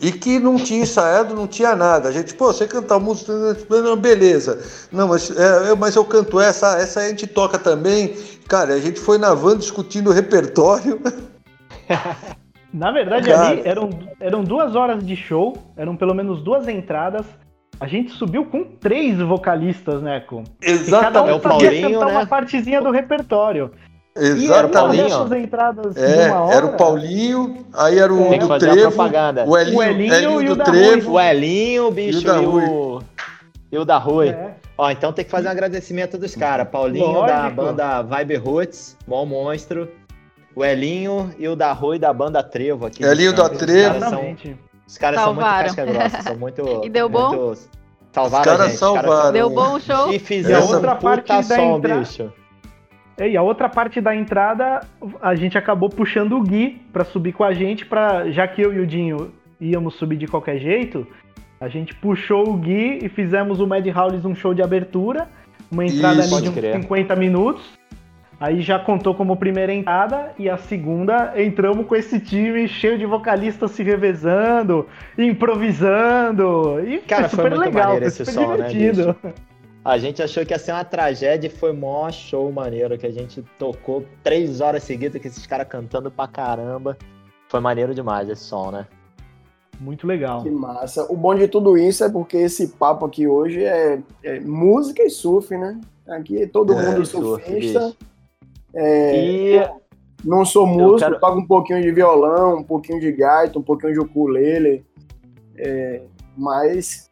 E 0.00 0.10
que 0.10 0.38
não 0.38 0.56
tinha 0.56 0.82
ensaiado, 0.82 1.34
não 1.34 1.46
tinha 1.46 1.76
nada. 1.76 2.08
A 2.08 2.12
gente, 2.12 2.34
pô, 2.34 2.46
você 2.46 2.66
canta 2.66 2.98
música, 2.98 3.32
não, 3.68 3.96
beleza. 3.96 4.58
Não, 4.90 5.08
mas, 5.08 5.30
é, 5.36 5.70
eu, 5.70 5.76
mas 5.76 5.94
eu 5.94 6.04
canto 6.04 6.40
essa, 6.40 6.78
essa 6.78 7.00
a 7.00 7.08
gente 7.08 7.26
toca 7.26 7.58
também. 7.58 8.16
Cara, 8.48 8.72
a 8.72 8.80
gente 8.80 8.98
foi 8.98 9.18
na 9.18 9.34
van 9.34 9.58
discutindo 9.58 10.08
o 10.08 10.12
repertório. 10.12 11.00
Na 12.72 12.92
verdade, 12.92 13.28
Cara. 13.28 13.48
ali 13.48 13.62
eram, 13.64 13.90
eram 14.20 14.44
duas 14.44 14.76
horas 14.76 15.04
de 15.04 15.16
show, 15.16 15.56
eram 15.76 15.96
pelo 15.96 16.14
menos 16.14 16.40
duas 16.42 16.68
entradas. 16.68 17.26
A 17.80 17.86
gente 17.86 18.12
subiu 18.12 18.44
com 18.44 18.64
três 18.64 19.18
vocalistas, 19.18 20.00
né, 20.00 20.20
com 20.20 20.44
E 20.62 20.90
cada 20.90 21.22
um 21.22 21.28
É 21.28 21.34
o 21.34 21.40
Paulinho, 21.40 21.92
cantar 21.92 22.06
né? 22.06 22.12
uma 22.12 22.26
partezinha 22.26 22.80
do 22.80 22.90
repertório. 22.90 23.72
E 24.20 24.26
era 24.26 24.34
Exatamente. 24.36 24.72
Paulinho. 24.72 25.04
dessas 25.04 25.32
entradas 25.32 25.94
de 25.94 26.00
É, 26.02 26.26
uma 26.28 26.40
hora. 26.40 26.54
era 26.56 26.66
o 26.66 26.76
Paulinho, 26.76 27.66
aí 27.72 27.98
era 27.98 28.12
o 28.12 28.28
Tem 28.28 28.38
do 28.38 28.58
Trevo, 28.58 29.02
o 29.02 29.56
Elinho, 29.58 29.78
O 29.78 29.82
Elinho 29.82 30.14
Elinho 30.14 30.42
e 30.42 30.44
o 30.44 30.48
do 30.50 30.56
da 30.56 30.64
Trevo. 30.64 31.12
O 31.12 31.20
Elinho, 31.20 31.90
bicho, 31.90 32.18
E 32.18 32.22
o 32.22 32.24
da 32.24 32.42
e 32.42 32.46
o, 32.46 33.02
e 33.72 33.78
o 33.78 33.84
da 33.84 33.98
Rui. 33.98 34.28
É. 34.28 34.54
Ó, 34.76 34.90
então 34.90 35.12
tem 35.12 35.24
que 35.24 35.30
fazer 35.30 35.48
um 35.48 35.50
agradecimento 35.50 36.18
dos 36.18 36.34
caras. 36.34 36.68
Paulinho 36.68 37.06
Lógico. 37.06 37.26
da 37.26 37.50
banda 37.50 38.02
Vibe 38.02 38.36
Roots, 38.36 38.96
Mó 39.06 39.24
Monstro. 39.24 39.88
O 40.54 40.64
Elinho 40.64 41.32
e 41.38 41.46
o 41.48 41.54
da 41.54 41.72
Rui 41.72 41.98
da 41.98 42.12
banda 42.12 42.42
Trevo 42.42 42.86
aqui. 42.86 43.04
Elinho 43.04 43.32
da 43.32 43.48
Trevo. 43.48 43.96
Os 44.86 44.98
caras 44.98 45.20
são, 45.20 45.34
muito 45.34 45.46
casca 45.46 45.84
grossa, 45.86 46.22
são 46.22 46.36
muito. 46.36 46.62
E 46.84 46.88
deu 46.90 47.08
bom? 47.08 47.28
Muito... 47.28 47.58
Salvaram 48.12 48.52
os 48.52 48.58
caras 48.58 48.72
salvaram. 48.72 49.08
Cara 49.08 49.32
deu 49.32 49.48
bom 49.50 49.74
o 49.74 49.80
show? 49.80 50.12
E 50.12 50.18
fizeram 50.18 50.58
e 50.58 50.62
a 50.62 50.74
outra 50.74 50.96
parte 50.96 51.28
da 51.28 51.42
som, 51.44 51.76
entrada... 51.76 52.00
bicho. 52.00 52.32
E 53.28 53.36
a 53.36 53.42
outra 53.42 53.68
parte 53.68 54.00
da 54.00 54.16
entrada, 54.16 54.80
a 55.20 55.34
gente 55.34 55.58
acabou 55.58 55.90
puxando 55.90 56.32
o 56.32 56.42
Gui 56.42 56.80
para 56.92 57.04
subir 57.04 57.32
com 57.32 57.44
a 57.44 57.52
gente, 57.52 57.84
para 57.84 58.30
já 58.30 58.48
que 58.48 58.62
eu 58.62 58.72
e 58.72 58.78
o 58.78 58.86
Dinho 58.86 59.30
íamos 59.60 59.94
subir 59.94 60.16
de 60.16 60.26
qualquer 60.26 60.58
jeito, 60.58 61.06
a 61.60 61.68
gente 61.68 61.94
puxou 61.94 62.48
o 62.48 62.56
Gui 62.56 63.00
e 63.02 63.08
fizemos 63.10 63.60
o 63.60 63.66
Mad 63.66 63.86
Howlis 63.86 64.24
um 64.24 64.34
show 64.34 64.54
de 64.54 64.62
abertura, 64.62 65.28
uma 65.70 65.84
entrada 65.84 66.20
Isso, 66.20 66.34
ali 66.34 66.44
de 66.44 66.48
uns 66.48 66.54
crer. 66.54 66.80
50 66.80 67.16
minutos. 67.16 67.78
Aí 68.40 68.62
já 68.62 68.78
contou 68.78 69.14
como 69.14 69.36
primeira 69.36 69.70
entrada 69.70 70.32
e 70.38 70.48
a 70.48 70.56
segunda 70.56 71.34
entramos 71.36 71.86
com 71.86 71.94
esse 71.94 72.18
time 72.18 72.66
cheio 72.66 72.96
de 72.96 73.04
vocalistas 73.04 73.72
se 73.72 73.82
revezando, 73.82 74.88
improvisando. 75.18 76.80
E 76.86 77.00
Cara, 77.00 77.28
foi 77.28 77.36
foi 77.36 77.50
super 77.50 77.50
muito 77.50 77.74
legal, 77.74 77.92
maneiro 77.92 78.10
foi 78.10 78.22
esse 78.22 78.24
super 78.24 78.32
som, 78.32 78.56
né, 78.56 78.68
divertido. 78.68 79.16
A 79.84 79.96
gente 79.96 80.22
achou 80.22 80.44
que 80.44 80.52
ia 80.52 80.58
ser 80.58 80.72
uma 80.72 80.84
tragédia 80.84 81.46
e 81.48 81.50
foi 81.50 81.72
mó 81.72 82.10
show 82.10 82.52
maneiro, 82.52 82.98
que 82.98 83.06
a 83.06 83.10
gente 83.10 83.42
tocou 83.58 84.04
três 84.22 84.60
horas 84.60 84.82
seguidas 84.82 85.20
com 85.20 85.26
esses 85.26 85.46
caras 85.46 85.66
cantando 85.68 86.10
pra 86.10 86.28
caramba. 86.28 86.98
Foi 87.48 87.60
maneiro 87.60 87.94
demais 87.94 88.28
esse 88.28 88.42
som, 88.44 88.70
né? 88.70 88.86
Muito 89.80 90.06
legal. 90.06 90.42
Que 90.42 90.50
massa. 90.50 91.10
O 91.10 91.16
bom 91.16 91.34
de 91.34 91.48
tudo 91.48 91.78
isso 91.78 92.04
é 92.04 92.10
porque 92.10 92.36
esse 92.36 92.68
papo 92.68 93.06
aqui 93.06 93.26
hoje 93.26 93.64
é, 93.64 94.02
é 94.22 94.38
música 94.40 95.02
e 95.02 95.08
surf, 95.08 95.56
né? 95.56 95.80
Aqui 96.06 96.46
todo 96.46 96.74
É, 96.74 96.82
mundo 96.86 97.06
surf, 97.06 97.42
surfista. 97.42 97.96
É, 98.74 99.16
E 99.56 99.70
Não 100.22 100.44
sou 100.44 100.66
músico, 100.66 100.98
quero- 100.98 101.18
toco 101.18 101.38
um 101.38 101.46
pouquinho 101.46 101.80
de 101.80 101.90
violão, 101.90 102.58
um 102.58 102.62
pouquinho 102.62 103.00
de 103.00 103.10
gaita, 103.10 103.58
um 103.58 103.62
pouquinho 103.62 103.94
de 103.94 104.00
ukulele. 104.00 104.84
É, 105.56 106.02
mas 106.36 107.09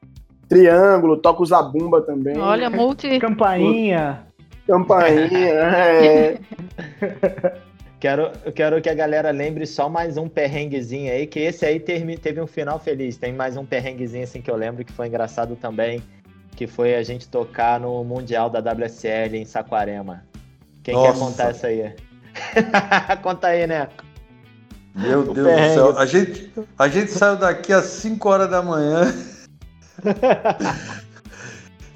triângulo, 0.49 1.16
toco 1.18 1.44
zabumba 1.44 2.01
também. 2.03 2.38
Olha, 2.38 2.70
multi. 2.70 3.18
Campainha. 3.18 4.26
Campainha. 4.66 5.49
é. 5.55 6.38
quero, 8.01 8.30
eu 8.44 8.53
quero 8.53 8.80
que 8.80 8.88
a 8.88 8.94
galera 8.94 9.30
lembre 9.30 9.66
só 9.66 9.88
mais 9.88 10.16
um 10.16 10.28
perrenguezinho 10.28 11.12
aí, 11.12 11.26
que 11.26 11.40
esse 11.40 11.64
aí 11.64 11.78
termi- 11.80 12.16
teve 12.18 12.40
um 12.40 12.46
final 12.46 12.78
feliz. 12.78 13.16
Tem 13.16 13.32
mais 13.32 13.57
um 13.57 13.64
perrenguezinho 13.64 14.24
assim 14.24 14.40
que 14.40 14.51
eu 14.51 14.57
lembro 14.57 14.84
que 14.84 14.92
foi 14.92 15.07
engraçado 15.09 15.57
também, 15.57 16.03
que 16.57 16.66
foi 16.66 16.94
a 16.96 17.03
gente 17.03 17.28
tocar 17.28 17.78
no 17.80 18.03
Mundial 18.05 18.51
da 18.51 18.61
WSL 18.61 19.36
em 19.36 19.44
Saquarema. 19.44 20.22
Quem 20.82 20.94
quer 20.94 21.09
Nossa. 21.09 21.18
contar 21.20 21.51
essa 21.51 21.66
aí? 21.66 21.92
Conta 23.22 23.49
aí, 23.49 23.66
né? 23.66 23.88
Meu 24.94 25.20
O 25.20 25.34
Deus 25.34 25.46
perrengue. 25.46 25.68
do 25.68 25.74
céu. 25.74 25.99
A 25.99 26.07
gente, 26.07 26.53
a 26.78 26.88
gente 26.88 27.11
saiu 27.11 27.36
daqui 27.36 27.72
às 27.72 27.84
5 27.84 28.28
horas 28.28 28.51
da 28.51 28.62
manhã. 28.62 29.12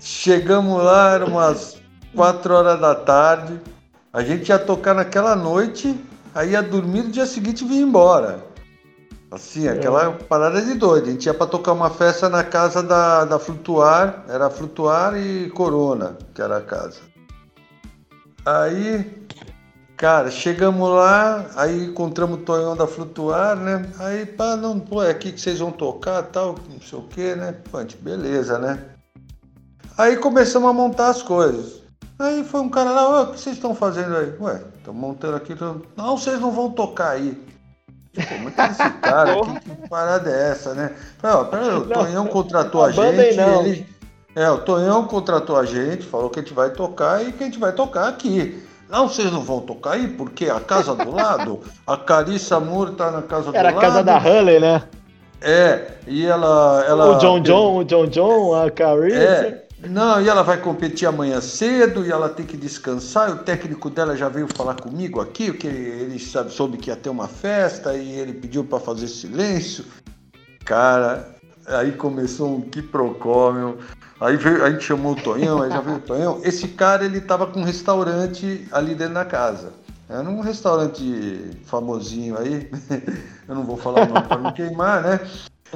Chegamos 0.00 0.82
lá, 0.82 1.12
eram 1.14 1.28
umas 1.28 1.80
4 2.14 2.55
horas 2.55 2.80
da 2.80 2.94
tarde. 2.94 3.61
A 4.12 4.22
gente 4.22 4.48
ia 4.48 4.59
tocar 4.59 4.94
naquela 4.94 5.34
noite, 5.34 5.98
aí 6.34 6.50
ia 6.50 6.62
dormir 6.62 7.03
no 7.03 7.11
dia 7.11 7.26
seguinte 7.26 7.64
e 7.64 7.68
vinha 7.68 7.82
embora. 7.82 8.44
Assim, 9.30 9.66
aquela 9.66 10.12
parada 10.12 10.61
de 10.61 10.74
doido. 10.74 11.09
A 11.09 11.12
gente 11.12 11.24
ia 11.24 11.32
pra 11.32 11.46
tocar 11.46 11.72
uma 11.72 11.88
festa 11.88 12.28
na 12.28 12.44
casa 12.44 12.82
da, 12.82 13.24
da 13.24 13.38
Flutuar, 13.38 14.24
era 14.28 14.50
Flutuar 14.50 15.16
e 15.16 15.48
Corona, 15.50 16.18
que 16.34 16.42
era 16.42 16.59
a 16.59 16.61
casa. 16.61 17.00
Aí, 18.44 19.26
cara, 20.03 20.32
chegamos 20.32 20.90
lá, 20.90 21.46
aí 21.55 21.84
encontramos 21.84 22.40
o 22.40 22.42
Tonhão 22.42 22.74
da 22.76 22.88
Flutuar, 22.88 23.55
né? 23.55 23.86
Aí, 24.00 24.26
pá, 24.26 24.57
não, 24.57 24.80
pô, 24.80 25.00
é 25.00 25.11
aqui 25.12 25.30
que 25.30 25.40
vocês 25.40 25.61
vão 25.61 25.70
tocar 25.70 26.24
tal, 26.24 26.57
não 26.68 26.80
sei 26.80 26.98
o 26.98 27.03
quê, 27.03 27.36
né? 27.36 27.55
Pô, 27.70 27.78
beleza, 28.00 28.59
né? 28.59 28.80
Aí 29.96 30.16
começamos 30.16 30.68
a 30.68 30.72
montar 30.72 31.11
as 31.11 31.22
coisas. 31.22 31.82
Aí 32.18 32.42
foi 32.42 32.62
um 32.62 32.68
cara 32.68 32.90
lá, 32.90 33.09
"Ô, 33.09 33.22
o 33.22 33.26
que 33.32 33.38
vocês 33.38 33.55
estão 33.55 33.76
fazendo 33.76 34.16
aí? 34.16 34.34
Ué, 34.40 34.61
estamos 34.76 35.00
montando 35.00 35.36
aqui. 35.36 35.55
tô- 35.55 35.76
Não, 35.96 36.16
vocês 36.16 36.40
não 36.40 36.50
vão 36.50 36.70
tocar 36.72 37.11
aí. 37.11 37.40
Pô, 38.12 38.20
mas 38.42 38.55
quem 38.57 38.64
é 38.64 38.70
esse 38.70 38.90
cara? 38.98 39.36
que, 39.40 39.61
que 39.70 39.88
parada 39.88 40.28
é 40.28 40.50
essa, 40.50 40.74
né? 40.74 40.92
Falei, 41.18 41.36
ó, 41.36 41.44
peraí, 41.44 41.68
o 41.76 41.86
Tonhão 41.86 42.26
contratou 42.26 42.84
a, 42.84 42.90
gente. 42.90 43.36
não. 43.36 43.64
Ele... 43.64 43.86
É, 44.34 44.50
o 44.50 44.59
Tonhão 44.59 45.07
contratou 45.07 45.57
a 45.57 45.64
gente, 45.64 46.05
falou 46.09 46.28
que 46.28 46.40
a 46.40 46.42
gente 46.42 46.55
vai 46.55 46.70
tocar 46.70 47.22
e 47.24 47.30
que 47.32 47.44
a 47.44 47.46
gente 47.46 47.61
vai 47.61 47.70
tocar 47.72 48.09
aqui. 48.09 48.66
Não, 48.93 49.09
vocês 49.09 49.32
não 49.32 49.40
vão 49.40 49.61
tocar 49.61 49.93
aí, 49.93 50.07
porque 50.07 50.51
a 50.51 50.61
casa 50.61 50.95
do 50.95 51.11
lado, 51.11 51.61
a 51.86 51.97
Carissa 51.97 52.61
Moore 52.61 52.95
tá 52.95 53.11
na 53.11 53.22
casa 53.22 53.51
Era 53.55 53.72
do 53.72 53.78
a 53.78 53.80
casa 53.80 53.97
lado. 53.97 54.05
da 54.05 54.18
Hurley, 54.18 54.61
né? 54.61 54.82
É, 55.40 55.93
e 56.07 56.26
ela. 56.26 56.84
ela 56.86 57.16
o 57.16 57.18
John 57.18 57.40
John, 57.40 57.78
o 57.78 57.84
John 57.84 58.07
John, 58.09 58.55
a 58.55 58.70
Carissa. 58.70 59.16
É, 59.16 59.64
não, 59.88 60.20
e 60.20 60.28
ela 60.28 60.43
vai 60.43 60.59
competir 60.59 61.09
amanhã 61.09 61.40
cedo 61.40 62.05
e 62.05 62.12
ela 62.12 62.28
tem 62.28 62.45
que 62.45 62.55
descansar. 62.55 63.30
E 63.30 63.32
o 63.32 63.38
técnico 63.38 63.88
dela 63.88 64.14
já 64.14 64.28
veio 64.28 64.47
falar 64.55 64.74
comigo 64.74 65.22
aqui, 65.22 65.51
que 65.55 65.66
ele 65.66 66.18
sabe, 66.18 66.53
soube 66.53 66.76
que 66.76 66.90
ia 66.90 66.97
ter 66.97 67.09
uma 67.09 67.26
festa 67.26 67.95
e 67.95 68.12
ele 68.12 68.34
pediu 68.34 68.62
para 68.62 68.78
fazer 68.78 69.09
silêncio. 69.09 69.86
Cara, 70.66 71.34
aí 71.66 71.93
começou 71.93 72.57
um 72.57 72.61
quiprocó, 72.61 73.53
meu. 73.53 73.78
Aí 74.22 74.36
veio, 74.36 74.64
a 74.64 74.70
gente 74.70 74.84
chamou 74.84 75.12
o 75.12 75.20
Tonhão, 75.20 75.60
aí 75.60 75.68
já 75.68 75.80
veio 75.80 75.96
o 75.96 76.00
Tonhão. 76.00 76.40
Esse 76.44 76.68
cara, 76.68 77.04
ele 77.04 77.20
tava 77.20 77.44
com 77.44 77.58
um 77.58 77.64
restaurante 77.64 78.68
ali 78.70 78.94
dentro 78.94 79.14
da 79.14 79.24
casa. 79.24 79.72
Era 80.08 80.28
um 80.28 80.40
restaurante 80.40 81.50
famosinho 81.64 82.38
aí. 82.38 82.70
Eu 83.48 83.56
não 83.56 83.64
vou 83.64 83.76
falar 83.76 84.06
o 84.06 84.14
nome 84.14 84.28
para 84.28 84.38
não 84.38 84.52
queimar, 84.52 85.02
né? 85.02 85.20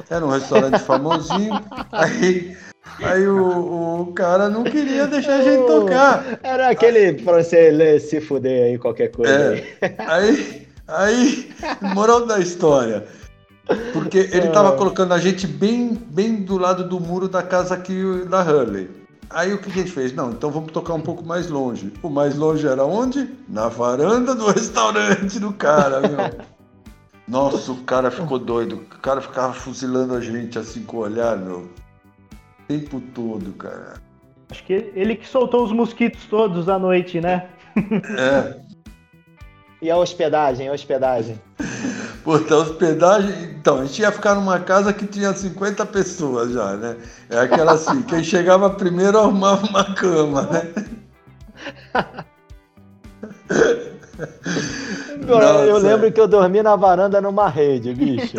Era 0.09 0.25
um 0.25 0.29
restaurante 0.29 0.79
famosinho. 0.79 1.61
Aí, 1.91 2.55
aí 3.03 3.27
o, 3.27 4.01
o 4.01 4.13
cara 4.13 4.47
não 4.47 4.63
queria 4.63 5.07
deixar 5.07 5.39
a 5.39 5.41
gente 5.41 5.67
tocar. 5.67 6.39
Era 6.41 6.69
aquele 6.69 7.21
pra 7.21 7.43
você 7.43 7.69
ler, 7.69 7.99
se 7.99 8.21
fuder 8.21 8.67
aí, 8.67 8.77
qualquer 8.77 9.09
coisa. 9.09 9.33
É. 9.33 9.95
aí. 9.97 10.67
Aí, 10.87 11.51
aí, 11.81 11.93
moral 11.93 12.25
da 12.25 12.39
história. 12.39 13.05
Porque 13.93 14.29
ele 14.31 14.49
tava 14.49 14.73
colocando 14.77 15.13
a 15.13 15.19
gente 15.19 15.47
bem, 15.47 15.93
bem 15.93 16.43
do 16.43 16.57
lado 16.57 16.87
do 16.87 16.99
muro 16.99 17.27
da 17.27 17.43
casa 17.43 17.75
aqui 17.75 18.25
da 18.29 18.41
Hurley. 18.41 18.89
Aí 19.29 19.53
o 19.53 19.57
que, 19.57 19.69
que 19.69 19.79
a 19.79 19.83
gente 19.83 19.91
fez? 19.91 20.13
Não, 20.13 20.31
então 20.31 20.49
vamos 20.49 20.71
tocar 20.71 20.93
um 20.93 21.01
pouco 21.01 21.25
mais 21.25 21.49
longe. 21.49 21.91
O 22.01 22.09
mais 22.09 22.35
longe 22.35 22.65
era 22.65 22.85
onde? 22.85 23.29
Na 23.47 23.67
varanda 23.67 24.33
do 24.33 24.47
restaurante 24.51 25.39
do 25.39 25.51
cara, 25.51 25.99
meu. 26.01 26.47
Nossa, 27.27 27.73
o 27.73 27.83
cara 27.83 28.09
ficou 28.09 28.39
doido. 28.39 28.85
O 28.95 28.99
cara 28.99 29.19
ficava 29.19 29.53
fuzilando 29.53 30.15
a 30.15 30.21
gente 30.21 30.57
assim 30.57 30.83
com 30.83 30.97
o 30.97 30.99
olhar, 31.01 31.37
meu. 31.37 31.59
O 31.59 31.69
tempo 32.69 33.01
todo, 33.13 33.51
cara. 33.53 33.95
Acho 34.49 34.63
que 34.63 34.91
ele 34.95 35.15
que 35.17 35.27
soltou 35.27 35.65
os 35.65 35.73
mosquitos 35.73 36.23
todos 36.25 36.69
à 36.69 36.79
noite, 36.79 37.19
né? 37.19 37.49
É. 38.17 38.57
E 39.81 39.91
a 39.91 39.97
hospedagem, 39.97 40.69
a 40.69 40.71
hospedagem. 40.71 41.37
Puta, 42.27 42.57
hospedagem. 42.57 43.53
Então, 43.57 43.77
a 43.79 43.85
gente 43.85 44.01
ia 44.01 44.11
ficar 44.11 44.35
numa 44.35 44.59
casa 44.59 44.91
que 44.91 45.07
tinha 45.07 45.31
50 45.31 45.85
pessoas 45.85 46.51
já, 46.51 46.75
né? 46.75 46.97
É 47.29 47.39
aquela 47.39 47.71
assim, 47.71 48.01
quem 48.03 48.21
chegava 48.21 48.69
primeiro 48.69 49.17
arrumava 49.17 49.65
uma 49.65 49.95
cama, 49.95 50.41
né? 50.41 50.73
Agora, 55.23 55.45
eu 55.65 55.75
Nossa. 55.75 55.87
lembro 55.87 56.11
que 56.11 56.19
eu 56.19 56.27
dormi 56.27 56.61
na 56.61 56.75
varanda 56.75 57.21
numa 57.21 57.47
rede, 57.47 57.93
bicho. 57.93 58.35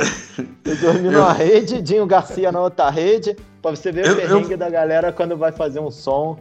Eu 0.66 0.76
dormi 0.76 1.08
numa 1.08 1.32
rede, 1.32 1.80
Dinho 1.80 2.04
Garcia 2.04 2.52
na 2.52 2.60
outra 2.60 2.90
rede, 2.90 3.34
pra 3.62 3.70
você 3.70 3.90
ver 3.90 4.06
Eu- 4.06 4.12
o 4.12 4.16
perrengue 4.16 4.54
da 4.56 4.68
galera 4.68 5.10
quando 5.12 5.34
vai 5.34 5.50
fazer 5.50 5.80
um 5.80 5.90
som. 5.90 6.38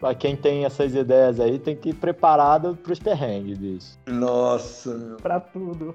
Pra 0.00 0.14
quem 0.14 0.34
tem 0.34 0.64
essas 0.64 0.94
ideias 0.94 1.40
aí, 1.40 1.58
tem 1.58 1.76
que 1.76 1.90
ir 1.90 1.94
preparado 1.94 2.74
pros 2.82 2.98
perrengues, 2.98 3.58
bicho. 3.58 3.98
Nossa, 4.06 4.94
meu. 4.94 5.16
Pra 5.18 5.38
tudo. 5.40 5.94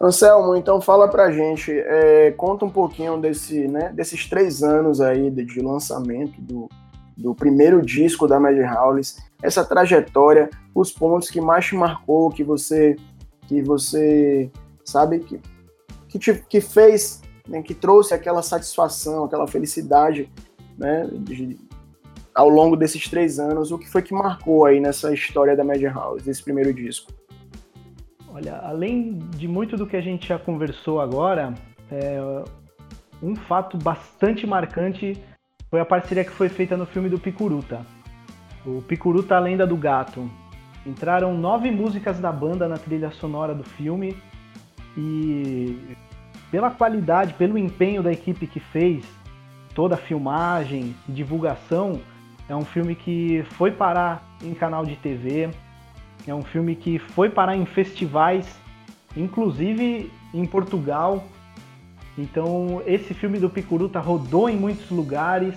Anselmo, 0.00 0.56
então 0.56 0.80
fala 0.80 1.08
pra 1.08 1.30
gente, 1.30 1.70
é, 1.72 2.32
conta 2.32 2.64
um 2.64 2.70
pouquinho 2.70 3.18
desse, 3.20 3.66
né, 3.68 3.92
desses 3.92 4.28
três 4.28 4.62
anos 4.62 5.00
aí 5.00 5.30
de, 5.30 5.44
de 5.44 5.60
lançamento 5.60 6.40
do, 6.40 6.68
do 7.16 7.34
primeiro 7.34 7.80
disco 7.80 8.26
da 8.26 8.40
Mad 8.40 8.56
Howlis, 8.58 9.16
essa 9.42 9.64
trajetória, 9.64 10.50
os 10.74 10.90
pontos 10.90 11.30
que 11.30 11.40
mais 11.40 11.66
te 11.66 11.76
marcou, 11.76 12.30
que 12.30 12.42
você, 12.42 12.96
que 13.46 13.62
você 13.62 14.50
sabe 14.84 15.20
que, 15.20 15.40
que, 16.08 16.18
te, 16.18 16.34
que 16.48 16.60
fez, 16.60 17.22
né, 17.48 17.62
que 17.62 17.72
trouxe 17.72 18.12
aquela 18.12 18.42
satisfação, 18.42 19.24
aquela 19.24 19.46
felicidade, 19.46 20.30
né, 20.76 21.08
de- 21.12 21.58
ao 22.34 22.48
longo 22.48 22.76
desses 22.76 23.08
três 23.08 23.38
anos, 23.38 23.70
o 23.70 23.78
que 23.78 23.88
foi 23.88 24.02
que 24.02 24.12
marcou 24.12 24.66
aí 24.66 24.80
nessa 24.80 25.14
história 25.14 25.56
da 25.56 25.62
Mad 25.62 25.80
House, 25.84 26.24
desse 26.24 26.42
primeiro 26.42 26.74
disco? 26.74 27.12
Olha, 28.34 28.56
além 28.64 29.16
de 29.36 29.46
muito 29.46 29.76
do 29.76 29.86
que 29.86 29.96
a 29.96 30.00
gente 30.00 30.26
já 30.26 30.36
conversou 30.36 31.00
agora, 31.00 31.54
é, 31.88 32.18
um 33.22 33.36
fato 33.36 33.78
bastante 33.78 34.44
marcante 34.44 35.16
foi 35.70 35.78
a 35.78 35.84
parceria 35.84 36.24
que 36.24 36.32
foi 36.32 36.48
feita 36.48 36.76
no 36.76 36.84
filme 36.84 37.08
do 37.08 37.16
Picuruta. 37.16 37.86
O 38.66 38.82
Picuruta 38.82 39.36
A 39.36 39.38
Lenda 39.38 39.64
do 39.64 39.76
Gato. 39.76 40.28
Entraram 40.84 41.32
nove 41.38 41.70
músicas 41.70 42.18
da 42.18 42.32
banda 42.32 42.66
na 42.66 42.76
trilha 42.76 43.12
sonora 43.12 43.54
do 43.54 43.62
filme 43.62 44.16
e 44.98 45.96
pela 46.50 46.72
qualidade, 46.72 47.34
pelo 47.34 47.56
empenho 47.56 48.02
da 48.02 48.10
equipe 48.10 48.48
que 48.48 48.58
fez 48.58 49.04
toda 49.76 49.94
a 49.94 49.98
filmagem 49.98 50.92
e 51.08 51.12
divulgação, 51.12 52.00
é 52.48 52.54
um 52.54 52.64
filme 52.64 52.96
que 52.96 53.44
foi 53.50 53.70
parar 53.70 54.36
em 54.42 54.54
canal 54.54 54.84
de 54.84 54.96
TV, 54.96 55.50
é 56.26 56.34
um 56.34 56.42
filme 56.42 56.74
que 56.74 56.98
foi 56.98 57.28
parar 57.28 57.56
em 57.56 57.66
festivais, 57.66 58.58
inclusive 59.16 60.10
em 60.32 60.44
Portugal. 60.46 61.24
Então, 62.16 62.82
esse 62.86 63.12
filme 63.12 63.38
do 63.38 63.50
Picuruta 63.50 64.00
rodou 64.00 64.48
em 64.48 64.56
muitos 64.56 64.90
lugares 64.90 65.54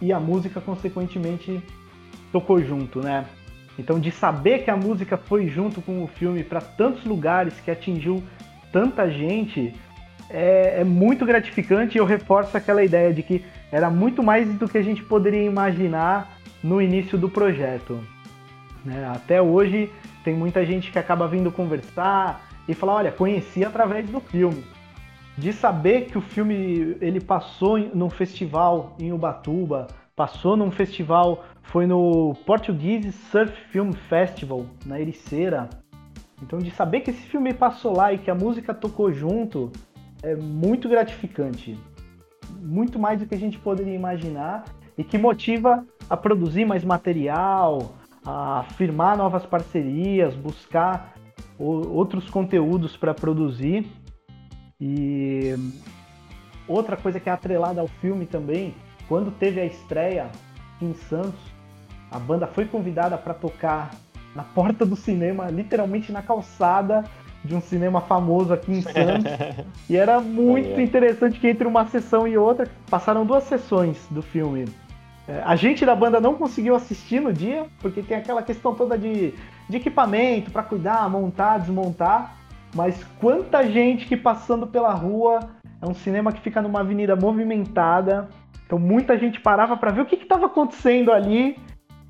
e 0.00 0.12
a 0.12 0.20
música, 0.20 0.60
consequentemente, 0.60 1.62
tocou 2.32 2.62
junto, 2.62 3.00
né? 3.00 3.24
Então, 3.78 3.98
de 3.98 4.10
saber 4.10 4.64
que 4.64 4.70
a 4.70 4.76
música 4.76 5.16
foi 5.16 5.48
junto 5.48 5.80
com 5.80 6.02
o 6.02 6.06
filme 6.06 6.44
para 6.44 6.60
tantos 6.60 7.04
lugares, 7.04 7.58
que 7.60 7.70
atingiu 7.70 8.22
tanta 8.70 9.10
gente, 9.10 9.74
é, 10.30 10.80
é, 10.80 10.84
muito 10.84 11.24
gratificante 11.24 11.96
e 11.96 12.00
eu 12.00 12.04
reforço 12.04 12.56
aquela 12.56 12.84
ideia 12.84 13.12
de 13.12 13.22
que 13.22 13.44
era 13.70 13.90
muito 13.90 14.22
mais 14.22 14.48
do 14.54 14.68
que 14.68 14.78
a 14.78 14.82
gente 14.82 15.02
poderia 15.02 15.42
imaginar 15.42 16.38
no 16.62 16.80
início 16.80 17.18
do 17.18 17.28
projeto. 17.28 18.00
Né? 18.84 19.04
Até 19.06 19.40
hoje 19.40 19.90
tem 20.22 20.34
muita 20.34 20.64
gente 20.64 20.92
que 20.92 20.98
acaba 20.98 21.26
vindo 21.26 21.50
conversar 21.50 22.48
e 22.68 22.74
falar, 22.74 22.94
olha, 22.94 23.12
conheci 23.12 23.64
através 23.64 24.08
do 24.08 24.20
filme. 24.20 24.64
De 25.36 25.52
saber 25.52 26.06
que 26.06 26.18
o 26.18 26.20
filme 26.20 26.96
ele 27.00 27.20
passou 27.20 27.78
num 27.78 28.08
festival 28.10 28.94
em 29.00 29.12
Ubatuba, 29.12 29.88
passou 30.14 30.56
num 30.56 30.70
festival, 30.70 31.44
foi 31.62 31.86
no 31.86 32.34
Portuguese 32.46 33.10
Surf 33.12 33.52
Film 33.70 33.92
Festival, 33.92 34.66
na 34.86 35.00
Ericeira. 35.00 35.68
Então 36.42 36.58
de 36.58 36.70
saber 36.70 37.00
que 37.00 37.10
esse 37.10 37.22
filme 37.22 37.52
passou 37.52 37.96
lá 37.96 38.12
e 38.12 38.18
que 38.18 38.30
a 38.30 38.34
música 38.34 38.72
tocou 38.72 39.12
junto, 39.12 39.72
é 40.22 40.36
muito 40.36 40.88
gratificante. 40.88 41.76
Muito 42.60 42.98
mais 42.98 43.18
do 43.18 43.26
que 43.26 43.34
a 43.34 43.38
gente 43.38 43.58
poderia 43.58 43.94
imaginar 43.94 44.64
e 44.96 45.02
que 45.02 45.18
motiva 45.18 45.84
a 46.08 46.16
produzir 46.16 46.64
mais 46.64 46.84
material, 46.84 47.92
a 48.24 48.64
firmar 48.76 49.16
novas 49.16 49.44
parcerias, 49.44 50.34
buscar 50.34 51.14
outros 51.58 52.28
conteúdos 52.30 52.96
para 52.96 53.12
produzir. 53.14 53.86
E 54.80 55.54
outra 56.66 56.96
coisa 56.96 57.20
que 57.20 57.28
é 57.28 57.32
atrelada 57.32 57.80
ao 57.80 57.86
filme 57.86 58.26
também, 58.26 58.74
quando 59.08 59.30
teve 59.30 59.60
a 59.60 59.64
estreia 59.64 60.30
em 60.80 60.94
Santos, 60.94 61.40
a 62.10 62.18
banda 62.18 62.46
foi 62.46 62.64
convidada 62.64 63.16
para 63.16 63.34
tocar 63.34 63.90
na 64.34 64.42
porta 64.42 64.84
do 64.84 64.96
cinema, 64.96 65.46
literalmente 65.46 66.10
na 66.10 66.22
calçada 66.22 67.04
de 67.44 67.54
um 67.54 67.60
cinema 67.60 68.00
famoso 68.00 68.52
aqui 68.52 68.72
em 68.72 68.82
Santos. 68.82 69.32
e 69.88 69.96
era 69.96 70.20
muito 70.20 70.80
interessante 70.80 71.38
que 71.38 71.48
entre 71.48 71.66
uma 71.66 71.86
sessão 71.86 72.26
e 72.26 72.36
outra 72.36 72.68
passaram 72.90 73.24
duas 73.24 73.44
sessões 73.44 74.06
do 74.10 74.22
filme. 74.22 74.64
É, 75.26 75.42
a 75.44 75.56
gente 75.56 75.86
da 75.86 75.94
banda 75.94 76.20
não 76.20 76.34
conseguiu 76.34 76.74
assistir 76.74 77.20
no 77.20 77.32
dia, 77.32 77.66
porque 77.80 78.02
tem 78.02 78.16
aquela 78.16 78.42
questão 78.42 78.74
toda 78.74 78.98
de, 78.98 79.32
de 79.68 79.76
equipamento 79.76 80.50
para 80.50 80.62
cuidar, 80.62 81.08
montar, 81.08 81.58
desmontar. 81.58 82.36
Mas 82.74 83.02
quanta 83.20 83.64
gente 83.70 84.06
que 84.06 84.16
passando 84.16 84.66
pela 84.66 84.92
rua, 84.92 85.40
é 85.80 85.86
um 85.86 85.94
cinema 85.94 86.32
que 86.32 86.40
fica 86.40 86.60
numa 86.60 86.80
avenida 86.80 87.14
movimentada, 87.14 88.28
então 88.66 88.78
muita 88.78 89.18
gente 89.18 89.40
parava 89.40 89.76
para 89.76 89.92
ver 89.92 90.00
o 90.02 90.06
que 90.06 90.16
estava 90.16 90.46
acontecendo 90.46 91.12
ali. 91.12 91.56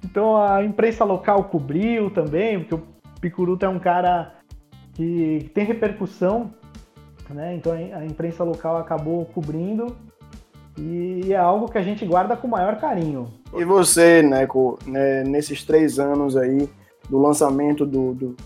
Então 0.04 0.36
a 0.36 0.64
imprensa 0.64 1.04
local 1.04 1.44
cobriu 1.44 2.10
também, 2.10 2.60
porque 2.60 2.74
o 2.74 2.82
Picuruta 3.20 3.66
é 3.66 3.68
um 3.68 3.78
cara 3.78 4.34
que 4.94 5.50
tem 5.54 5.64
repercussão, 5.64 6.52
né? 7.30 7.54
Então 7.54 7.72
a 7.72 8.04
imprensa 8.04 8.44
local 8.44 8.76
acabou 8.76 9.24
cobrindo 9.26 9.96
e 10.76 11.32
é 11.32 11.36
algo 11.36 11.68
que 11.68 11.78
a 11.78 11.82
gente 11.82 12.04
guarda 12.04 12.36
com 12.36 12.46
o 12.46 12.50
maior 12.50 12.76
carinho. 12.80 13.32
E 13.54 13.64
você, 13.64 14.22
Neco, 14.22 14.78
né, 14.86 15.22
nesses 15.24 15.62
três 15.64 15.98
anos 15.98 16.36
aí 16.36 16.68
do 17.08 17.18
lançamento 17.18 17.86
do, 17.86 18.14
do, 18.14 18.36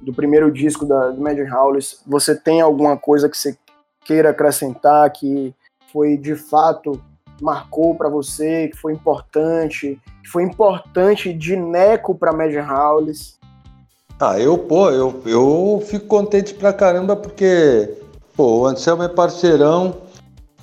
do 0.00 0.12
primeiro 0.12 0.50
disco 0.50 0.86
da 0.86 1.12
Magic 1.12 1.50
Howlis, 1.50 2.02
você 2.06 2.34
tem 2.34 2.60
alguma 2.60 2.96
coisa 2.96 3.28
que 3.28 3.36
você 3.36 3.56
queira 4.04 4.30
acrescentar 4.30 5.10
que 5.10 5.54
foi 5.92 6.16
de 6.16 6.34
fato 6.34 7.00
marcou 7.40 7.94
para 7.94 8.08
você, 8.08 8.68
que 8.68 8.76
foi 8.76 8.92
importante, 8.92 10.00
que 10.22 10.30
foi 10.30 10.44
importante 10.44 11.32
de 11.32 11.56
Neco 11.56 12.14
para 12.14 12.32
Magic 12.32 12.60
Howlis? 12.60 13.38
Ah, 14.20 14.38
eu, 14.38 14.56
pô, 14.56 14.88
eu, 14.90 15.20
eu 15.26 15.82
fico 15.84 16.06
contente 16.06 16.54
pra 16.54 16.72
caramba 16.72 17.16
porque, 17.16 17.92
pô, 18.36 18.60
o 18.60 18.66
Anselmo 18.66 19.02
é 19.02 19.08
parceirão, 19.08 19.96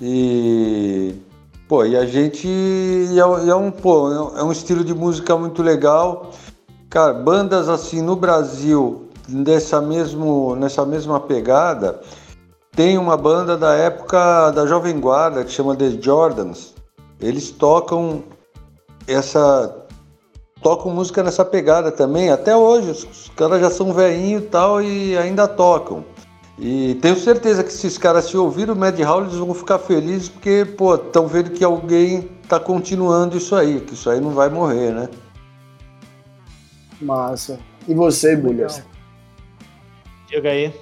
e, 0.00 1.14
pô, 1.68 1.84
e 1.84 1.96
a 1.96 2.06
gente. 2.06 2.48
É, 2.48 3.50
é, 3.50 3.54
um, 3.54 3.70
pô, 3.70 4.10
é 4.36 4.42
um 4.42 4.50
estilo 4.50 4.82
de 4.82 4.94
música 4.94 5.36
muito 5.36 5.62
legal. 5.62 6.30
Cara, 6.88 7.12
bandas 7.12 7.68
assim 7.68 8.00
no 8.00 8.16
Brasil, 8.16 9.08
dessa, 9.28 9.80
mesmo, 9.80 10.56
nessa 10.56 10.84
mesma 10.84 11.20
pegada, 11.20 12.00
tem 12.72 12.98
uma 12.98 13.16
banda 13.16 13.56
da 13.56 13.74
época 13.74 14.50
da 14.50 14.66
Jovem 14.66 14.98
Guarda 14.98 15.44
que 15.44 15.52
chama 15.52 15.76
The 15.76 15.90
Jordans. 16.00 16.74
Eles 17.20 17.50
tocam 17.50 18.24
essa. 19.06 19.76
Tocam 20.62 20.92
música 20.92 21.22
nessa 21.22 21.44
pegada 21.44 21.90
também. 21.90 22.30
Até 22.30 22.56
hoje, 22.56 22.90
os 22.90 23.30
caras 23.34 23.60
já 23.60 23.70
são 23.70 23.92
velhinhos 23.92 24.42
e 24.42 24.46
tal 24.46 24.82
e 24.82 25.16
ainda 25.16 25.46
tocam. 25.48 26.04
E 26.62 26.94
tenho 26.96 27.16
certeza 27.16 27.64
que 27.64 27.72
se 27.72 27.86
esses 27.86 27.96
caras 27.96 28.26
se 28.26 28.36
ouviram 28.36 28.74
o 28.74 28.76
Mad 28.76 28.98
Hall, 29.00 29.22
eles 29.22 29.34
vão 29.34 29.54
ficar 29.54 29.78
felizes 29.78 30.28
porque, 30.28 30.66
pô, 30.76 30.94
estão 30.94 31.26
vendo 31.26 31.50
que 31.52 31.64
alguém 31.64 32.28
está 32.42 32.60
continuando 32.60 33.38
isso 33.38 33.56
aí, 33.56 33.80
que 33.80 33.94
isso 33.94 34.10
aí 34.10 34.20
não 34.20 34.32
vai 34.32 34.50
morrer, 34.50 34.92
né? 34.92 35.08
Massa. 37.00 37.58
E 37.88 37.94
você, 37.94 38.36
Bulhas? 38.36 38.82
Diga 40.28 40.50
aí. 40.50 40.74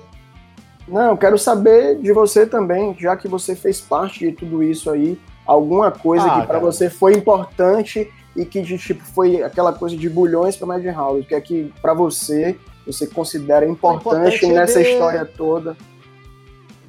Não, 0.89 1.11
eu 1.11 1.17
quero 1.17 1.39
saber 1.39 1.97
de 2.01 2.13
você 2.13 2.45
também, 2.45 2.97
já 2.99 3.17
que 3.17 3.29
você 3.29 3.55
fez 3.55 3.81
parte 3.81 4.27
de 4.27 4.33
tudo 4.33 4.65
isso 4.65 4.91
aí, 4.91 5.17
alguma 5.47 5.93
coisa 5.93 6.27
ah, 6.27 6.41
que 6.41 6.47
para 6.49 6.59
você 6.59 6.91
foi 6.91 7.15
importante 7.15 8.13
e 8.35 8.45
que 8.45 8.63
de, 8.63 8.77
tipo 8.79 9.05
foi 9.05 9.45
aquela 9.45 9.73
coisa 9.73 9.97
de 9.97 10.09
bulhões 10.09 10.57
para 10.57 10.67
Mad 10.67 10.85
House, 10.87 11.25
que 11.25 11.35
é 11.37 11.41
que 11.41 11.73
para 11.81 11.95
você 11.95 12.59
você 12.93 13.07
considera 13.07 13.67
importante, 13.67 14.37
importante 14.37 14.45
é 14.47 14.53
nessa 14.53 14.81
é 14.81 14.83
ver... 14.83 14.93
história 14.93 15.25
toda? 15.25 15.77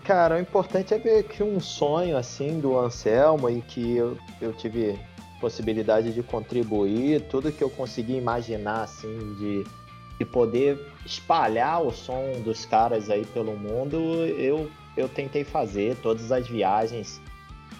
Cara, 0.06 0.38
o 0.38 0.40
importante 0.40 0.94
é 0.94 0.98
ver 0.98 1.24
que 1.24 1.44
um 1.44 1.60
sonho 1.60 2.18
assim 2.18 2.60
do 2.60 2.80
Anselmo 2.80 3.50
e 3.50 3.62
que 3.62 3.98
eu, 3.98 4.18
eu 4.42 4.54
tive 4.54 4.98
possibilidade 5.42 6.14
de 6.14 6.24
contribuir, 6.24 7.22
tudo 7.30 7.52
que 7.52 7.64
eu 7.64 7.70
consegui 7.70 8.16
imaginar 8.16 8.84
assim 8.84 9.36
de, 9.36 9.66
de 10.18 10.26
poder 10.26 10.80
espalhar 11.06 11.82
o 11.82 11.92
som 11.92 12.42
dos 12.44 12.66
caras 12.66 13.10
aí 13.10 13.26
pelo 13.26 13.56
mundo, 13.56 13.98
eu, 14.26 14.70
eu 14.98 15.08
tentei 15.08 15.44
fazer 15.44 15.96
todas 15.98 16.32
as 16.32 16.48
viagens 16.48 17.22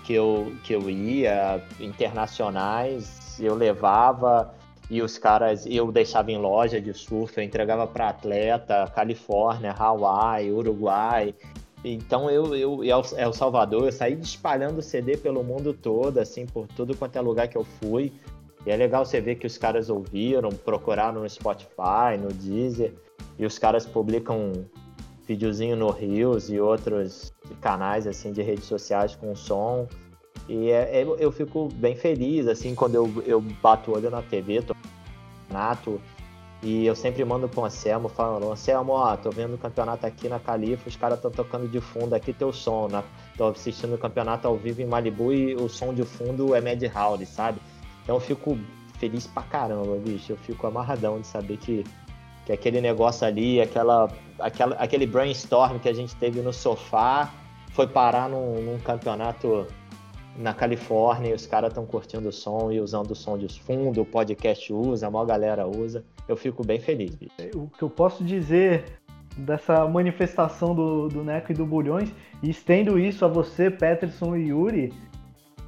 que 0.04 0.14
eu, 0.14 0.54
que 0.64 0.74
eu 0.74 0.90
ia 0.90 1.62
internacionais, 1.80 3.40
eu 3.40 3.56
levava 3.56 4.54
e 4.90 5.02
os 5.02 5.18
caras, 5.18 5.66
eu 5.68 5.92
deixava 5.92 6.32
em 6.32 6.38
loja 6.38 6.82
de 6.82 6.94
surf, 6.94 7.38
eu 7.38 7.44
entregava 7.44 7.86
para 7.86 8.10
atleta, 8.10 8.92
Califórnia, 8.96 9.72
Hawaii, 9.72 10.52
Uruguai. 10.52 11.36
Então 11.86 12.30
eu, 12.30 12.56
eu 12.56 12.84
e 12.84 12.90
El 12.90 13.34
Salvador, 13.34 13.86
eu 13.86 13.92
saí 13.92 14.20
espalhando 14.20 14.82
CD 14.82 15.16
pelo 15.16 15.44
mundo 15.44 15.74
todo, 15.74 16.18
assim, 16.18 16.46
por 16.46 16.68
tudo 16.68 16.98
quanto 16.98 17.18
é 17.18 17.22
lugar 17.22 17.48
que 17.48 17.58
eu 17.58 17.64
fui. 17.64 18.12
E 18.66 18.72
é 18.72 18.76
legal 18.76 19.06
você 19.06 19.22
ver 19.22 19.36
que 19.36 19.46
os 19.46 19.58
caras 19.58 19.90
ouviram, 19.90 20.50
procuraram 20.50 21.22
no 21.22 21.30
Spotify, 21.30 22.18
no 22.20 22.34
Deezer, 22.34 22.94
e 23.38 23.46
os 23.46 23.60
caras 23.60 23.86
publicam 23.86 24.52
videozinho 25.26 25.76
no 25.76 25.92
Rios 25.92 26.50
e 26.50 26.60
outros 26.60 27.32
canais 27.62 28.08
assim 28.08 28.32
de 28.32 28.42
redes 28.42 28.66
sociais 28.66 29.16
com 29.16 29.36
som. 29.36 29.88
E 30.50 30.72
é, 30.72 31.02
é, 31.02 31.08
eu 31.20 31.32
fico 31.32 31.70
bem 31.76 31.96
feliz, 31.96 32.48
assim, 32.48 32.74
quando 32.74 32.96
eu, 32.96 33.24
eu 33.26 33.40
bato 33.40 33.92
o 33.92 33.96
olho 33.96 34.10
na 34.10 34.24
TV, 34.24 34.64
tô 34.64 34.76
nato, 35.48 36.02
e 36.64 36.88
eu 36.88 36.96
sempre 36.96 37.24
mando 37.24 37.48
pro 37.48 37.64
Anselmo 37.64 38.10
falando, 38.10 38.52
Anselmo, 38.52 38.94
ó, 38.94 39.16
tô 39.16 39.30
vendo 39.30 39.54
o 39.54 39.58
campeonato 39.60 40.08
aqui 40.08 40.28
na 40.28 40.40
Califa, 40.40 40.90
os 40.90 40.96
caras 40.96 41.20
estão 41.20 41.30
tocando 41.30 41.68
de 41.68 41.80
fundo 41.80 42.16
aqui 42.16 42.34
teu 42.34 42.52
som, 42.52 42.88
né? 42.88 43.04
Tô 43.38 43.48
assistindo 43.48 43.94
o 43.94 43.98
campeonato 43.98 44.48
ao 44.48 44.58
vivo 44.58 44.82
em 44.82 44.86
Malibu 44.86 45.32
e 45.32 45.54
o 45.56 45.70
som 45.70 45.94
de 45.94 46.04
fundo 46.04 46.54
é 46.56 46.60
Mad 46.60 46.84
Howdy, 46.84 47.28
sabe? 47.28 47.62
Então 48.04 48.16
eu 48.16 48.20
fico 48.20 48.58
feliz 48.98 49.26
pra 49.26 49.44
caramba, 49.44 49.96
bicho. 49.98 50.34
Eu 50.34 50.38
fico 50.38 50.68
amarradão 50.68 51.22
de 51.22 51.28
saber 51.28 51.58
que, 51.58 51.86
que 52.46 52.52
aquele 52.52 52.82
negócio 52.82 53.26
ali, 53.26 53.62
aquela, 53.62 54.12
aquela, 54.38 54.76
aquele 54.76 55.06
brainstorm 55.06 55.80
que 55.80 55.88
a 55.88 55.94
gente 55.94 56.14
teve 56.18 56.42
no 56.42 56.52
sofá 56.52 57.32
foi 57.72 57.88
parar 57.88 58.28
num, 58.28 58.62
num 58.62 58.80
campeonato 58.80 59.66
na 60.40 60.54
Califórnia 60.54 61.36
os 61.36 61.46
caras 61.46 61.70
estão 61.70 61.86
curtindo 61.86 62.30
o 62.30 62.32
som 62.32 62.72
e 62.72 62.80
usando 62.80 63.12
o 63.12 63.16
som 63.16 63.38
de 63.38 63.48
fundo, 63.62 64.02
o 64.02 64.06
podcast 64.06 64.72
usa, 64.72 65.08
a 65.08 65.12
maior 65.12 65.26
galera 65.26 65.68
usa. 65.68 66.04
Eu 66.28 66.38
fico 66.38 66.66
bem 66.66 66.80
feliz. 66.80 67.14
Bicho. 67.14 67.34
O 67.56 67.68
que 67.68 67.84
eu 67.84 67.90
posso 67.90 68.24
dizer 68.24 68.86
dessa 69.38 69.86
manifestação 69.86 70.74
do, 70.74 71.10
do 71.10 71.24
Neco 71.24 71.52
e 71.52 71.56
do 71.56 71.66
Bulhões, 71.66 72.10
e 72.42 72.50
estendo 72.50 72.98
isso 72.98 73.26
a 73.26 73.28
você, 73.28 73.70
Peterson 73.70 74.36
e 74.36 74.48
Yuri, 74.48 74.94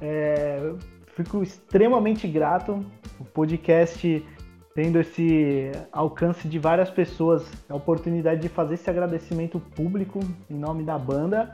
é, 0.00 0.72
fico 1.14 1.42
extremamente 1.42 2.26
grato. 2.26 2.84
O 3.20 3.24
podcast 3.24 4.24
tendo 4.74 4.98
esse 4.98 5.70
alcance 5.92 6.48
de 6.48 6.58
várias 6.58 6.88
pessoas, 6.88 7.46
a 7.68 7.74
oportunidade 7.74 8.40
de 8.40 8.48
fazer 8.48 8.74
esse 8.74 8.88
agradecimento 8.88 9.60
público 9.60 10.20
em 10.48 10.54
nome 10.54 10.82
da 10.82 10.98
banda 10.98 11.52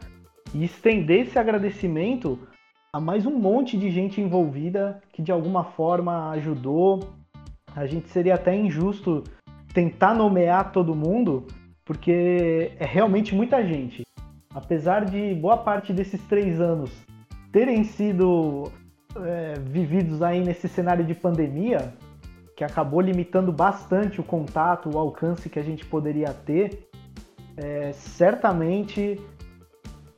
e 0.54 0.64
estender 0.64 1.26
esse 1.26 1.36
agradecimento 1.36 2.38
a 2.92 2.98
mais 3.00 3.26
um 3.26 3.38
monte 3.38 3.76
de 3.76 3.90
gente 3.90 4.20
envolvida 4.20 5.02
que 5.12 5.20
de 5.20 5.30
alguma 5.30 5.64
forma 5.64 6.30
ajudou. 6.30 7.00
A 7.76 7.86
gente 7.86 8.08
seria 8.08 8.34
até 8.34 8.56
injusto 8.56 9.22
tentar 9.74 10.14
nomear 10.14 10.72
todo 10.72 10.94
mundo, 10.94 11.46
porque 11.84 12.72
é 12.78 12.86
realmente 12.86 13.34
muita 13.34 13.64
gente. 13.64 14.02
Apesar 14.54 15.04
de 15.04 15.34
boa 15.34 15.58
parte 15.58 15.92
desses 15.92 16.20
três 16.24 16.60
anos 16.60 16.90
terem 17.52 17.84
sido 17.84 18.72
é, 19.16 19.54
vividos 19.60 20.22
aí 20.22 20.42
nesse 20.42 20.66
cenário 20.66 21.04
de 21.04 21.14
pandemia, 21.14 21.92
que 22.56 22.64
acabou 22.64 23.00
limitando 23.00 23.52
bastante 23.52 24.20
o 24.20 24.24
contato, 24.24 24.90
o 24.90 24.98
alcance 24.98 25.48
que 25.48 25.58
a 25.58 25.62
gente 25.62 25.84
poderia 25.84 26.32
ter, 26.32 26.88
é, 27.56 27.92
certamente 27.92 29.20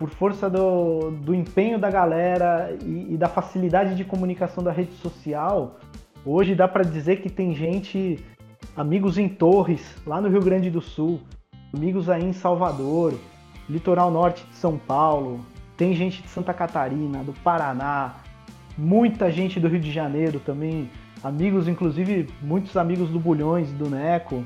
por 0.01 0.09
força 0.09 0.48
do, 0.48 1.11
do 1.11 1.34
empenho 1.34 1.78
da 1.78 1.90
galera 1.90 2.74
e, 2.82 3.12
e, 3.12 3.16
da 3.18 3.28
facilidade 3.28 3.94
de 3.94 4.03
comunicação 4.03 4.64
da 4.64 4.72
rede 4.72 4.92
social, 4.94 5.78
hoje 6.24 6.55
dá 6.55 6.66
para 6.66 6.82
dizer 6.82 7.20
que 7.20 7.28
tem 7.28 7.55
gente, 7.55 8.24
amigos 8.74 9.18
em 9.18 9.28
Torres, 9.28 9.94
lá 10.07 10.18
no 10.18 10.30
Rio 10.30 10.40
Grande 10.40 10.70
do 10.70 10.80
Sul, 10.80 11.20
amigos 11.74 12.09
aí 12.09 12.24
em 12.24 12.32
Salvador, 12.32 13.12
litoral 13.68 14.11
norte 14.11 14.42
de 14.46 14.57
São 14.57 14.78
Paulo, 14.78 15.38
tem 15.76 15.92
gente 15.92 16.22
de 16.22 16.28
Santa 16.28 16.55
Catarina, 16.55 17.22
do 17.22 17.34
Paraná, 17.34 18.14
muita 18.78 19.30
gente 19.30 19.61
do 19.61 19.68
Rio 19.68 19.80
de 19.80 19.92
Janeiro 19.92 20.40
também, 20.40 20.88
amigos, 21.22 21.68
inclusive 21.68 22.26
muitos 22.40 22.74
amigos 22.74 23.11
do 23.11 23.20
Bulhões, 23.20 23.70
do 23.72 23.90
Neco, 23.90 24.42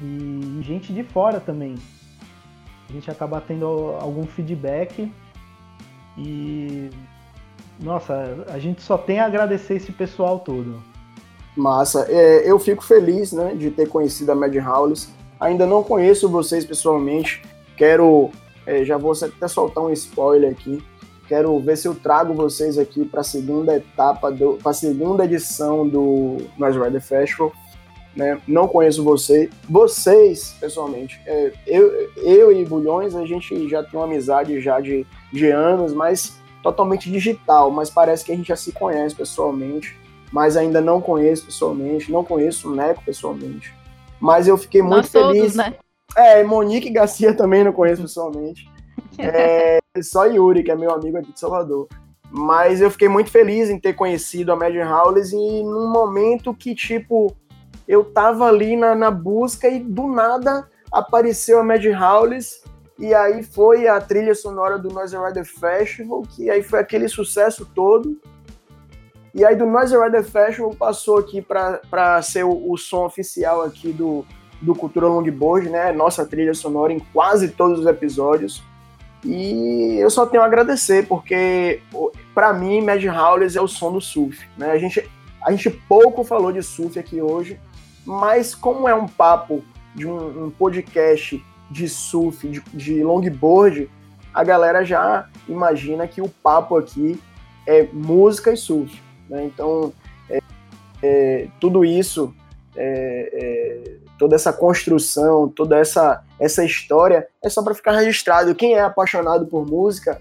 e 0.00 0.60
gente 0.62 0.92
de 0.92 1.02
fora 1.02 1.40
também 1.40 1.74
a 2.88 2.92
gente 2.92 3.10
acaba 3.10 3.40
tendo 3.40 3.66
algum 4.00 4.26
feedback 4.26 5.12
e 6.16 6.90
nossa, 7.78 8.44
a 8.48 8.58
gente 8.58 8.82
só 8.82 8.98
tem 8.98 9.20
a 9.20 9.26
agradecer 9.26 9.74
esse 9.74 9.92
pessoal 9.92 10.40
todo. 10.40 10.82
Massa, 11.56 12.06
é, 12.08 12.50
eu 12.50 12.58
fico 12.58 12.84
feliz 12.84 13.32
né, 13.32 13.54
de 13.54 13.70
ter 13.70 13.88
conhecido 13.88 14.32
a 14.32 14.34
Mad 14.34 14.54
Howlis. 14.56 15.10
Ainda 15.38 15.66
não 15.66 15.84
conheço 15.84 16.28
vocês 16.28 16.64
pessoalmente. 16.64 17.42
Quero, 17.76 18.30
é, 18.66 18.84
já 18.84 18.96
vou 18.96 19.12
até 19.12 19.46
soltar 19.46 19.84
um 19.84 19.92
spoiler 19.92 20.50
aqui. 20.50 20.82
Quero 21.28 21.58
ver 21.60 21.76
se 21.76 21.86
eu 21.86 21.94
trago 21.94 22.32
vocês 22.32 22.78
aqui 22.78 23.04
para 23.04 23.20
a 23.20 23.24
segunda 23.24 23.76
etapa, 23.76 24.32
para 24.62 24.70
a 24.70 24.74
segunda 24.74 25.24
edição 25.24 25.86
do 25.86 26.38
Noise 26.56 26.78
Rider 26.78 27.02
Festival 27.02 27.52
né? 28.18 28.40
Não 28.48 28.66
conheço 28.66 29.04
você. 29.04 29.48
Vocês, 29.70 30.56
pessoalmente, 30.60 31.20
é, 31.24 31.52
eu, 31.64 32.10
eu 32.16 32.50
e 32.50 32.64
Bulhões, 32.64 33.14
a 33.14 33.24
gente 33.24 33.68
já 33.68 33.80
tem 33.84 33.98
uma 33.98 34.06
amizade 34.06 34.60
já 34.60 34.80
de, 34.80 35.06
de 35.32 35.46
anos, 35.50 35.94
mas 35.94 36.36
totalmente 36.60 37.08
digital, 37.10 37.70
mas 37.70 37.88
parece 37.88 38.24
que 38.24 38.32
a 38.32 38.34
gente 38.34 38.48
já 38.48 38.56
se 38.56 38.72
conhece 38.72 39.14
pessoalmente, 39.14 39.96
mas 40.32 40.56
ainda 40.56 40.80
não 40.80 41.00
conheço 41.00 41.46
pessoalmente, 41.46 42.10
não 42.10 42.24
conheço 42.24 42.68
o 42.68 42.74
Neco 42.74 43.04
pessoalmente. 43.04 43.72
Mas 44.20 44.48
eu 44.48 44.58
fiquei 44.58 44.82
muito 44.82 44.96
Nós 44.96 45.12
feliz. 45.12 45.38
Todos, 45.38 45.54
né? 45.54 45.74
É, 46.16 46.42
Monique 46.42 46.90
Garcia 46.90 47.32
também 47.38 47.62
não 47.62 47.72
conheço 47.72 48.02
pessoalmente. 48.02 48.68
É, 49.16 49.78
só 50.02 50.26
Yuri, 50.26 50.64
que 50.64 50.72
é 50.72 50.76
meu 50.76 50.90
amigo 50.90 51.16
aqui 51.16 51.32
de 51.32 51.38
Salvador. 51.38 51.86
Mas 52.30 52.80
eu 52.80 52.90
fiquei 52.90 53.08
muito 53.08 53.30
feliz 53.30 53.70
em 53.70 53.78
ter 53.78 53.94
conhecido 53.94 54.50
a 54.50 54.56
Magic 54.56 54.82
Howlers 54.82 55.32
e 55.32 55.62
num 55.62 55.90
momento 55.92 56.52
que, 56.52 56.74
tipo, 56.74 57.34
eu 57.88 58.04
tava 58.04 58.46
ali 58.46 58.76
na, 58.76 58.94
na 58.94 59.10
busca 59.10 59.66
e 59.66 59.80
do 59.80 60.06
nada 60.06 60.68
apareceu 60.92 61.58
a 61.58 61.64
Mad 61.64 61.84
Howlis 61.86 62.62
e 62.98 63.14
aí 63.14 63.42
foi 63.42 63.86
a 63.86 64.00
trilha 64.00 64.34
sonora 64.34 64.78
do 64.78 64.90
Noise 64.90 65.16
Rider 65.16 65.44
Festival, 65.44 66.22
que 66.22 66.50
aí 66.50 66.62
foi 66.62 66.80
aquele 66.80 67.08
sucesso 67.08 67.64
todo. 67.74 68.18
E 69.32 69.44
aí 69.44 69.54
do 69.54 69.66
Noise 69.66 69.96
Rider 69.96 70.24
Festival 70.24 70.74
passou 70.74 71.18
aqui 71.18 71.40
para 71.40 72.20
ser 72.22 72.44
o, 72.44 72.72
o, 72.72 72.76
som 72.76 73.04
oficial 73.04 73.62
aqui 73.62 73.92
do, 73.92 74.26
do 74.60 74.74
Cultura 74.74 75.06
Longboard, 75.06 75.70
né? 75.70 75.92
Nossa 75.92 76.26
trilha 76.26 76.54
sonora 76.54 76.92
em 76.92 76.98
quase 76.98 77.48
todos 77.48 77.78
os 77.78 77.86
episódios. 77.86 78.64
E 79.24 79.96
eu 80.00 80.10
só 80.10 80.26
tenho 80.26 80.42
a 80.42 80.46
agradecer, 80.46 81.06
porque 81.06 81.80
para 82.34 82.52
mim 82.52 82.80
Mad 82.80 83.04
Howlers 83.04 83.54
é 83.54 83.60
o 83.60 83.68
som 83.68 83.92
do 83.92 84.00
surf, 84.00 84.44
né? 84.56 84.72
A 84.72 84.78
gente, 84.78 85.08
a 85.44 85.52
gente 85.52 85.70
pouco 85.70 86.24
falou 86.24 86.52
de 86.52 86.62
surf 86.62 86.98
aqui 86.98 87.22
hoje, 87.22 87.60
mas 88.08 88.54
como 88.54 88.88
é 88.88 88.94
um 88.94 89.06
papo 89.06 89.62
de 89.94 90.06
um, 90.06 90.46
um 90.46 90.50
podcast 90.50 91.44
de 91.70 91.86
surf, 91.86 92.48
de, 92.48 92.62
de 92.72 93.04
longboard, 93.04 93.90
a 94.32 94.42
galera 94.42 94.82
já 94.82 95.28
imagina 95.46 96.08
que 96.08 96.22
o 96.22 96.28
papo 96.28 96.74
aqui 96.78 97.20
é 97.66 97.86
música 97.92 98.50
e 98.50 98.56
surf. 98.56 98.98
Né? 99.28 99.44
Então, 99.44 99.92
é, 100.30 100.38
é, 101.02 101.48
tudo 101.60 101.84
isso, 101.84 102.34
é, 102.74 103.30
é 103.30 103.96
toda 104.18 104.34
essa 104.34 104.54
construção, 104.54 105.46
toda 105.46 105.76
essa, 105.76 106.24
essa 106.40 106.64
história 106.64 107.28
é 107.44 107.50
só 107.50 107.62
para 107.62 107.74
ficar 107.74 107.92
registrado. 107.92 108.54
Quem 108.54 108.72
é 108.72 108.80
apaixonado 108.80 109.46
por 109.46 109.66
música 109.66 110.18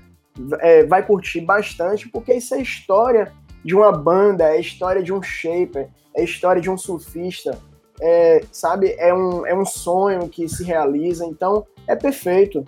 é, 0.59 0.83
vai 0.83 1.03
curtir 1.03 1.39
bastante, 1.39 2.09
porque 2.09 2.33
isso 2.33 2.53
é 2.53 2.61
história 2.61 3.31
de 3.63 3.73
uma 3.73 3.93
banda, 3.93 4.43
é 4.43 4.59
história 4.59 5.01
de 5.01 5.13
um 5.13 5.21
shaper, 5.21 5.87
é 6.13 6.21
história 6.21 6.61
de 6.61 6.69
um 6.69 6.77
surfista, 6.77 7.57
é, 8.01 8.41
sabe, 8.51 8.95
é 8.97 9.13
um, 9.13 9.45
é 9.45 9.53
um 9.53 9.65
sonho 9.65 10.29
que 10.29 10.47
se 10.47 10.63
realiza, 10.63 11.25
então 11.25 11.65
é 11.87 11.95
perfeito. 11.95 12.63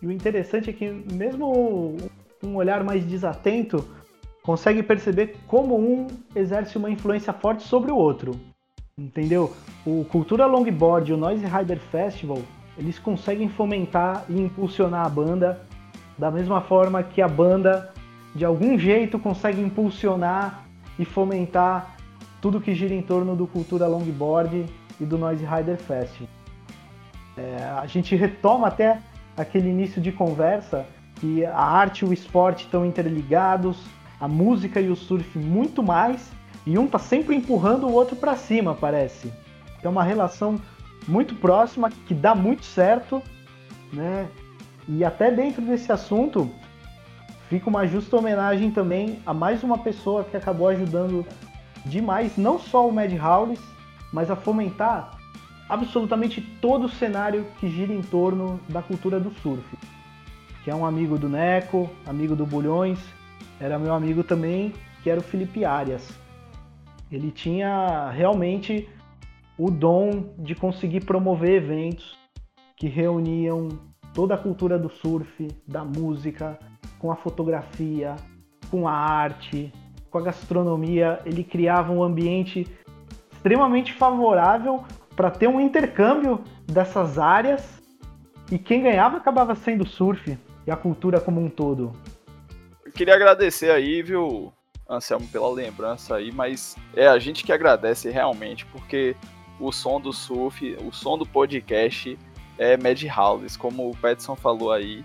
E 0.00 0.06
o 0.06 0.12
interessante 0.12 0.70
é 0.70 0.72
que 0.72 0.88
mesmo 1.12 1.96
um 2.42 2.56
olhar 2.56 2.84
mais 2.84 3.04
desatento 3.04 3.84
consegue 4.42 4.82
perceber 4.82 5.36
como 5.46 5.78
um 5.78 6.06
exerce 6.34 6.78
uma 6.78 6.90
influência 6.90 7.32
forte 7.32 7.64
sobre 7.64 7.90
o 7.90 7.96
outro. 7.96 8.38
Entendeu? 8.96 9.52
O 9.86 10.04
Cultura 10.04 10.46
Longboard 10.46 11.10
e 11.10 11.14
o 11.14 11.16
Noise 11.16 11.44
Rider 11.44 11.78
Festival, 11.78 12.38
eles 12.76 12.98
conseguem 12.98 13.48
fomentar 13.48 14.24
e 14.28 14.40
impulsionar 14.40 15.06
a 15.06 15.08
banda 15.08 15.60
da 16.16 16.30
mesma 16.30 16.60
forma 16.60 17.02
que 17.02 17.22
a 17.22 17.28
banda 17.28 17.92
de 18.34 18.44
algum 18.44 18.78
jeito 18.78 19.18
consegue 19.18 19.60
impulsionar 19.60 20.66
e 20.98 21.04
fomentar 21.04 21.97
tudo 22.40 22.60
que 22.60 22.74
gira 22.74 22.94
em 22.94 23.02
torno 23.02 23.34
do 23.34 23.46
Cultura 23.46 23.86
Longboard 23.86 24.66
e 25.00 25.04
do 25.04 25.18
Noise 25.18 25.44
Rider 25.44 25.76
Festival. 25.76 26.28
É, 27.36 27.62
a 27.80 27.86
gente 27.86 28.16
retoma 28.16 28.68
até 28.68 29.00
aquele 29.36 29.68
início 29.68 30.00
de 30.00 30.10
conversa 30.10 30.86
que 31.16 31.44
a 31.44 31.60
arte 31.60 32.04
e 32.04 32.08
o 32.08 32.12
esporte 32.12 32.64
estão 32.64 32.84
interligados, 32.84 33.80
a 34.20 34.26
música 34.26 34.80
e 34.80 34.88
o 34.88 34.96
surf 34.96 35.38
muito 35.38 35.82
mais, 35.82 36.30
e 36.66 36.78
um 36.78 36.86
tá 36.86 36.98
sempre 36.98 37.34
empurrando 37.34 37.86
o 37.86 37.92
outro 37.92 38.16
para 38.16 38.36
cima, 38.36 38.74
parece. 38.74 39.32
É 39.82 39.88
uma 39.88 40.02
relação 40.02 40.60
muito 41.06 41.34
próxima 41.34 41.90
que 41.90 42.14
dá 42.14 42.34
muito 42.34 42.64
certo, 42.64 43.22
né? 43.92 44.28
E 44.88 45.04
até 45.04 45.30
dentro 45.30 45.62
desse 45.62 45.90
assunto 45.92 46.50
fica 47.48 47.68
uma 47.68 47.86
justa 47.86 48.16
homenagem 48.16 48.70
também 48.70 49.20
a 49.24 49.32
mais 49.32 49.62
uma 49.62 49.78
pessoa 49.78 50.24
que 50.24 50.36
acabou 50.36 50.68
ajudando 50.68 51.24
demais 51.86 52.36
não 52.36 52.58
só 52.58 52.88
o 52.88 52.92
Mad 52.92 53.12
Howlis, 53.12 53.60
mas 54.12 54.30
a 54.30 54.36
fomentar 54.36 55.18
absolutamente 55.68 56.40
todo 56.60 56.86
o 56.86 56.88
cenário 56.88 57.46
que 57.58 57.68
gira 57.68 57.92
em 57.92 58.02
torno 58.02 58.58
da 58.68 58.80
cultura 58.80 59.20
do 59.20 59.30
surf. 59.42 59.64
Que 60.64 60.70
é 60.70 60.74
um 60.74 60.84
amigo 60.84 61.18
do 61.18 61.28
Neco, 61.28 61.90
amigo 62.06 62.34
do 62.34 62.46
Bulhões, 62.46 62.98
era 63.60 63.78
meu 63.78 63.92
amigo 63.92 64.22
também, 64.22 64.72
que 65.02 65.10
era 65.10 65.20
o 65.20 65.22
Felipe 65.22 65.64
Arias. 65.64 66.08
Ele 67.10 67.30
tinha 67.30 68.10
realmente 68.10 68.88
o 69.56 69.70
dom 69.70 70.34
de 70.38 70.54
conseguir 70.54 71.04
promover 71.04 71.62
eventos 71.62 72.16
que 72.76 72.86
reuniam 72.86 73.68
toda 74.14 74.34
a 74.34 74.38
cultura 74.38 74.78
do 74.78 74.88
surf, 74.88 75.48
da 75.66 75.84
música, 75.84 76.58
com 76.98 77.10
a 77.10 77.16
fotografia, 77.16 78.14
com 78.70 78.86
a 78.86 78.92
arte, 78.92 79.72
com 80.10 80.18
a 80.18 80.22
gastronomia, 80.22 81.20
ele 81.24 81.44
criava 81.44 81.92
um 81.92 82.02
ambiente 82.02 82.66
extremamente 83.32 83.92
favorável 83.92 84.84
para 85.14 85.30
ter 85.30 85.48
um 85.48 85.60
intercâmbio 85.60 86.42
dessas 86.66 87.18
áreas 87.18 87.78
e 88.50 88.58
quem 88.58 88.82
ganhava 88.82 89.16
acabava 89.16 89.54
sendo 89.54 89.84
o 89.84 89.86
surf 89.86 90.38
e 90.66 90.70
a 90.70 90.76
cultura 90.76 91.20
como 91.20 91.40
um 91.40 91.48
todo. 91.48 91.92
Eu 92.84 92.92
queria 92.92 93.14
agradecer 93.14 93.70
aí, 93.70 94.02
viu, 94.02 94.52
Anselmo, 94.88 95.26
pela 95.28 95.50
lembrança 95.52 96.16
aí, 96.16 96.32
mas 96.32 96.76
é 96.94 97.06
a 97.06 97.18
gente 97.18 97.44
que 97.44 97.52
agradece 97.52 98.10
realmente, 98.10 98.64
porque 98.66 99.14
o 99.60 99.70
som 99.72 100.00
do 100.00 100.12
surf, 100.12 100.76
o 100.82 100.92
som 100.92 101.18
do 101.18 101.26
podcast 101.26 102.18
é 102.56 102.76
Mad 102.76 103.02
Houses, 103.04 103.56
como 103.56 103.90
o 103.90 103.96
Petson 103.96 104.34
falou 104.34 104.72
aí, 104.72 105.02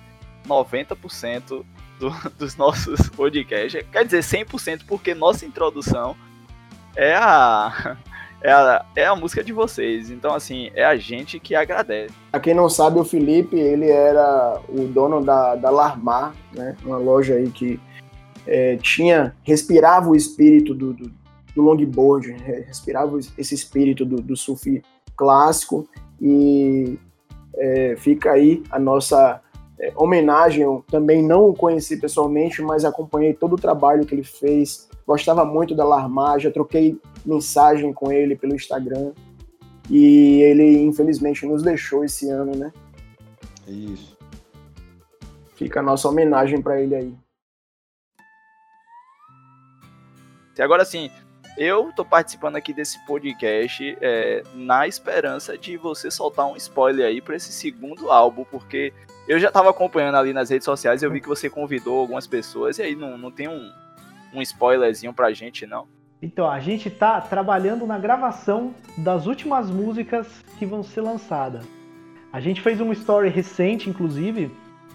90% 0.48 1.66
do, 2.00 2.10
dos 2.38 2.56
nossos 2.56 3.10
podcasts, 3.10 3.86
quer 3.92 4.06
dizer 4.06 4.22
100% 4.22 4.82
porque 4.88 5.14
nossa 5.14 5.46
introdução 5.46 6.16
é 6.96 7.16
a, 7.16 7.98
é 8.42 8.52
a, 8.52 8.86
é 8.96 9.06
a 9.06 9.16
música 9.16 9.44
de 9.44 9.54
vocês. 9.54 10.10
Então, 10.10 10.34
assim, 10.34 10.70
é 10.76 10.84
a 10.84 10.96
gente 10.96 11.40
que 11.40 11.56
agradece. 11.56 12.14
Pra 12.32 12.40
quem 12.40 12.54
não 12.54 12.70
sabe, 12.70 13.00
o 13.00 13.06
Felipe, 13.06 13.56
ele 13.56 13.90
era 13.90 14.60
o 14.68 14.86
dono 14.88 15.24
da, 15.24 15.56
da 15.56 15.70
Larmar, 15.70 16.34
né? 16.54 16.76
Uma 16.84 16.98
loja 16.98 17.36
aí 17.36 17.50
que 17.50 17.80
é, 18.46 18.78
tinha, 18.78 19.36
respirava 19.44 20.10
o 20.10 20.16
espírito 20.16 20.74
do, 20.74 20.94
do, 20.94 21.12
do 21.56 21.62
longboard, 21.62 22.32
respirava 22.68 23.18
esse 23.38 23.56
espírito 23.56 24.06
do, 24.06 24.18
do 24.18 24.36
surf 24.36 24.82
clássico 25.16 25.88
e 26.22 26.98
é, 27.56 27.96
fica 27.98 28.32
aí 28.32 28.64
a 28.70 28.80
nossa 28.80 29.42
é, 29.80 29.92
homenagem. 29.96 30.64
Eu 30.64 30.84
também 30.90 31.24
não 31.24 31.50
o 31.50 31.54
conheci 31.54 31.98
pessoalmente, 31.98 32.62
mas 32.62 32.86
acompanhei 32.86 33.34
todo 33.34 33.54
o 33.54 33.62
trabalho 33.62 34.06
que 34.06 34.16
ele 34.16 34.24
fez. 34.24 34.90
Gostava 35.06 35.44
muito 35.44 35.76
da 35.76 35.84
Larmar, 35.84 36.40
já 36.40 36.52
troquei 36.52 37.00
mensagem 37.26 37.92
com 37.94 38.12
ele 38.12 38.36
pelo 38.36 38.56
Instagram. 38.56 39.12
E 39.90 40.42
ele, 40.42 40.82
infelizmente, 40.82 41.46
nos 41.46 41.62
deixou 41.62 42.06
esse 42.06 42.30
ano, 42.30 42.56
né? 42.56 42.72
Isso. 43.68 44.18
Fica 45.56 45.80
a 45.80 45.84
nossa 45.84 46.08
homenagem 46.08 46.62
para 46.62 46.82
ele 46.82 46.96
aí. 46.96 47.14
E 50.58 50.62
agora 50.62 50.86
sim, 50.86 51.10
eu 51.58 51.92
tô 51.96 52.06
participando 52.06 52.56
aqui 52.56 52.74
desse 52.74 53.04
podcast 53.06 53.98
é, 54.02 54.44
na 54.54 54.88
esperança 54.88 55.58
de 55.58 55.78
você 55.78 56.10
soltar 56.12 56.46
um 56.46 56.56
spoiler 56.56 57.08
aí 57.08 57.22
para 57.22 57.36
esse 57.36 57.52
segundo 57.52 58.12
álbum, 58.12 58.44
porque 58.46 58.94
eu 59.28 59.40
já 59.40 59.52
tava 59.52 59.70
acompanhando 59.70 60.16
ali 60.16 60.34
nas 60.34 60.50
redes 60.50 60.66
sociais 60.66 61.02
eu 61.02 61.12
vi 61.12 61.22
que 61.22 61.28
você 61.28 61.50
convidou 61.50 62.00
algumas 62.00 62.28
pessoas, 62.28 62.78
e 62.78 62.84
aí 62.84 62.96
não, 62.96 63.18
não 63.18 63.32
tem 63.32 63.48
um, 63.48 63.72
um 64.34 64.42
spoilerzinho 64.42 65.14
pra 65.14 65.32
gente, 65.32 65.66
não? 65.66 65.88
Então, 66.22 66.50
a 66.50 66.60
gente 66.60 66.90
tá 66.90 67.20
trabalhando 67.20 67.86
na 67.86 68.00
gravação 68.00 68.74
das 68.98 69.28
últimas 69.28 69.70
músicas 69.70 70.28
que 70.58 70.66
vão 70.66 70.82
ser 70.82 71.02
lançadas. 71.02 71.66
A 72.32 72.40
gente 72.40 72.62
fez 72.62 72.80
uma 72.80 72.94
story 72.94 73.28
recente, 73.30 73.90
inclusive, 73.90 74.50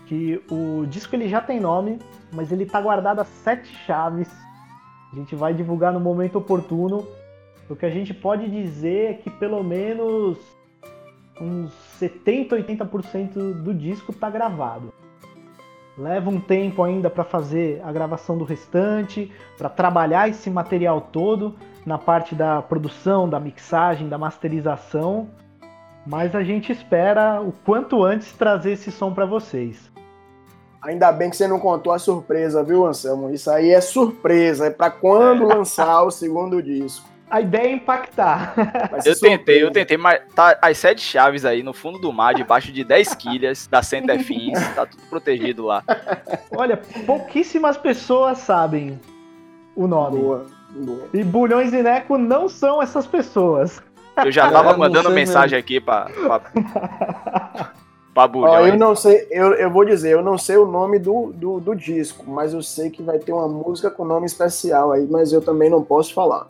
que 0.06 0.42
o 0.50 0.86
disco 0.86 1.14
ele 1.14 1.28
já 1.28 1.40
tem 1.40 1.60
nome, 1.60 1.98
mas 2.32 2.50
ele 2.50 2.64
tá 2.64 2.80
guardado 2.80 3.20
a 3.20 3.24
sete 3.24 3.68
chaves 3.84 4.28
a 5.12 5.16
gente 5.16 5.34
vai 5.34 5.54
divulgar 5.54 5.92
no 5.92 6.00
momento 6.00 6.36
oportuno. 6.36 7.06
O 7.68 7.76
que 7.76 7.86
a 7.86 7.90
gente 7.90 8.12
pode 8.12 8.48
dizer 8.48 9.10
é 9.10 9.14
que 9.14 9.30
pelo 9.30 9.62
menos 9.62 10.38
uns 11.40 11.72
70, 11.98 12.56
80% 12.56 13.62
do 13.62 13.74
disco 13.74 14.12
está 14.12 14.28
gravado. 14.30 14.92
Leva 15.96 16.30
um 16.30 16.40
tempo 16.40 16.82
ainda 16.82 17.10
para 17.10 17.24
fazer 17.24 17.82
a 17.84 17.90
gravação 17.90 18.38
do 18.38 18.44
restante, 18.44 19.32
para 19.56 19.68
trabalhar 19.68 20.28
esse 20.28 20.48
material 20.48 21.00
todo 21.00 21.56
na 21.84 21.98
parte 21.98 22.34
da 22.34 22.62
produção, 22.62 23.28
da 23.28 23.40
mixagem, 23.40 24.08
da 24.08 24.16
masterização. 24.16 25.28
Mas 26.06 26.34
a 26.36 26.44
gente 26.44 26.70
espera 26.70 27.40
o 27.40 27.52
quanto 27.52 28.04
antes 28.04 28.32
trazer 28.32 28.72
esse 28.72 28.92
som 28.92 29.12
para 29.12 29.26
vocês. 29.26 29.90
Ainda 30.80 31.10
bem 31.10 31.28
que 31.28 31.36
você 31.36 31.48
não 31.48 31.58
contou 31.58 31.92
a 31.92 31.98
surpresa, 31.98 32.62
viu, 32.62 32.86
Anselmo? 32.86 33.30
Isso 33.30 33.50
aí 33.50 33.70
é 33.70 33.80
surpresa, 33.80 34.66
é 34.66 34.70
para 34.70 34.90
quando 34.90 35.44
lançar 35.48 36.02
o 36.04 36.10
segundo 36.12 36.62
disco. 36.62 37.08
A 37.30 37.40
ideia 37.40 37.68
é 37.68 37.72
impactar. 37.72 38.54
Eu 39.04 39.18
tentei, 39.18 39.62
eu 39.62 39.70
tentei, 39.70 39.96
mas 39.96 40.20
tá 40.34 40.58
as 40.62 40.78
sete 40.78 41.00
chaves 41.00 41.44
aí 41.44 41.62
no 41.62 41.72
fundo 41.72 41.98
do 41.98 42.12
mar, 42.12 42.34
debaixo 42.34 42.72
de 42.72 42.82
10 42.82 43.14
quilhas 43.14 43.66
da 43.66 43.82
Center 43.82 44.22
Fins, 44.22 44.58
tá 44.74 44.86
tudo 44.86 45.02
protegido 45.08 45.66
lá. 45.66 45.84
Olha, 46.56 46.76
pouquíssimas 47.06 47.76
pessoas 47.76 48.38
sabem 48.38 48.98
o 49.76 49.86
nome. 49.86 50.18
Boa, 50.18 50.46
boa. 50.70 51.08
E 51.12 51.22
Bulhões 51.22 51.72
e 51.72 51.82
Neco 51.82 52.16
não 52.16 52.48
são 52.48 52.82
essas 52.82 53.06
pessoas. 53.06 53.82
Eu 54.24 54.32
já 54.32 54.50
tava 54.50 54.76
mandando 54.76 55.10
mensagem 55.10 55.56
mesmo. 55.56 55.64
aqui 55.64 55.80
pra, 55.80 56.08
pra 58.14 58.30
Ó, 58.34 58.66
eu 58.66 58.76
não 58.76 58.96
sei, 58.96 59.28
eu, 59.30 59.54
eu 59.54 59.70
vou 59.70 59.84
dizer, 59.84 60.10
eu 60.10 60.22
não 60.22 60.36
sei 60.36 60.56
o 60.56 60.66
nome 60.66 60.98
do, 60.98 61.32
do, 61.32 61.60
do, 61.60 61.76
disco, 61.76 62.28
mas 62.28 62.52
eu 62.52 62.60
sei 62.60 62.90
que 62.90 63.00
vai 63.00 63.20
ter 63.20 63.32
uma 63.32 63.46
música 63.46 63.92
com 63.92 64.04
nome 64.04 64.26
especial 64.26 64.90
aí, 64.90 65.06
mas 65.08 65.32
eu 65.32 65.40
também 65.40 65.70
não 65.70 65.84
posso 65.84 66.12
falar. 66.12 66.48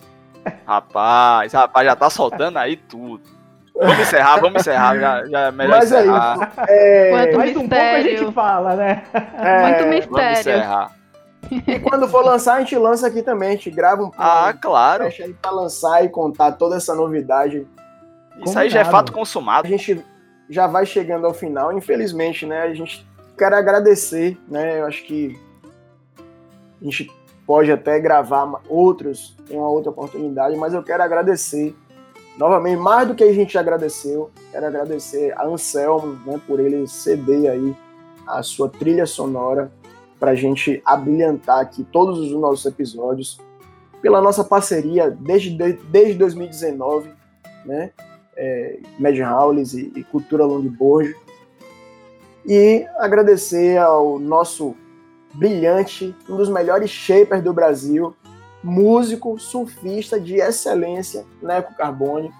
Rapaz, 0.67 1.53
rapaz, 1.53 1.87
já 1.87 1.97
tá 1.97 2.11
soltando 2.11 2.59
aí 2.59 2.77
tudo. 2.77 3.23
Vamos 3.75 4.01
encerrar, 4.01 4.41
vamos 4.41 4.61
encerrar, 4.61 4.99
já, 4.99 5.27
já 5.27 5.41
é 5.41 5.53
melhor 5.53 5.79
mas 5.79 5.93
encerrar. 5.93 6.53
Aí, 6.57 6.67
é... 6.69 7.11
Quanto 7.11 7.37
mais 7.39 7.57
um 7.57 7.69
pouco 7.69 7.75
a 7.75 8.01
gente 8.01 8.33
fala, 8.33 8.75
né? 8.75 9.05
É... 9.39 9.63
Muito 9.63 9.87
mistério. 9.87 10.11
Vamos 10.11 10.41
encerrar. 10.41 10.99
E 11.67 11.79
quando 11.79 12.09
for 12.09 12.25
lançar, 12.25 12.55
a 12.55 12.59
gente 12.59 12.77
lança 12.77 13.07
aqui 13.07 13.23
também, 13.23 13.51
a 13.51 13.53
gente 13.53 13.71
grava 13.71 14.03
um 14.03 14.11
Ah, 14.19 14.53
claro. 14.53 15.05
Fecha 15.05 15.25
aí 15.25 15.33
pra 15.33 15.51
lançar 15.51 16.05
e 16.05 16.09
contar 16.09 16.53
toda 16.53 16.77
essa 16.77 16.95
novidade. 16.95 17.59
Isso 17.59 18.39
Combinado. 18.39 18.59
aí 18.61 18.71
já 18.71 18.81
é 18.81 18.85
fato 18.85 19.13
consumado. 19.13 19.67
A 19.67 19.71
gente 19.71 20.05
já 20.51 20.67
vai 20.67 20.85
chegando 20.85 21.27
ao 21.27 21.33
final. 21.33 21.73
Infelizmente, 21.73 22.45
né, 22.45 22.63
a 22.63 22.75
gente 22.75 23.07
quer 23.37 23.53
agradecer, 23.53 24.37
né? 24.49 24.81
Eu 24.81 24.87
acho 24.87 25.05
que 25.05 25.39
a 26.81 26.85
gente 26.85 27.11
pode 27.49 27.73
até 27.73 27.99
gravar 27.99 28.61
outros 28.69 29.35
em 29.51 29.57
uma 29.57 29.69
outra 29.69 29.91
oportunidade, 29.91 30.55
mas 30.57 30.75
eu 30.75 30.83
quero 30.83 31.03
agradecer 31.03 31.75
novamente, 32.37 32.77
mais 32.77 33.09
do 33.09 33.15
que 33.15 33.25
a 33.25 33.33
gente 33.33 33.57
agradeceu, 33.57 34.31
quero 34.53 34.67
agradecer 34.67 35.33
a 35.37 35.47
Anselmo, 35.47 36.21
né, 36.25 36.41
por 36.47 36.61
ele 36.61 36.87
ceder 36.87 37.51
aí 37.51 37.75
a 38.27 38.43
sua 38.43 38.69
trilha 38.69 39.07
sonora 39.07 39.73
para 40.21 40.33
a 40.33 40.35
gente 40.35 40.83
abrilhantar 40.85 41.61
aqui 41.61 41.83
todos 41.83 42.19
os 42.19 42.33
nossos 42.33 42.67
episódios, 42.67 43.41
pela 44.03 44.21
nossa 44.21 44.45
parceria 44.45 45.11
desde, 45.11 45.57
desde 45.57 46.15
2019, 46.15 47.11
né? 47.65 47.91
é, 48.39 48.79
Mad 48.99 49.19
Howlis 49.19 49.75
e, 49.75 49.93
e 49.97 50.05
Cultura 50.05 50.45
Longboard. 50.45 51.15
E 52.47 52.87
agradecer 52.97 53.77
ao 53.79 54.19
nosso 54.19 54.75
brilhante, 55.39 56.15
um 56.29 56.37
dos 56.37 56.49
melhores 56.49 56.91
shapers 56.91 57.43
do 57.43 57.53
Brasil, 57.53 58.15
músico, 58.63 59.39
surfista 59.39 60.21
de 60.21 60.37
excelência, 60.37 61.25
Neco 61.41 61.75
Carbone. 61.77 62.31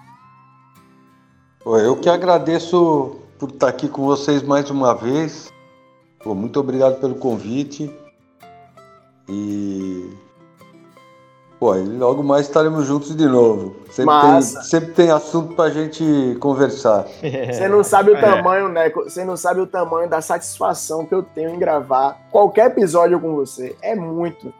Eu 1.65 1.95
que 1.95 2.09
agradeço 2.09 3.15
por 3.37 3.49
estar 3.49 3.69
aqui 3.69 3.87
com 3.87 4.05
vocês 4.05 4.43
mais 4.43 4.69
uma 4.69 4.93
vez. 4.93 5.49
muito 6.25 6.59
obrigado 6.59 6.99
pelo 6.99 7.15
convite. 7.15 7.89
E 9.29 10.09
Pô, 11.59 11.75
e 11.75 11.83
logo 11.83 12.23
mais 12.23 12.45
estaremos 12.47 12.85
juntos 12.85 13.13
de 13.13 13.25
novo. 13.25 13.75
Sempre, 13.91 14.13
tem, 14.21 14.41
sempre 14.41 14.91
tem 14.93 15.11
assunto 15.11 15.55
pra 15.55 15.69
gente 15.69 16.37
conversar. 16.39 17.05
Você 17.51 17.67
não 17.67 17.83
sabe 17.83 18.11
o 18.11 18.15
é. 18.15 18.21
tamanho, 18.21 18.69
né? 18.69 18.89
Você 18.89 19.25
não 19.25 19.35
sabe 19.35 19.59
o 19.59 19.67
tamanho 19.67 20.09
da 20.09 20.21
satisfação 20.21 21.05
que 21.05 21.13
eu 21.13 21.21
tenho 21.21 21.49
em 21.49 21.59
gravar 21.59 22.17
qualquer 22.31 22.67
episódio 22.67 23.19
com 23.19 23.35
você. 23.35 23.75
É 23.81 23.93
muito. 23.93 24.53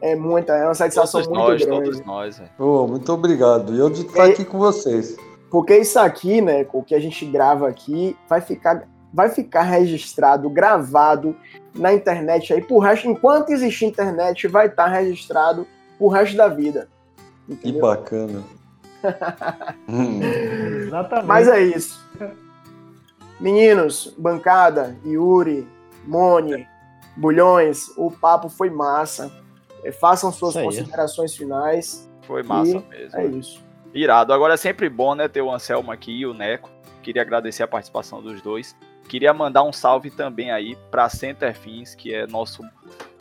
É 0.00 0.14
muita, 0.14 0.54
é 0.54 0.64
uma 0.64 0.74
satisfação 0.74 1.22
todos 1.22 1.36
muito 1.36 1.50
nós, 1.50 1.64
grande. 1.64 1.84
Todos 1.84 2.06
nós, 2.06 2.42
oh, 2.58 2.86
muito 2.86 3.12
obrigado. 3.12 3.74
E 3.74 3.78
eu 3.78 3.90
de 3.90 4.02
estar 4.02 4.24
aqui 4.24 4.44
com 4.44 4.58
vocês. 4.58 5.16
Porque 5.50 5.76
isso 5.76 5.98
aqui, 5.98 6.40
né, 6.40 6.66
o 6.72 6.82
que 6.82 6.94
a 6.94 7.00
gente 7.00 7.24
grava 7.24 7.68
aqui, 7.68 8.16
vai 8.28 8.40
ficar, 8.40 8.86
vai 9.12 9.30
ficar 9.30 9.62
registrado, 9.62 10.50
gravado 10.50 11.34
na 11.74 11.92
internet 11.92 12.52
aí 12.52 12.60
por 12.60 12.80
resto, 12.80 13.08
enquanto 13.08 13.50
existe 13.50 13.84
internet, 13.84 14.46
vai 14.48 14.66
estar 14.66 14.86
registrado 14.86 15.66
o 15.98 16.08
resto 16.08 16.36
da 16.36 16.48
vida. 16.48 16.88
Entendeu? 17.48 17.74
Que 17.74 17.80
bacana. 17.80 18.42
Exatamente. 20.86 21.26
Mas 21.26 21.48
é 21.48 21.62
isso. 21.62 22.04
Meninos, 23.38 24.14
bancada, 24.18 24.96
Yuri, 25.04 25.68
Moni, 26.06 26.66
Bulhões, 27.16 27.88
o 27.96 28.10
papo 28.10 28.48
foi 28.48 28.70
massa. 28.70 29.30
É, 29.84 29.92
façam 29.92 30.32
suas 30.32 30.54
considerações 30.54 31.34
finais. 31.34 32.10
Foi 32.22 32.42
massa 32.42 32.82
mesmo. 32.88 33.18
É 33.18 33.26
isso. 33.26 33.64
Irado. 33.94 34.32
Agora 34.32 34.54
é 34.54 34.56
sempre 34.56 34.88
bom, 34.88 35.14
né, 35.14 35.28
ter 35.28 35.42
o 35.42 35.50
Anselmo 35.50 35.92
aqui 35.92 36.12
e 36.12 36.26
o 36.26 36.34
Neco. 36.34 36.70
Queria 37.02 37.22
agradecer 37.22 37.62
a 37.62 37.68
participação 37.68 38.20
dos 38.20 38.42
dois. 38.42 38.76
Queria 39.08 39.32
mandar 39.32 39.62
um 39.62 39.72
salve 39.72 40.10
também 40.10 40.50
aí 40.50 40.76
para 40.90 41.08
Center 41.08 41.56
Fins, 41.56 41.94
que 41.94 42.14
é 42.14 42.26
nosso 42.26 42.62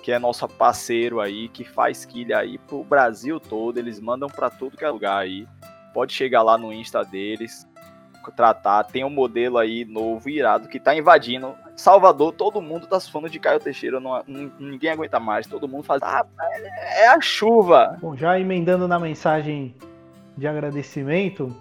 que 0.01 0.11
é 0.11 0.19
nosso 0.19 0.47
parceiro 0.47 1.19
aí, 1.19 1.49
que 1.49 1.63
faz 1.63 2.05
quilha 2.05 2.37
aí 2.37 2.59
pro 2.59 2.83
Brasil 2.83 3.39
todo, 3.39 3.79
eles 3.79 3.99
mandam 3.99 4.29
para 4.29 4.51
tudo 4.51 4.77
que 4.77 4.85
é 4.85 4.89
lugar 4.89 5.17
aí. 5.17 5.47
Pode 5.95 6.13
chegar 6.13 6.43
lá 6.43 6.59
no 6.59 6.71
Insta 6.71 7.03
deles, 7.03 7.67
tratar. 8.31 8.83
Tem 8.83 9.03
um 9.03 9.09
modelo 9.09 9.57
aí 9.57 9.83
novo, 9.85 10.29
irado, 10.29 10.67
que 10.67 10.79
tá 10.79 10.95
invadindo. 10.95 11.55
Salvador, 11.75 12.33
todo 12.33 12.61
mundo 12.61 12.87
tá 12.87 12.99
falando 12.99 13.29
de 13.29 13.39
Caio 13.39 13.59
Teixeira, 13.59 13.99
não, 13.99 14.23
ninguém 14.59 14.91
aguenta 14.91 15.19
mais. 15.19 15.47
Todo 15.47 15.67
mundo 15.67 15.83
faz. 15.83 16.01
Ah, 16.01 16.25
é 16.97 17.07
a 17.07 17.19
chuva. 17.19 17.97
Bom, 18.01 18.15
já 18.15 18.39
emendando 18.39 18.87
na 18.87 18.99
mensagem 18.99 19.75
de 20.37 20.47
agradecimento, 20.47 21.55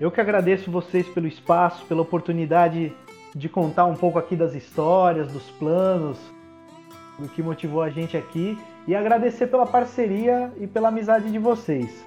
eu 0.00 0.10
que 0.10 0.20
agradeço 0.20 0.70
vocês 0.70 1.08
pelo 1.08 1.26
espaço, 1.26 1.84
pela 1.86 2.02
oportunidade 2.02 2.94
de 3.34 3.48
contar 3.48 3.84
um 3.86 3.94
pouco 3.94 4.18
aqui 4.18 4.36
das 4.36 4.54
histórias, 4.54 5.32
dos 5.32 5.50
planos, 5.50 6.18
do 7.18 7.28
que 7.28 7.42
motivou 7.42 7.82
a 7.82 7.90
gente 7.90 8.16
aqui 8.16 8.58
e 8.86 8.94
agradecer 8.94 9.48
pela 9.48 9.66
parceria 9.66 10.52
e 10.58 10.66
pela 10.66 10.88
amizade 10.88 11.30
de 11.30 11.38
vocês. 11.38 12.04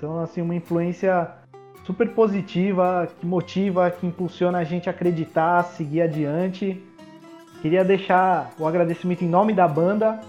São 0.00 0.20
assim 0.20 0.40
uma 0.40 0.54
influência 0.54 1.30
super 1.84 2.08
positiva, 2.10 3.08
que 3.20 3.26
motiva, 3.26 3.90
que 3.90 4.06
impulsiona 4.06 4.58
a 4.58 4.64
gente 4.64 4.88
a 4.88 4.92
acreditar, 4.92 5.58
a 5.58 5.62
seguir 5.62 6.02
adiante. 6.02 6.82
Queria 7.62 7.84
deixar 7.84 8.52
o 8.58 8.66
agradecimento 8.66 9.24
em 9.24 9.28
nome 9.28 9.52
da 9.52 9.66
banda, 9.66 10.20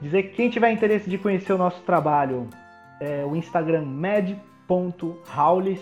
dizer 0.00 0.24
que 0.24 0.36
quem 0.36 0.50
tiver 0.50 0.70
interesse 0.70 1.08
de 1.08 1.16
conhecer 1.18 1.52
o 1.52 1.58
nosso 1.58 1.80
trabalho, 1.82 2.48
é 3.00 3.24
o 3.24 3.34
Instagram 3.34 3.86
med.haulis 3.86 5.80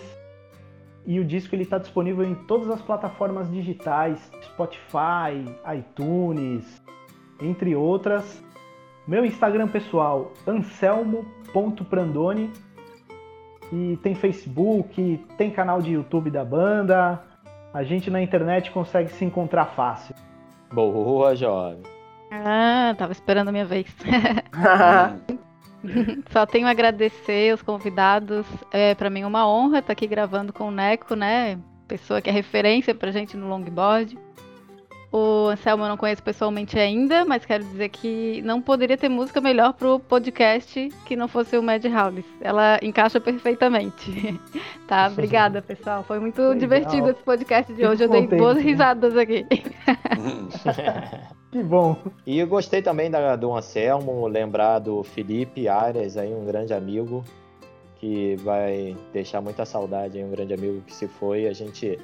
e 1.09 1.19
o 1.19 1.25
disco 1.25 1.53
ele 1.55 1.63
está 1.63 1.79
disponível 1.79 2.23
em 2.23 2.35
todas 2.35 2.69
as 2.69 2.79
plataformas 2.83 3.51
digitais, 3.51 4.31
Spotify, 4.43 5.43
iTunes, 5.75 6.79
entre 7.41 7.75
outras. 7.75 8.43
Meu 9.07 9.25
Instagram 9.25 9.69
pessoal, 9.69 10.31
anselmo.prandoni. 10.47 12.51
E 13.73 13.97
tem 14.03 14.13
Facebook, 14.13 15.25
tem 15.35 15.49
canal 15.49 15.81
de 15.81 15.93
YouTube 15.93 16.29
da 16.29 16.45
banda. 16.45 17.19
A 17.73 17.83
gente 17.83 18.11
na 18.11 18.21
internet 18.21 18.69
consegue 18.69 19.09
se 19.09 19.25
encontrar 19.25 19.65
fácil. 19.65 20.13
Boa, 20.71 21.35
jovem. 21.35 21.81
Ah, 22.29 22.93
tava 22.95 23.13
esperando 23.13 23.47
a 23.47 23.51
minha 23.51 23.65
vez. 23.65 23.87
Só 26.31 26.45
tenho 26.45 26.67
a 26.67 26.71
agradecer 26.71 27.53
os 27.53 27.61
convidados. 27.61 28.45
É 28.71 28.95
para 28.95 29.09
mim 29.09 29.23
uma 29.23 29.47
honra 29.47 29.79
estar 29.79 29.93
aqui 29.93 30.07
gravando 30.07 30.53
com 30.53 30.67
o 30.67 30.71
Neco, 30.71 31.15
né? 31.15 31.57
Pessoa 31.87 32.21
que 32.21 32.29
é 32.29 32.33
referência 32.33 32.93
pra 32.93 33.11
gente 33.11 33.35
no 33.35 33.47
longboard. 33.47 34.17
O 35.11 35.47
Anselmo 35.47 35.85
eu 35.85 35.89
não 35.89 35.97
conheço 35.97 36.21
pessoalmente 36.21 36.77
ainda, 36.77 37.25
mas 37.25 37.43
quero 37.43 37.63
dizer 37.63 37.89
que 37.89 38.43
não 38.43 38.61
poderia 38.61 38.95
ter 38.95 39.09
música 39.09 39.41
melhor 39.41 39.73
pro 39.73 39.99
podcast 39.99 40.89
que 41.05 41.15
não 41.15 41.27
fosse 41.27 41.57
o 41.57 41.63
Mad 41.63 41.83
Howlis. 41.83 42.25
Ela 42.39 42.77
encaixa 42.83 43.19
perfeitamente. 43.19 44.39
tá, 44.87 45.07
obrigada, 45.07 45.63
pessoal. 45.63 46.03
Foi 46.03 46.19
muito 46.19 46.39
Legal. 46.39 46.55
divertido 46.55 47.09
esse 47.09 47.23
podcast 47.23 47.73
de 47.73 47.83
hoje. 47.87 48.03
Eu 48.03 48.09
dei 48.09 48.27
boas 48.27 48.57
né? 48.57 48.61
risadas 48.61 49.17
aqui. 49.17 49.47
que 51.51 51.63
bom. 51.63 51.97
E 52.25 52.39
eu 52.39 52.47
gostei 52.47 52.81
também 52.81 53.09
da, 53.09 53.35
do 53.35 53.53
Anselmo, 53.53 54.27
lembrar 54.27 54.79
do 54.79 55.03
Felipe 55.03 55.67
Arias, 55.67 56.17
aí, 56.17 56.33
um 56.33 56.45
grande 56.45 56.73
amigo, 56.73 57.23
que 57.95 58.35
vai 58.37 58.95
deixar 59.11 59.41
muita 59.41 59.65
saudade, 59.65 60.17
aí, 60.17 60.23
um 60.23 60.31
grande 60.31 60.53
amigo 60.53 60.81
que 60.81 60.93
se 60.93 61.07
foi. 61.07 61.47
A 61.47 61.53
gente 61.53 61.99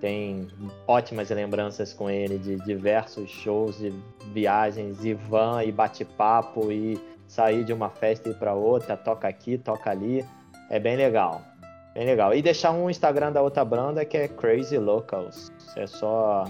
tem 0.00 0.48
ótimas 0.86 1.30
lembranças 1.30 1.92
com 1.92 2.10
ele 2.10 2.38
de 2.38 2.56
diversos 2.56 3.30
shows, 3.30 3.78
de 3.78 3.92
viagens, 4.32 5.04
e 5.04 5.14
van, 5.14 5.64
e 5.64 5.72
bate-papo, 5.72 6.70
e 6.70 7.00
sair 7.26 7.64
de 7.64 7.72
uma 7.72 7.88
festa 7.88 8.28
e 8.28 8.32
ir 8.32 8.38
para 8.38 8.54
outra, 8.54 8.96
toca 8.96 9.26
aqui, 9.26 9.56
toca 9.56 9.90
ali. 9.90 10.24
É 10.70 10.78
bem 10.78 10.96
legal. 10.96 11.42
Bem 11.94 12.04
legal. 12.04 12.34
E 12.34 12.42
deixar 12.42 12.72
um 12.72 12.90
Instagram 12.90 13.32
da 13.32 13.40
outra 13.40 13.64
banda 13.64 14.04
que 14.04 14.16
é 14.16 14.28
Crazy 14.28 14.78
Locals. 14.78 15.50
É 15.76 15.86
só 15.86 16.44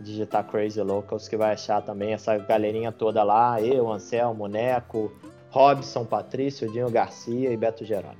digitar 0.00 0.44
Crazy 0.44 0.80
Locals 0.80 1.28
que 1.28 1.36
vai 1.36 1.52
achar 1.52 1.82
também 1.82 2.12
essa 2.12 2.36
galerinha 2.38 2.90
toda 2.92 3.22
lá. 3.22 3.60
Eu, 3.60 3.90
Anselmo, 3.90 4.48
Neco, 4.48 5.12
Robson, 5.50 6.04
Patrício, 6.04 6.70
Dinho 6.72 6.90
Garcia 6.90 7.52
e 7.52 7.56
Beto 7.56 7.84
Geroni. 7.84 8.18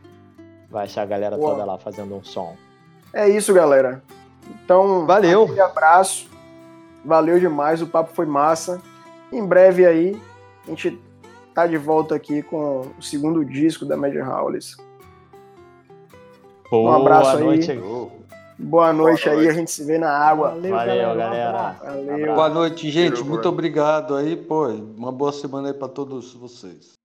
Vai 0.70 0.84
achar 0.84 1.02
a 1.02 1.06
galera 1.06 1.36
Uou. 1.36 1.50
toda 1.50 1.64
lá 1.64 1.78
fazendo 1.78 2.14
um 2.14 2.22
som. 2.22 2.56
É 3.12 3.28
isso, 3.28 3.52
galera. 3.52 4.02
Então, 4.64 5.06
valeu. 5.06 5.46
Um 5.46 5.62
abraço. 5.62 6.30
Valeu 7.04 7.38
demais, 7.38 7.82
o 7.82 7.86
papo 7.86 8.14
foi 8.14 8.26
massa. 8.26 8.80
Em 9.32 9.44
breve 9.44 9.84
aí, 9.84 10.20
a 10.64 10.70
gente 10.70 11.00
tá 11.52 11.66
de 11.66 11.76
volta 11.76 12.14
aqui 12.14 12.42
com 12.42 12.92
o 12.98 13.02
segundo 13.02 13.44
disco 13.44 13.84
da 13.84 13.96
Major 13.96 14.28
Howlis. 14.28 14.76
Um 16.70 16.90
abraço 16.90 17.36
aí. 17.36 17.44
Noite. 17.44 17.78
Boa 18.62 18.92
noite 18.92 19.28
Boa 19.28 19.40
aí, 19.40 19.48
a 19.48 19.52
gente 19.52 19.70
se 19.70 19.84
vê 19.84 19.98
na 19.98 20.10
água. 20.10 20.50
Valeu, 20.50 20.70
Valeu 20.70 21.16
galera. 21.16 21.76
Valeu. 21.82 22.34
Boa 22.34 22.48
noite, 22.48 22.90
gente. 22.90 23.22
Muito 23.24 23.48
obrigado 23.48 24.14
aí, 24.14 24.36
pô. 24.36 24.68
Uma 24.68 25.10
boa 25.10 25.32
semana 25.32 25.68
aí 25.68 25.74
para 25.74 25.88
todos 25.88 26.32
vocês. 26.34 27.01